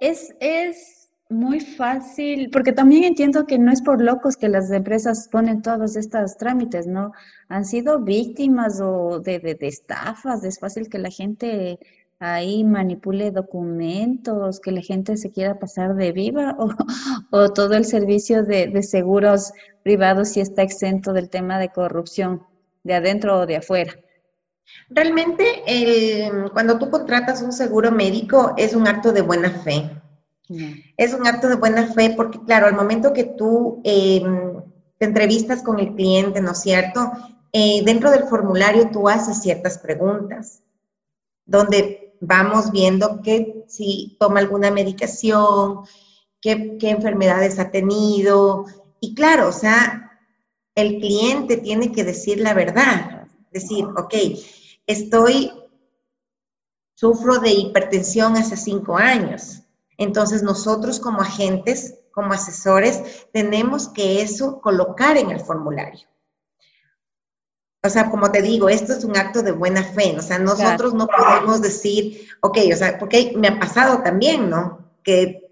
Es, 0.00 0.34
es 0.40 1.06
muy 1.28 1.60
fácil, 1.60 2.50
porque 2.50 2.72
también 2.72 3.04
entiendo 3.04 3.46
que 3.46 3.58
no 3.58 3.72
es 3.72 3.82
por 3.82 4.00
locos 4.00 4.36
que 4.36 4.48
las 4.48 4.70
empresas 4.70 5.28
ponen 5.30 5.62
todos 5.62 5.96
estos 5.96 6.36
trámites, 6.36 6.86
¿no? 6.86 7.12
Han 7.48 7.64
sido 7.64 8.00
víctimas 8.00 8.80
o 8.80 9.20
de, 9.20 9.40
de, 9.40 9.56
estafas, 9.60 10.44
es 10.44 10.58
fácil 10.60 10.88
que 10.88 10.98
la 10.98 11.10
gente 11.10 11.78
ahí 12.18 12.64
manipule 12.64 13.30
documentos, 13.30 14.60
que 14.60 14.72
la 14.72 14.80
gente 14.80 15.16
se 15.16 15.30
quiera 15.30 15.58
pasar 15.58 15.94
de 15.94 16.12
viva 16.12 16.56
o, 16.58 16.70
o 17.30 17.52
todo 17.52 17.74
el 17.74 17.84
servicio 17.84 18.44
de, 18.44 18.68
de 18.68 18.82
seguros 18.82 19.52
privados 19.82 20.30
si 20.30 20.40
está 20.40 20.62
exento 20.62 21.12
del 21.12 21.30
tema 21.30 21.58
de 21.58 21.70
corrupción, 21.70 22.42
de 22.84 22.94
adentro 22.94 23.40
o 23.40 23.46
de 23.46 23.56
afuera. 23.56 23.94
Realmente, 24.88 25.44
cuando 26.52 26.78
tú 26.78 26.90
contratas 26.90 27.42
un 27.42 27.52
seguro 27.52 27.90
médico 27.90 28.54
es 28.56 28.74
un 28.74 28.86
acto 28.86 29.12
de 29.12 29.22
buena 29.22 29.50
fe. 29.50 29.90
Es 30.96 31.12
un 31.12 31.26
acto 31.26 31.48
de 31.48 31.56
buena 31.56 31.92
fe 31.92 32.14
porque, 32.16 32.40
claro, 32.44 32.66
al 32.66 32.74
momento 32.74 33.12
que 33.12 33.24
tú 33.24 33.80
em, 33.84 34.62
te 34.98 35.06
entrevistas 35.06 35.62
con 35.62 35.80
el 35.80 35.94
cliente, 35.94 36.40
¿no 36.40 36.52
es 36.52 36.60
cierto? 36.60 37.12
Eh, 37.52 37.82
dentro 37.84 38.10
del 38.10 38.24
formulario 38.24 38.90
tú 38.90 39.08
haces 39.08 39.40
ciertas 39.40 39.78
preguntas, 39.78 40.62
donde 41.44 42.05
vamos 42.20 42.70
viendo 42.70 43.20
que 43.22 43.64
si 43.68 44.16
toma 44.18 44.40
alguna 44.40 44.70
medicación, 44.70 45.80
qué, 46.40 46.76
qué 46.78 46.90
enfermedades 46.90 47.58
ha 47.58 47.70
tenido. 47.70 48.64
Y 49.00 49.14
claro, 49.14 49.48
o 49.48 49.52
sea, 49.52 50.20
el 50.74 51.00
cliente 51.00 51.56
tiene 51.56 51.92
que 51.92 52.04
decir 52.04 52.40
la 52.40 52.54
verdad. 52.54 53.28
Decir, 53.50 53.84
ok, 53.96 54.14
estoy, 54.86 55.50
sufro 56.94 57.38
de 57.38 57.50
hipertensión 57.50 58.36
hace 58.36 58.56
cinco 58.56 58.96
años. 58.96 59.62
Entonces 59.98 60.42
nosotros 60.42 61.00
como 61.00 61.22
agentes, 61.22 61.98
como 62.12 62.32
asesores, 62.32 63.26
tenemos 63.32 63.88
que 63.88 64.22
eso 64.22 64.60
colocar 64.60 65.16
en 65.16 65.30
el 65.30 65.40
formulario. 65.40 66.06
O 67.86 67.90
sea, 67.90 68.10
como 68.10 68.30
te 68.30 68.42
digo, 68.42 68.68
esto 68.68 68.92
es 68.92 69.04
un 69.04 69.16
acto 69.16 69.42
de 69.42 69.52
buena 69.52 69.82
fe. 69.82 70.14
O 70.18 70.22
sea, 70.22 70.38
nosotros 70.38 70.94
no 70.94 71.06
podemos 71.06 71.62
decir, 71.62 72.28
ok, 72.40 72.58
o 72.72 72.76
sea, 72.76 72.98
porque 72.98 73.32
me 73.36 73.48
ha 73.48 73.58
pasado 73.58 74.02
también, 74.02 74.50
¿no? 74.50 74.92
Que 75.02 75.48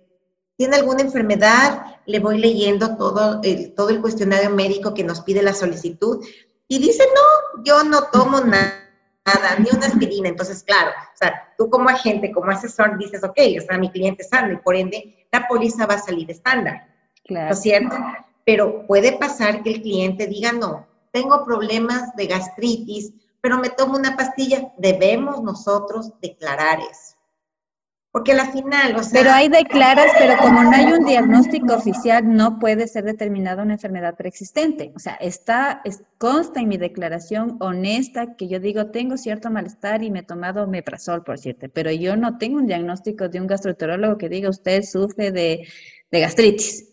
tiene 0.57 0.77
alguna 0.77 1.03
enfermedad, 1.03 2.01
le 2.07 2.19
voy 2.19 2.39
leyendo 2.39 2.97
todo 2.97 3.41
el, 3.43 3.75
todo 3.75 3.91
el 3.91 4.01
cuestionario 4.01 4.51
médico 4.51 4.95
que 4.95 5.05
nos 5.05 5.21
pide 5.21 5.43
la 5.43 5.55
solicitud 5.55 6.25
y 6.69 6.79
dice, 6.79 7.05
no, 7.15 7.63
yo 7.65 7.85
no 7.85 8.05
tomo 8.13 8.41
nada 8.41 8.85
nada, 9.25 9.57
ni 9.59 9.69
una 9.75 9.87
aspirina. 9.87 10.29
Entonces, 10.29 10.63
claro, 10.63 10.91
o 10.91 11.17
sea, 11.17 11.55
tú 11.57 11.71
como 11.71 11.89
agente, 11.89 12.33
como 12.33 12.51
asesor, 12.51 12.99
dices, 12.99 13.25
ok, 13.25 13.39
o 13.59 13.67
sea, 13.67 13.79
mi 13.79 13.91
cliente 13.91 14.23
es 14.23 14.29
sano 14.29 14.53
y 14.53 14.57
por 14.59 14.77
ende 14.77 15.27
la 15.33 15.47
póliza 15.49 15.87
va 15.87 15.95
a 15.95 15.99
salir 15.99 16.31
estándar. 16.31 16.89
Claro. 17.25 17.47
¿No 17.47 17.53
es 17.53 17.61
cierto? 17.61 17.97
Pero 18.45 18.87
puede 18.87 19.13
pasar 19.13 19.63
que 19.63 19.71
el 19.71 19.83
cliente 19.83 20.27
diga, 20.27 20.53
no, 20.53 20.87
tengo 21.15 21.45
problemas 21.45 22.15
de 22.17 22.27
gastritis, 22.27 23.13
pero 23.41 23.59
me 23.59 23.71
tomo 23.71 23.97
una 23.97 24.17
pastilla. 24.17 24.73
Debemos 24.79 25.45
nosotros 25.45 26.11
declarar 26.21 26.81
eso. 26.81 27.15
Porque 28.11 28.33
al 28.33 28.51
final, 28.53 28.97
o 28.97 29.03
sea... 29.03 29.21
Pero 29.21 29.33
hay 29.33 29.49
declaras, 29.49 30.11
pero 30.19 30.37
como 30.39 30.65
no 30.65 30.73
hay 30.73 30.87
un 30.87 31.05
diagnóstico 31.05 31.75
oficial, 31.75 32.35
no 32.35 32.59
puede 32.59 32.89
ser 32.89 33.05
determinada 33.05 33.63
una 33.63 33.75
enfermedad 33.75 34.17
preexistente. 34.17 34.93
O 34.97 34.99
sea, 34.99 35.15
está, 35.15 35.83
consta 36.19 36.61
en 36.61 36.69
mi 36.69 36.79
declaración 36.79 37.59
honesta 37.61 38.35
que 38.35 38.49
yo 38.49 38.59
digo, 38.59 38.91
tengo 38.91 39.17
cierto 39.17 39.51
malestar 39.51 40.03
y 40.03 40.11
me 40.11 40.21
he 40.21 40.25
tomado 40.25 40.67
meprazol, 40.67 41.23
por 41.23 41.39
cierto, 41.39 41.69
pero 41.73 41.93
yo 41.93 42.17
no 42.17 42.39
tengo 42.39 42.59
un 42.59 42.67
diagnóstico 42.67 43.29
de 43.29 43.41
un 43.41 43.47
gastroenterólogo 43.47 44.19
que 44.19 44.29
diga, 44.29 44.51
usted 44.51 44.83
sufre 44.83 45.31
de, 45.31 45.69
de 46.11 46.21
gastritis. 46.21 46.89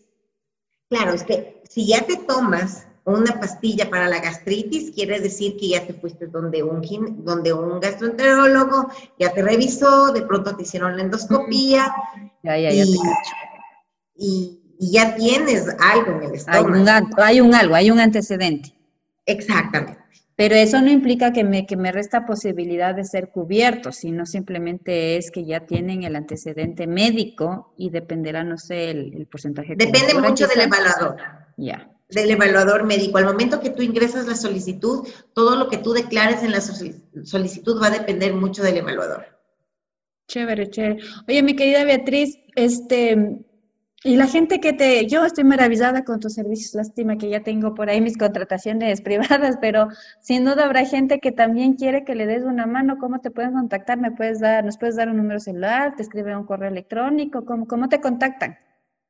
Claro, 0.88 1.12
es 1.12 1.24
que 1.24 1.62
si 1.68 1.88
ya 1.88 2.02
te 2.02 2.16
tomas 2.18 2.86
una 3.04 3.40
pastilla 3.40 3.90
para 3.90 4.08
la 4.08 4.20
gastritis, 4.20 4.92
quiere 4.92 5.20
decir 5.20 5.56
que 5.56 5.70
ya 5.70 5.86
te 5.86 5.94
fuiste 5.94 6.26
donde 6.26 6.62
un, 6.62 6.82
donde 7.24 7.52
un 7.52 7.80
gastroenterólogo, 7.80 8.88
ya 9.18 9.32
te 9.32 9.42
revisó, 9.42 10.12
de 10.12 10.22
pronto 10.22 10.54
te 10.54 10.62
hicieron 10.62 10.96
la 10.96 11.02
endoscopía. 11.02 11.92
Ya, 12.42 12.58
ya, 12.58 12.70
ya 12.70 12.84
y, 12.84 14.60
y, 14.78 14.92
ya 14.92 15.14
tienes 15.16 15.66
algo 15.80 16.12
en 16.12 16.22
el 16.24 16.34
estómago. 16.34 16.74
Hay 16.74 16.80
un, 16.80 16.88
hay 17.16 17.40
un 17.40 17.54
algo, 17.54 17.74
hay 17.74 17.90
un 17.90 18.00
antecedente. 18.00 18.72
Exactamente. 19.26 19.98
Pero 20.34 20.54
eso 20.54 20.80
no 20.80 20.90
implica 20.90 21.32
que 21.32 21.44
me, 21.44 21.66
que 21.66 21.76
me 21.76 21.92
resta 21.92 22.24
posibilidad 22.24 22.94
de 22.94 23.04
ser 23.04 23.30
cubierto, 23.30 23.92
sino 23.92 24.26
simplemente 24.26 25.16
es 25.16 25.30
que 25.30 25.44
ya 25.44 25.66
tienen 25.66 26.04
el 26.04 26.16
antecedente 26.16 26.86
médico 26.86 27.74
y 27.76 27.90
dependerá, 27.90 28.42
no 28.42 28.58
sé, 28.58 28.90
el, 28.90 29.14
el 29.14 29.26
porcentaje. 29.26 29.74
Depende 29.76 30.14
mucho 30.14 30.46
del 30.46 30.62
evaluador. 30.62 31.16
Ya 31.56 31.91
del 32.12 32.30
evaluador 32.30 32.84
médico. 32.84 33.18
Al 33.18 33.24
momento 33.24 33.60
que 33.60 33.70
tú 33.70 33.82
ingresas 33.82 34.26
la 34.26 34.36
solicitud, 34.36 35.06
todo 35.34 35.56
lo 35.56 35.68
que 35.68 35.78
tú 35.78 35.92
declares 35.92 36.42
en 36.42 36.52
la 36.52 36.60
solicitud 36.60 37.80
va 37.80 37.88
a 37.88 37.98
depender 37.98 38.34
mucho 38.34 38.62
del 38.62 38.78
evaluador. 38.78 39.26
Chévere, 40.28 40.70
chévere. 40.70 41.02
Oye, 41.28 41.42
mi 41.42 41.54
querida 41.56 41.84
Beatriz, 41.84 42.38
este, 42.54 43.44
Y 44.04 44.16
la 44.16 44.26
gente 44.26 44.60
que 44.60 44.72
te, 44.72 45.06
yo 45.06 45.24
estoy 45.24 45.44
maravillada 45.44 46.04
con 46.04 46.18
tus 46.18 46.34
servicios, 46.34 46.74
lástima 46.74 47.18
que 47.18 47.28
ya 47.28 47.44
tengo 47.44 47.72
por 47.74 47.88
ahí 47.88 48.00
mis 48.00 48.16
contrataciones 48.18 49.00
privadas, 49.08 49.58
pero 49.60 49.88
sin 50.20 50.44
duda 50.44 50.64
habrá 50.64 50.84
gente 50.86 51.20
que 51.20 51.30
también 51.32 51.74
quiere 51.74 52.04
que 52.04 52.14
le 52.16 52.26
des 52.26 52.42
una 52.44 52.66
mano. 52.66 52.98
¿Cómo 52.98 53.20
te 53.20 53.30
pueden 53.30 53.52
contactar? 53.52 53.98
¿Me 53.98 54.10
puedes 54.10 54.40
dar, 54.40 54.64
nos 54.64 54.78
puedes 54.78 54.96
dar 54.96 55.08
un 55.08 55.18
número 55.18 55.38
celular? 55.38 55.94
¿Te 55.96 56.02
escriben 56.02 56.36
un 56.36 56.46
correo 56.46 56.68
electrónico? 56.68 57.44
¿Cómo, 57.44 57.66
cómo 57.66 57.88
te 57.88 58.00
contactan? 58.00 58.58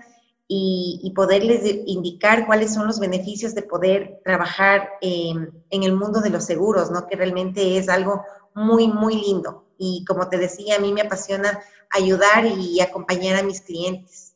y, 0.48 1.12
poderles 1.16 1.62
indicar 1.86 2.46
cuáles 2.46 2.74
son 2.74 2.88
los 2.88 3.00
beneficios 3.00 3.56
de 3.56 3.64
poder 3.64 4.20
trabajar 4.24 4.90
en 5.02 5.54
el 5.72 5.94
mundo 5.94 6.22
de 6.22 6.30
los 6.30 6.46
seguros, 6.46 6.92
¿no? 6.92 7.08
Que 7.08 7.16
realmente 7.16 7.78
es 7.78 7.90
algo 7.90 8.24
muy, 8.54 8.88
muy 8.88 9.16
lindo. 9.16 9.66
Y 9.78 10.06
como 10.06 10.30
te 10.30 10.38
decía, 10.38 10.76
a 10.76 10.80
mí 10.80 10.94
me 10.94 11.02
apasiona 11.02 11.60
ayudar 11.92 12.46
y 12.46 12.80
acompañar 12.80 13.38
a 13.38 13.44
mis 13.44 13.62
clientes. 13.62 14.36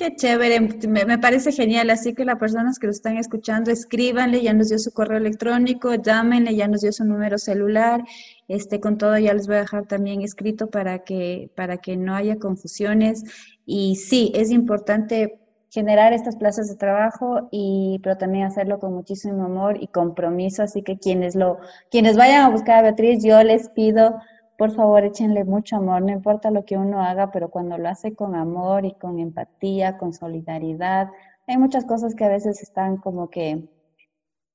Qué 0.00 0.16
chévere, 0.16 0.60
me, 0.88 1.18
parece 1.18 1.52
genial. 1.52 1.90
Así 1.90 2.14
que 2.14 2.24
las 2.24 2.38
personas 2.38 2.78
que 2.78 2.86
lo 2.86 2.90
están 2.90 3.18
escuchando, 3.18 3.70
escríbanle, 3.70 4.40
ya 4.40 4.54
nos 4.54 4.70
dio 4.70 4.78
su 4.78 4.92
correo 4.92 5.18
electrónico, 5.18 5.94
llámenle, 5.94 6.56
ya 6.56 6.68
nos 6.68 6.80
dio 6.80 6.90
su 6.90 7.04
número 7.04 7.36
celular. 7.36 8.02
Este, 8.48 8.80
con 8.80 8.96
todo 8.96 9.18
ya 9.18 9.34
les 9.34 9.46
voy 9.46 9.56
a 9.56 9.60
dejar 9.60 9.86
también 9.86 10.22
escrito 10.22 10.70
para 10.70 11.00
que, 11.00 11.50
para 11.54 11.76
que 11.76 11.98
no 11.98 12.14
haya 12.14 12.38
confusiones. 12.38 13.24
Y 13.66 13.96
sí, 13.96 14.32
es 14.34 14.50
importante 14.50 15.39
generar 15.70 16.12
estas 16.12 16.36
plazas 16.36 16.68
de 16.68 16.76
trabajo 16.76 17.48
y 17.50 18.00
pero 18.02 18.18
también 18.18 18.44
hacerlo 18.44 18.78
con 18.80 18.94
muchísimo 18.94 19.44
amor 19.44 19.82
y 19.82 19.88
compromiso. 19.88 20.62
Así 20.62 20.82
que 20.82 20.98
quienes 20.98 21.34
lo 21.34 21.58
quienes 21.90 22.16
vayan 22.16 22.42
a 22.44 22.50
buscar 22.50 22.78
a 22.78 22.82
Beatriz 22.82 23.22
yo 23.24 23.42
les 23.42 23.68
pido 23.70 24.20
por 24.58 24.72
favor 24.72 25.04
échenle 25.04 25.44
mucho 25.44 25.76
amor. 25.76 26.02
No 26.02 26.12
importa 26.12 26.50
lo 26.50 26.64
que 26.64 26.76
uno 26.76 27.02
haga 27.02 27.30
pero 27.32 27.50
cuando 27.50 27.78
lo 27.78 27.88
hace 27.88 28.14
con 28.14 28.34
amor 28.34 28.84
y 28.84 28.94
con 28.94 29.18
empatía 29.18 29.96
con 29.98 30.12
solidaridad 30.12 31.08
hay 31.46 31.58
muchas 31.58 31.84
cosas 31.84 32.14
que 32.14 32.24
a 32.24 32.28
veces 32.28 32.62
están 32.62 32.96
como 32.98 33.30
que 33.30 33.68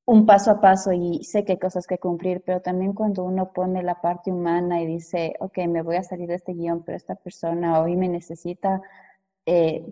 un 0.06 0.26
paso 0.26 0.52
a 0.52 0.62
paso 0.62 0.92
y 0.94 1.24
sé 1.24 1.44
que 1.44 1.54
hay 1.54 1.60
cosas 1.60 1.88
que 1.88 1.98
cumplir, 1.98 2.44
pero 2.46 2.62
también 2.62 2.94
cuando 2.94 3.24
uno 3.24 3.52
pone 3.54 3.82
la 3.84 4.02
parte 4.02 4.32
humana 4.32 4.82
y 4.82 4.86
dice, 4.86 5.36
ok, 5.40 5.58
me 5.68 5.82
voy 5.82 5.96
a 5.96 6.04
salir 6.04 6.28
de 6.28 6.36
este 6.36 6.54
guion, 6.54 6.84
pero 6.84 6.96
esta 6.96 7.16
persona 7.16 7.82
hoy 7.82 7.96
me 7.96 8.08
necesita, 8.08 8.82
eh, 9.48 9.84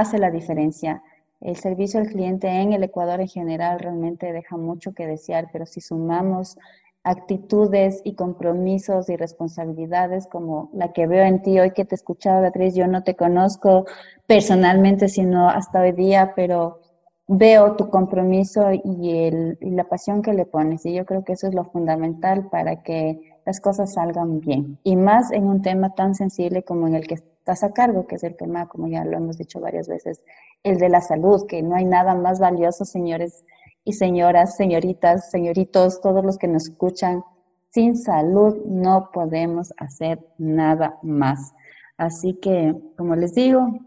hace 0.00 0.18
la 0.18 0.30
diferencia. 0.30 1.02
El 1.40 1.56
servicio 1.56 2.00
al 2.00 2.08
cliente 2.08 2.48
en 2.48 2.72
el 2.72 2.82
Ecuador 2.82 3.20
en 3.20 3.28
general 3.28 3.78
realmente 3.78 4.32
deja 4.32 4.56
mucho 4.56 4.92
que 4.92 5.06
desear, 5.06 5.48
pero 5.52 5.66
si 5.66 5.80
sumamos 5.80 6.58
actitudes 7.02 8.02
y 8.04 8.14
compromisos 8.14 9.08
y 9.08 9.16
responsabilidades 9.16 10.26
como 10.26 10.70
la 10.74 10.92
que 10.92 11.06
veo 11.06 11.24
en 11.24 11.40
ti 11.40 11.58
hoy 11.58 11.70
que 11.70 11.84
te 11.84 11.94
escuchaba, 11.94 12.40
Beatriz, 12.40 12.74
yo 12.74 12.88
no 12.88 13.04
te 13.04 13.14
conozco 13.14 13.86
personalmente, 14.26 15.08
sino 15.08 15.48
hasta 15.48 15.82
hoy 15.82 15.92
día, 15.92 16.32
pero 16.34 16.80
veo 17.28 17.76
tu 17.76 17.90
compromiso 17.90 18.70
y, 18.72 19.18
el, 19.18 19.58
y 19.60 19.70
la 19.70 19.84
pasión 19.84 20.22
que 20.22 20.32
le 20.32 20.46
pones 20.46 20.84
y 20.86 20.94
yo 20.94 21.04
creo 21.06 21.24
que 21.24 21.32
eso 21.32 21.48
es 21.48 21.54
lo 21.54 21.64
fundamental 21.64 22.48
para 22.50 22.82
que 22.82 23.20
las 23.44 23.60
cosas 23.60 23.94
salgan 23.94 24.40
bien 24.40 24.78
y 24.84 24.96
más 24.96 25.32
en 25.32 25.46
un 25.46 25.62
tema 25.62 25.94
tan 25.94 26.14
sensible 26.14 26.62
como 26.62 26.86
en 26.86 26.94
el 26.94 27.06
que 27.06 27.18
estás 27.46 27.62
a 27.62 27.72
cargo, 27.72 28.08
que 28.08 28.16
es 28.16 28.24
el 28.24 28.34
tema, 28.34 28.66
como 28.66 28.88
ya 28.88 29.04
lo 29.04 29.16
hemos 29.16 29.38
dicho 29.38 29.60
varias 29.60 29.86
veces, 29.86 30.20
el 30.64 30.78
de 30.78 30.88
la 30.88 31.00
salud, 31.00 31.46
que 31.46 31.62
no 31.62 31.76
hay 31.76 31.84
nada 31.84 32.16
más 32.16 32.40
valioso, 32.40 32.84
señores 32.84 33.44
y 33.84 33.92
señoras, 33.92 34.56
señoritas, 34.56 35.30
señoritos, 35.30 36.00
todos 36.00 36.24
los 36.24 36.38
que 36.38 36.48
nos 36.48 36.64
escuchan. 36.64 37.22
Sin 37.70 37.96
salud 37.96 38.64
no 38.66 39.10
podemos 39.12 39.72
hacer 39.76 40.26
nada 40.38 40.98
más. 41.02 41.54
Así 41.96 42.34
que, 42.34 42.74
como 42.96 43.14
les 43.14 43.34
digo, 43.34 43.78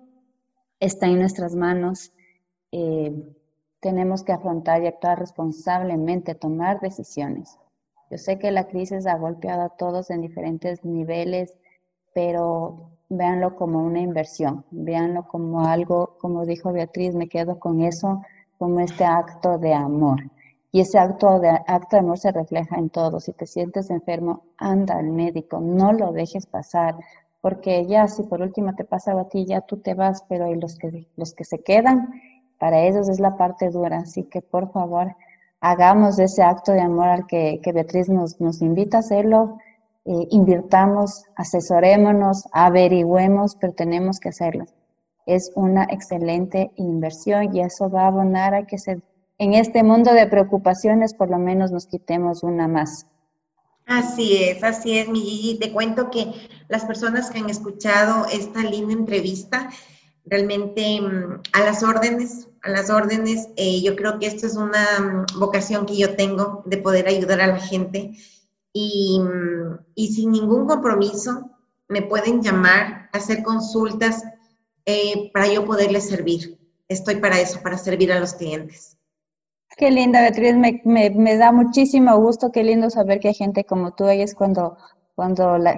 está 0.79 1.07
en 1.07 1.19
nuestras 1.19 1.53
manos. 1.53 2.13
Eh, 2.71 3.11
tenemos 3.81 4.23
que 4.23 4.31
afrontar 4.31 4.83
y 4.83 4.87
actuar 4.87 5.19
responsablemente, 5.19 6.33
tomar 6.33 6.79
decisiones. 6.79 7.57
Yo 8.09 8.17
sé 8.17 8.39
que 8.39 8.51
la 8.51 8.69
crisis 8.69 9.05
ha 9.05 9.17
golpeado 9.17 9.63
a 9.63 9.75
todos 9.75 10.11
en 10.11 10.21
diferentes 10.21 10.85
niveles, 10.85 11.57
pero 12.13 12.98
véanlo 13.09 13.55
como 13.55 13.83
una 13.83 13.99
inversión, 13.99 14.63
véanlo 14.71 15.27
como 15.27 15.65
algo, 15.65 16.15
como 16.19 16.45
dijo 16.45 16.71
Beatriz, 16.71 17.15
me 17.15 17.27
quedo 17.27 17.59
con 17.59 17.81
eso, 17.81 18.21
como 18.57 18.79
este 18.79 19.03
acto 19.03 19.57
de 19.57 19.73
amor. 19.73 20.19
Y 20.71 20.81
ese 20.81 20.99
acto 20.99 21.39
de, 21.39 21.49
acto 21.49 21.95
de 21.95 21.99
amor 21.99 22.19
se 22.19 22.31
refleja 22.31 22.77
en 22.77 22.89
todo. 22.89 23.19
Si 23.19 23.33
te 23.33 23.47
sientes 23.47 23.89
enfermo, 23.89 24.43
anda 24.57 24.97
al 24.97 25.09
médico, 25.09 25.59
no 25.59 25.91
lo 25.93 26.11
dejes 26.11 26.45
pasar, 26.45 26.95
porque 27.41 27.87
ya 27.87 28.07
si 28.07 28.23
por 28.23 28.41
último 28.41 28.75
te 28.75 28.83
pasa 28.83 29.19
a 29.19 29.27
ti, 29.27 29.45
ya 29.45 29.61
tú 29.61 29.77
te 29.77 29.95
vas, 29.95 30.23
pero 30.29 30.53
los 30.53 30.75
que, 30.75 31.07
los 31.15 31.33
que 31.33 31.45
se 31.45 31.59
quedan, 31.59 32.09
para 32.59 32.81
ellos 32.81 33.09
es 33.09 33.19
la 33.19 33.37
parte 33.37 33.69
dura. 33.71 33.99
Así 33.99 34.23
que 34.23 34.41
por 34.41 34.71
favor, 34.71 35.15
hagamos 35.61 36.19
ese 36.19 36.43
acto 36.43 36.73
de 36.73 36.81
amor 36.81 37.07
al 37.07 37.25
que, 37.25 37.59
que 37.63 37.71
Beatriz 37.71 38.09
nos, 38.09 38.39
nos 38.39 38.61
invita 38.61 38.97
a 38.97 38.99
hacerlo 38.99 39.57
eh, 40.09 40.27
invirtamos, 40.31 41.25
asesorémonos, 41.35 42.45
averigüemos, 42.51 43.55
pero 43.61 43.73
tenemos 43.73 44.19
que 44.19 44.29
hacerlo. 44.29 44.65
Es 45.27 45.51
una 45.53 45.83
excelente 45.83 46.71
inversión 46.77 47.55
y 47.55 47.61
eso 47.61 47.91
va 47.91 48.05
a 48.05 48.07
abonar 48.07 48.55
a 48.55 48.65
que 48.65 48.77
en 49.37 49.53
este 49.53 49.83
mundo 49.83 50.11
de 50.11 50.25
preocupaciones 50.25 51.13
por 51.13 51.29
lo 51.29 51.37
menos 51.37 51.71
nos 51.71 51.85
quitemos 51.85 52.41
una 52.41 52.67
más. 52.67 53.05
Así 53.85 54.35
es, 54.35 54.63
así 54.63 54.97
es, 54.97 55.07
mi 55.09 55.19
Gigi. 55.21 55.59
Te 55.59 55.71
cuento 55.71 56.09
que 56.09 56.33
las 56.69 56.85
personas 56.85 57.29
que 57.29 57.37
han 57.37 57.51
escuchado 57.51 58.25
esta 58.33 58.63
linda 58.63 58.93
entrevista, 58.93 59.69
realmente 60.25 61.01
mm, 61.01 61.41
a 61.53 61.59
las 61.59 61.83
órdenes, 61.83 62.47
a 62.63 62.69
las 62.71 62.89
órdenes, 62.89 63.49
eh, 63.57 63.79
yo 63.83 63.95
creo 63.95 64.17
que 64.17 64.25
esto 64.25 64.47
es 64.47 64.55
una 64.55 64.85
mm, 64.99 65.39
vocación 65.39 65.85
que 65.85 65.97
yo 65.97 66.15
tengo 66.15 66.63
de 66.65 66.77
poder 66.77 67.07
ayudar 67.07 67.41
a 67.41 67.47
la 67.47 67.59
gente 67.59 68.13
y, 68.73 69.19
y 69.95 70.13
sin 70.13 70.31
ningún 70.31 70.67
compromiso 70.67 71.49
me 71.87 72.03
pueden 72.03 72.41
llamar, 72.41 73.09
hacer 73.11 73.43
consultas 73.43 74.23
eh, 74.85 75.31
para 75.33 75.47
yo 75.47 75.65
poderles 75.65 76.07
servir. 76.07 76.59
Estoy 76.87 77.15
para 77.15 77.39
eso, 77.39 77.61
para 77.61 77.77
servir 77.77 78.11
a 78.11 78.19
los 78.19 78.33
clientes. 78.33 78.97
Qué 79.77 79.91
linda, 79.91 80.21
Beatriz, 80.21 80.55
me, 80.55 80.81
me, 80.83 81.37
da 81.37 81.51
muchísimo 81.51 82.17
gusto, 82.17 82.51
qué 82.51 82.63
lindo 82.63 82.89
saber 82.89 83.19
que 83.19 83.29
hay 83.29 83.33
gente 83.33 83.63
como 83.63 83.93
tú, 83.93 84.07
ella 84.07 84.23
es 84.23 84.35
cuando, 84.35 84.77
cuando 85.15 85.57
la, 85.57 85.77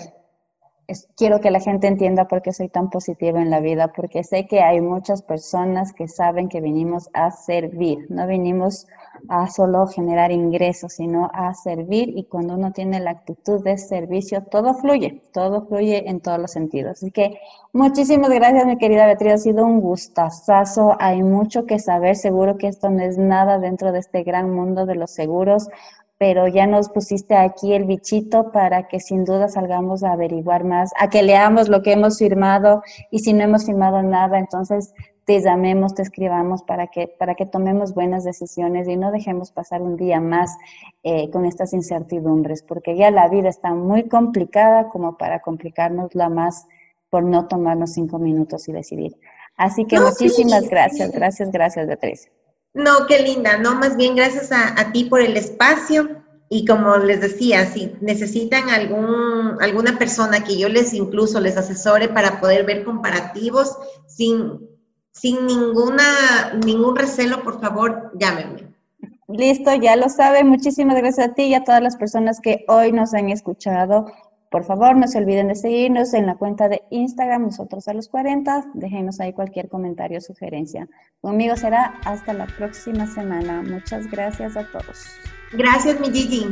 quiero 1.15 1.39
que 1.39 1.51
la 1.51 1.59
gente 1.59 1.87
entienda 1.87 2.27
por 2.27 2.41
qué 2.41 2.53
soy 2.53 2.69
tan 2.69 2.89
positiva 2.89 3.41
en 3.41 3.49
la 3.49 3.59
vida, 3.59 3.91
porque 3.93 4.23
sé 4.23 4.47
que 4.47 4.61
hay 4.61 4.81
muchas 4.81 5.21
personas 5.21 5.93
que 5.93 6.07
saben 6.07 6.49
que 6.49 6.61
venimos 6.61 7.09
a 7.13 7.31
servir, 7.31 8.07
no 8.09 8.25
venimos 8.27 8.87
a 9.27 9.47
solo 9.47 9.87
generar 9.87 10.31
ingresos, 10.31 10.93
sino 10.93 11.29
a 11.33 11.53
servir 11.53 12.17
y 12.17 12.25
cuando 12.25 12.55
uno 12.55 12.71
tiene 12.71 12.99
la 12.99 13.11
actitud 13.11 13.63
de 13.63 13.77
servicio, 13.77 14.43
todo 14.43 14.73
fluye, 14.73 15.21
todo 15.33 15.65
fluye 15.65 16.09
en 16.09 16.19
todos 16.19 16.39
los 16.39 16.51
sentidos. 16.51 16.93
Así 16.93 17.11
que 17.11 17.39
muchísimas 17.73 18.29
gracias, 18.29 18.65
mi 18.65 18.77
querida 18.77 19.05
Beatriz, 19.05 19.33
ha 19.33 19.37
sido 19.37 19.65
un 19.65 19.81
gustazazo, 19.81 20.95
hay 20.99 21.23
mucho 21.23 21.65
que 21.65 21.79
saber, 21.79 22.15
seguro 22.15 22.57
que 22.57 22.67
esto 22.67 22.89
no 22.89 23.01
es 23.01 23.17
nada 23.17 23.59
dentro 23.59 23.91
de 23.91 23.99
este 23.99 24.23
gran 24.23 24.49
mundo 24.49 24.85
de 24.85 24.95
los 24.95 25.11
seguros 25.11 25.67
pero 26.21 26.47
ya 26.47 26.67
nos 26.67 26.87
pusiste 26.89 27.35
aquí 27.35 27.73
el 27.73 27.85
bichito 27.85 28.51
para 28.51 28.87
que 28.87 28.99
sin 28.99 29.25
duda 29.25 29.47
salgamos 29.47 30.03
a 30.03 30.11
averiguar 30.11 30.63
más, 30.63 30.91
a 30.99 31.09
que 31.09 31.23
leamos 31.23 31.67
lo 31.67 31.81
que 31.81 31.93
hemos 31.93 32.19
firmado 32.19 32.83
y 33.09 33.21
si 33.21 33.33
no 33.33 33.43
hemos 33.43 33.65
firmado 33.65 34.03
nada, 34.03 34.37
entonces 34.37 34.93
te 35.25 35.39
llamemos, 35.39 35.93
te 35.93 36.01
escribamos 36.01 36.63
para 36.63 36.87
que, 36.87 37.07
para 37.07 37.35
que 37.35 37.45
tomemos 37.45 37.93
buenas 37.93 38.23
decisiones 38.23 38.87
y 38.87 38.97
no 38.97 39.11
dejemos 39.11 39.51
pasar 39.51 39.81
un 39.81 39.95
día 39.95 40.19
más 40.19 40.57
eh, 41.03 41.29
con 41.29 41.45
estas 41.45 41.73
incertidumbres, 41.73 42.63
porque 42.63 42.95
ya 42.97 43.11
la 43.11 43.27
vida 43.29 43.49
está 43.49 43.73
muy 43.73 44.07
complicada 44.07 44.89
como 44.89 45.17
para 45.17 45.41
complicárnosla 45.41 46.29
más 46.29 46.67
por 47.09 47.23
no 47.23 47.47
tomarnos 47.47 47.93
cinco 47.93 48.17
minutos 48.17 48.67
y 48.67 48.71
decidir. 48.71 49.17
Así 49.57 49.85
que 49.85 49.99
muchísimas 49.99 50.67
gracias, 50.69 51.11
gracias, 51.11 51.51
gracias, 51.51 51.85
Beatriz. 51.85 52.31
No, 52.73 53.05
qué 53.05 53.21
linda, 53.21 53.57
no, 53.57 53.75
más 53.75 53.97
bien 53.97 54.15
gracias 54.15 54.49
a, 54.51 54.91
ti 54.91 55.03
por 55.03 55.21
el 55.21 55.35
espacio 55.35 56.09
y 56.49 56.65
como 56.65 56.97
les 56.97 57.19
decía, 57.19 57.65
si 57.65 57.93
necesitan 57.99 58.69
algún, 58.69 59.57
alguna 59.61 59.99
persona 59.99 60.43
que 60.43 60.57
yo 60.57 60.69
les 60.69 60.93
incluso 60.93 61.39
les 61.41 61.57
asesore 61.57 62.07
para 62.07 62.39
poder 62.39 62.65
ver 62.65 62.85
comparativos 62.85 63.77
sin, 64.07 64.70
sin 65.11 65.45
ninguna, 65.45 66.53
ningún 66.65 66.95
recelo, 66.95 67.43
por 67.43 67.59
favor, 67.59 68.11
llámenme. 68.19 68.71
Listo, 69.27 69.73
ya 69.75 69.95
lo 69.95 70.09
saben. 70.09 70.47
Muchísimas 70.47 70.97
gracias 70.97 71.29
a 71.29 71.33
ti 71.33 71.43
y 71.43 71.53
a 71.53 71.63
todas 71.63 71.81
las 71.81 71.95
personas 71.95 72.39
que 72.41 72.65
hoy 72.67 72.91
nos 72.91 73.13
han 73.13 73.29
escuchado. 73.29 74.07
Por 74.49 74.65
favor, 74.65 74.97
no 74.97 75.07
se 75.07 75.17
olviden 75.17 75.47
de 75.47 75.55
seguirnos 75.55 76.13
en 76.13 76.25
la 76.25 76.35
cuenta 76.35 76.67
de 76.67 76.83
Instagram, 76.89 77.43
nosotros 77.43 77.87
a 77.87 77.93
los 77.93 78.09
40. 78.09 78.71
Déjenos 78.73 79.21
ahí 79.21 79.31
cualquier 79.31 79.69
comentario 79.69 80.17
o 80.17 80.21
sugerencia. 80.21 80.89
Conmigo 81.21 81.55
será 81.55 81.99
hasta 82.03 82.33
la 82.33 82.47
próxima 82.47 83.07
semana. 83.07 83.61
Muchas 83.61 84.11
gracias 84.11 84.57
a 84.57 84.69
todos. 84.69 85.07
Gracias, 85.53 85.99
mi 86.01 86.11
Gigi. 86.11 86.45